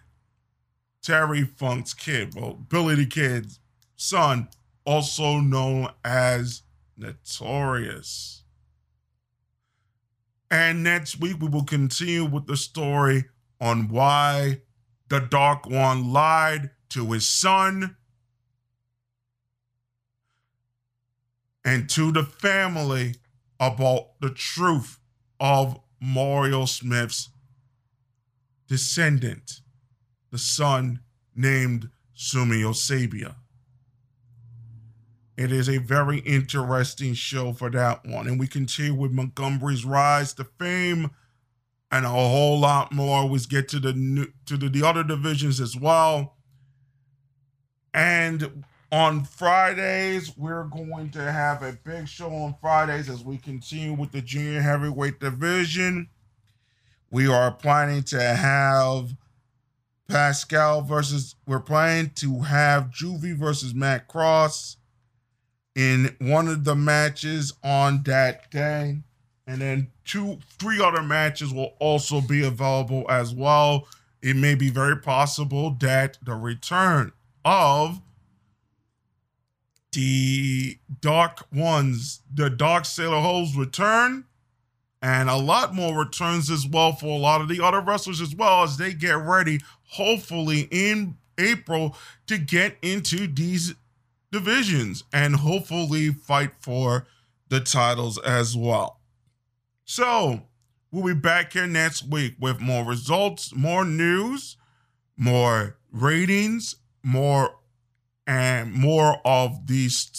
Terry 1.01 1.45
Funk's 1.45 1.95
kid, 1.95 2.35
well, 2.35 2.55
Billy 2.55 2.97
the 2.97 3.07
Kid's 3.07 3.61
son, 3.99 4.49
also 4.87 5.39
known 5.41 5.91
as 6.05 6.63
Notorious. 6.97 8.43
And 10.51 10.83
next 10.83 11.21
week, 11.21 11.37
we 11.41 11.49
will 11.49 11.65
continue 11.65 12.25
with 12.25 12.47
the 12.47 12.57
story 12.57 13.25
on 13.61 13.89
why 13.89 14.63
the 15.09 15.21
Dark 15.21 15.69
One 15.69 16.13
lied 16.13 16.71
to 16.91 17.13
his 17.13 17.29
son 17.29 17.97
and 21.65 21.89
to 21.91 22.11
the 22.13 22.25
family 22.25 23.17
about 23.61 24.19
the 24.21 24.31
truth 24.31 24.99
of 25.39 25.79
Mario 26.01 26.65
Smith's 26.65 27.29
descendant, 28.69 29.61
the 30.31 30.39
son 30.39 31.01
named 31.35 31.91
Sumio 32.17 32.73
Sabia. 32.73 33.35
It 35.39 35.53
is 35.53 35.69
a 35.69 35.79
very 35.79 36.19
interesting 36.19 37.15
show 37.15 37.53
for 37.53 37.71
that 37.71 38.05
one. 38.05 38.27
And 38.27 38.41
we 38.41 38.49
continue 38.49 38.93
with 38.93 39.13
Montgomery's 39.13 39.85
rise 39.85 40.35
to 40.35 40.43
fame 40.43 41.13
and 41.93 42.05
a 42.05 42.09
whole 42.09 42.59
lot 42.59 42.91
more. 42.91 43.25
We 43.29 43.39
get 43.49 43.69
to 43.69 43.79
the 43.79 43.93
new, 43.93 44.27
to 44.47 44.57
the, 44.57 44.69
the 44.69 44.85
other 44.85 45.05
divisions 45.05 45.61
as 45.61 45.77
well. 45.77 46.35
And 47.95 48.65
on 48.91 49.23
Fridays, 49.23 50.37
we're 50.37 50.65
going 50.65 51.11
to 51.11 51.31
have 51.31 51.63
a 51.63 51.79
big 51.85 52.09
show 52.09 52.33
on 52.33 52.57
Fridays 52.61 53.09
as 53.09 53.23
we 53.23 53.39
continue 53.39 53.93
with 53.93 54.11
the 54.11 54.21
junior 54.21 54.61
heavyweight 54.61 55.21
division. 55.21 56.09
We 57.13 57.29
are 57.29 57.53
planning 57.53 58.03
to 58.05 58.21
have 58.21 59.15
Pascal 60.09 60.83
versus, 60.83 61.37
we're 61.47 61.61
planning 61.61 62.11
to 62.17 62.41
have 62.41 62.91
Juvie 62.91 63.37
versus 63.37 63.73
Matt 63.73 64.09
Cross 64.09 64.79
in 65.75 66.17
one 66.21 66.49
of 66.49 66.65
the 66.65 66.75
matches 66.75 67.53
on 67.63 68.03
that 68.05 68.51
day. 68.51 68.99
And 69.47 69.61
then 69.61 69.89
two, 70.05 70.39
three 70.59 70.81
other 70.81 71.03
matches 71.03 71.53
will 71.53 71.75
also 71.79 72.21
be 72.21 72.45
available 72.45 73.07
as 73.09 73.35
well. 73.35 73.89
It 74.21 74.37
may 74.37 74.55
be 74.55 74.69
very 74.69 74.97
possible 74.97 75.71
that 75.81 76.19
the 76.23 76.35
return 76.35 77.13
of 77.45 78.01
the 79.93 80.79
Dark 81.01 81.47
Ones, 81.53 82.21
the 82.33 82.51
Dark 82.51 82.85
Sailor 82.85 83.21
Holes 83.21 83.57
return, 83.57 84.25
and 85.01 85.31
a 85.31 85.37
lot 85.37 85.75
more 85.75 85.97
returns 85.97 86.51
as 86.51 86.67
well 86.67 86.93
for 86.93 87.07
a 87.07 87.21
lot 87.21 87.41
of 87.41 87.49
the 87.49 87.65
other 87.65 87.81
wrestlers 87.81 88.21
as 88.21 88.35
well 88.35 88.65
as 88.65 88.77
they 88.77 88.93
get 88.93 89.17
ready, 89.17 89.61
hopefully 89.91 90.69
in 90.71 91.17
April, 91.39 91.97
to 92.27 92.37
get 92.37 92.77
into 92.83 93.27
these 93.27 93.75
divisions 94.31 95.05
and 95.13 95.37
hopefully 95.37 96.11
fight 96.11 96.53
for 96.61 97.07
the 97.49 97.61
titles 97.61 98.19
as 98.19 98.57
well. 98.57 99.01
So, 99.85 100.43
we'll 100.91 101.15
be 101.15 101.21
back 101.21 101.53
here 101.53 101.67
next 101.67 102.09
week 102.09 102.35
with 102.39 102.61
more 102.61 102.85
results, 102.85 103.55
more 103.55 103.85
news, 103.85 104.57
more 105.17 105.79
ratings, 105.91 106.77
more 107.03 107.55
and 108.27 108.73
more 108.73 109.21
of 109.25 109.67
these 109.67 110.11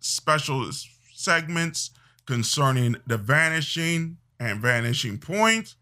special 0.00 0.70
segments 1.12 1.90
concerning 2.24 2.96
the 3.06 3.18
vanishing 3.18 4.16
and 4.40 4.60
vanishing 4.60 5.18
point 5.18 5.74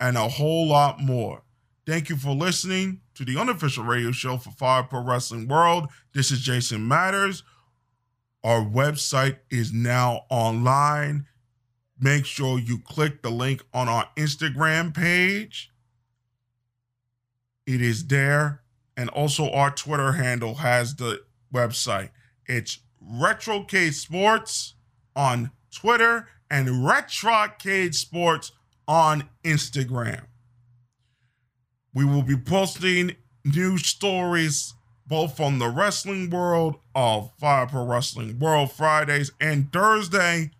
and 0.00 0.16
a 0.16 0.28
whole 0.28 0.66
lot 0.66 1.00
more. 1.00 1.42
Thank 1.86 2.08
you 2.08 2.16
for 2.16 2.34
listening 2.34 3.00
to 3.18 3.24
the 3.24 3.36
unofficial 3.36 3.82
radio 3.82 4.12
show 4.12 4.36
for 4.36 4.52
Fire 4.52 4.84
Pro 4.84 5.02
Wrestling 5.02 5.48
World. 5.48 5.88
This 6.14 6.30
is 6.30 6.38
Jason 6.40 6.86
Matters. 6.86 7.42
Our 8.44 8.60
website 8.60 9.38
is 9.50 9.72
now 9.72 10.22
online. 10.30 11.26
Make 11.98 12.26
sure 12.26 12.60
you 12.60 12.78
click 12.78 13.22
the 13.22 13.30
link 13.30 13.64
on 13.74 13.88
our 13.88 14.08
Instagram 14.16 14.94
page. 14.94 15.72
It 17.66 17.82
is 17.82 18.06
there. 18.06 18.62
And 18.96 19.10
also, 19.10 19.50
our 19.50 19.72
Twitter 19.72 20.12
handle 20.12 20.54
has 20.54 20.94
the 20.94 21.24
website. 21.52 22.10
It's 22.46 22.78
Retrocade 23.04 23.94
Sports 23.94 24.74
on 25.16 25.50
Twitter 25.74 26.28
and 26.48 26.68
Retrocade 26.68 27.96
Sports 27.96 28.52
on 28.86 29.28
Instagram. 29.42 30.26
We 31.94 32.04
will 32.04 32.22
be 32.22 32.36
posting 32.36 33.16
new 33.44 33.78
stories 33.78 34.74
both 35.06 35.36
from 35.36 35.58
the 35.58 35.68
wrestling 35.68 36.28
world 36.28 36.76
of 36.94 37.32
Fire 37.38 37.66
Pro 37.66 37.86
Wrestling 37.86 38.38
World 38.38 38.70
Fridays 38.70 39.32
and 39.40 39.72
Thursday, 39.72 40.50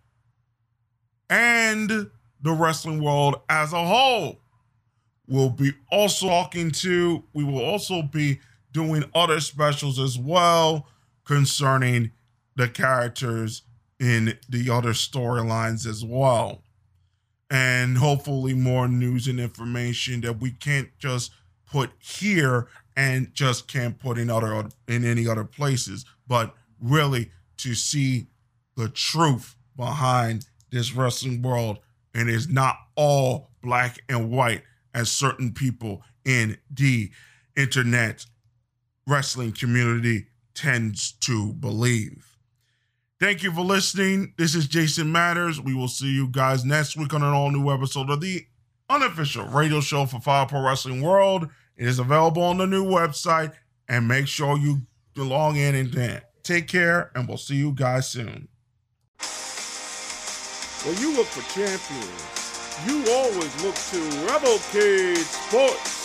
and 1.29 2.09
the 2.41 2.51
wrestling 2.51 3.03
world 3.03 3.41
as 3.47 3.73
a 3.73 3.85
whole. 3.85 4.39
We'll 5.27 5.51
be 5.51 5.73
also 5.91 6.27
talking 6.27 6.71
to, 6.71 7.23
we 7.33 7.43
will 7.43 7.63
also 7.63 8.01
be 8.01 8.39
doing 8.71 9.03
other 9.13 9.39
specials 9.39 9.99
as 9.99 10.17
well 10.17 10.87
concerning 11.25 12.11
the 12.55 12.67
characters 12.67 13.61
in 13.99 14.39
the 14.49 14.71
other 14.71 14.93
storylines 14.93 15.85
as 15.85 16.03
well 16.03 16.63
and 17.49 17.97
hopefully 17.97 18.53
more 18.53 18.87
news 18.87 19.27
and 19.27 19.39
information 19.39 20.21
that 20.21 20.39
we 20.39 20.51
can't 20.51 20.89
just 20.99 21.31
put 21.71 21.91
here 21.99 22.67
and 22.95 23.33
just 23.33 23.67
can't 23.67 23.99
put 23.99 24.17
in 24.17 24.29
other 24.29 24.69
in 24.87 25.05
any 25.05 25.27
other 25.27 25.43
places 25.43 26.05
but 26.27 26.53
really 26.79 27.31
to 27.57 27.73
see 27.73 28.27
the 28.75 28.87
truth 28.89 29.55
behind 29.75 30.45
this 30.71 30.93
wrestling 30.93 31.41
world. 31.41 31.79
And 32.13 32.29
it's 32.29 32.47
not 32.47 32.77
all 32.95 33.49
black 33.61 33.99
and 34.07 34.31
white 34.31 34.63
as 34.93 35.11
certain 35.11 35.53
people 35.53 36.01
in 36.25 36.57
the 36.71 37.11
internet 37.55 38.25
wrestling 39.05 39.51
community 39.51 40.27
tends 40.53 41.11
to 41.11 41.53
believe 41.53 42.28
Thank 43.19 43.43
you 43.43 43.51
for 43.51 43.65
listening. 43.65 44.33
This 44.37 44.55
is 44.55 44.65
Jason 44.65 45.11
Matters. 45.11 45.59
We 45.59 45.73
will 45.73 45.89
see 45.89 46.07
you 46.07 46.29
guys 46.29 46.63
next 46.63 46.95
week 46.95 47.13
on 47.13 47.21
an 47.21 47.33
all 47.33 47.51
new 47.51 47.69
episode 47.69 48.09
of 48.09 48.21
the 48.21 48.45
unofficial 48.89 49.45
radio 49.47 49.81
show 49.81 50.05
for 50.05 50.21
Fire 50.21 50.45
Pro 50.45 50.61
Wrestling 50.61 51.01
World. 51.01 51.49
It 51.75 51.85
is 51.85 51.99
available 51.99 52.43
on 52.43 52.59
the 52.59 52.65
new 52.65 52.85
website, 52.85 53.51
and 53.89 54.07
make 54.07 54.27
sure 54.27 54.57
you 54.57 54.83
log 55.17 55.57
in 55.57 55.75
and 55.75 55.91
then. 55.91 56.21
Take 56.43 56.69
care, 56.69 57.11
and 57.13 57.27
we'll 57.27 57.35
see 57.35 57.55
you 57.55 57.73
guys 57.73 58.09
soon. 58.09 58.47
When 60.85 60.97
you 61.01 61.17
look 61.17 61.27
for 61.27 61.41
champions, 61.53 62.87
you 62.87 63.03
always 63.11 63.63
look 63.65 63.75
to 63.75 63.99
Rebel 64.27 64.57
Rebelcade 64.59 65.17
Sports. 65.17 65.98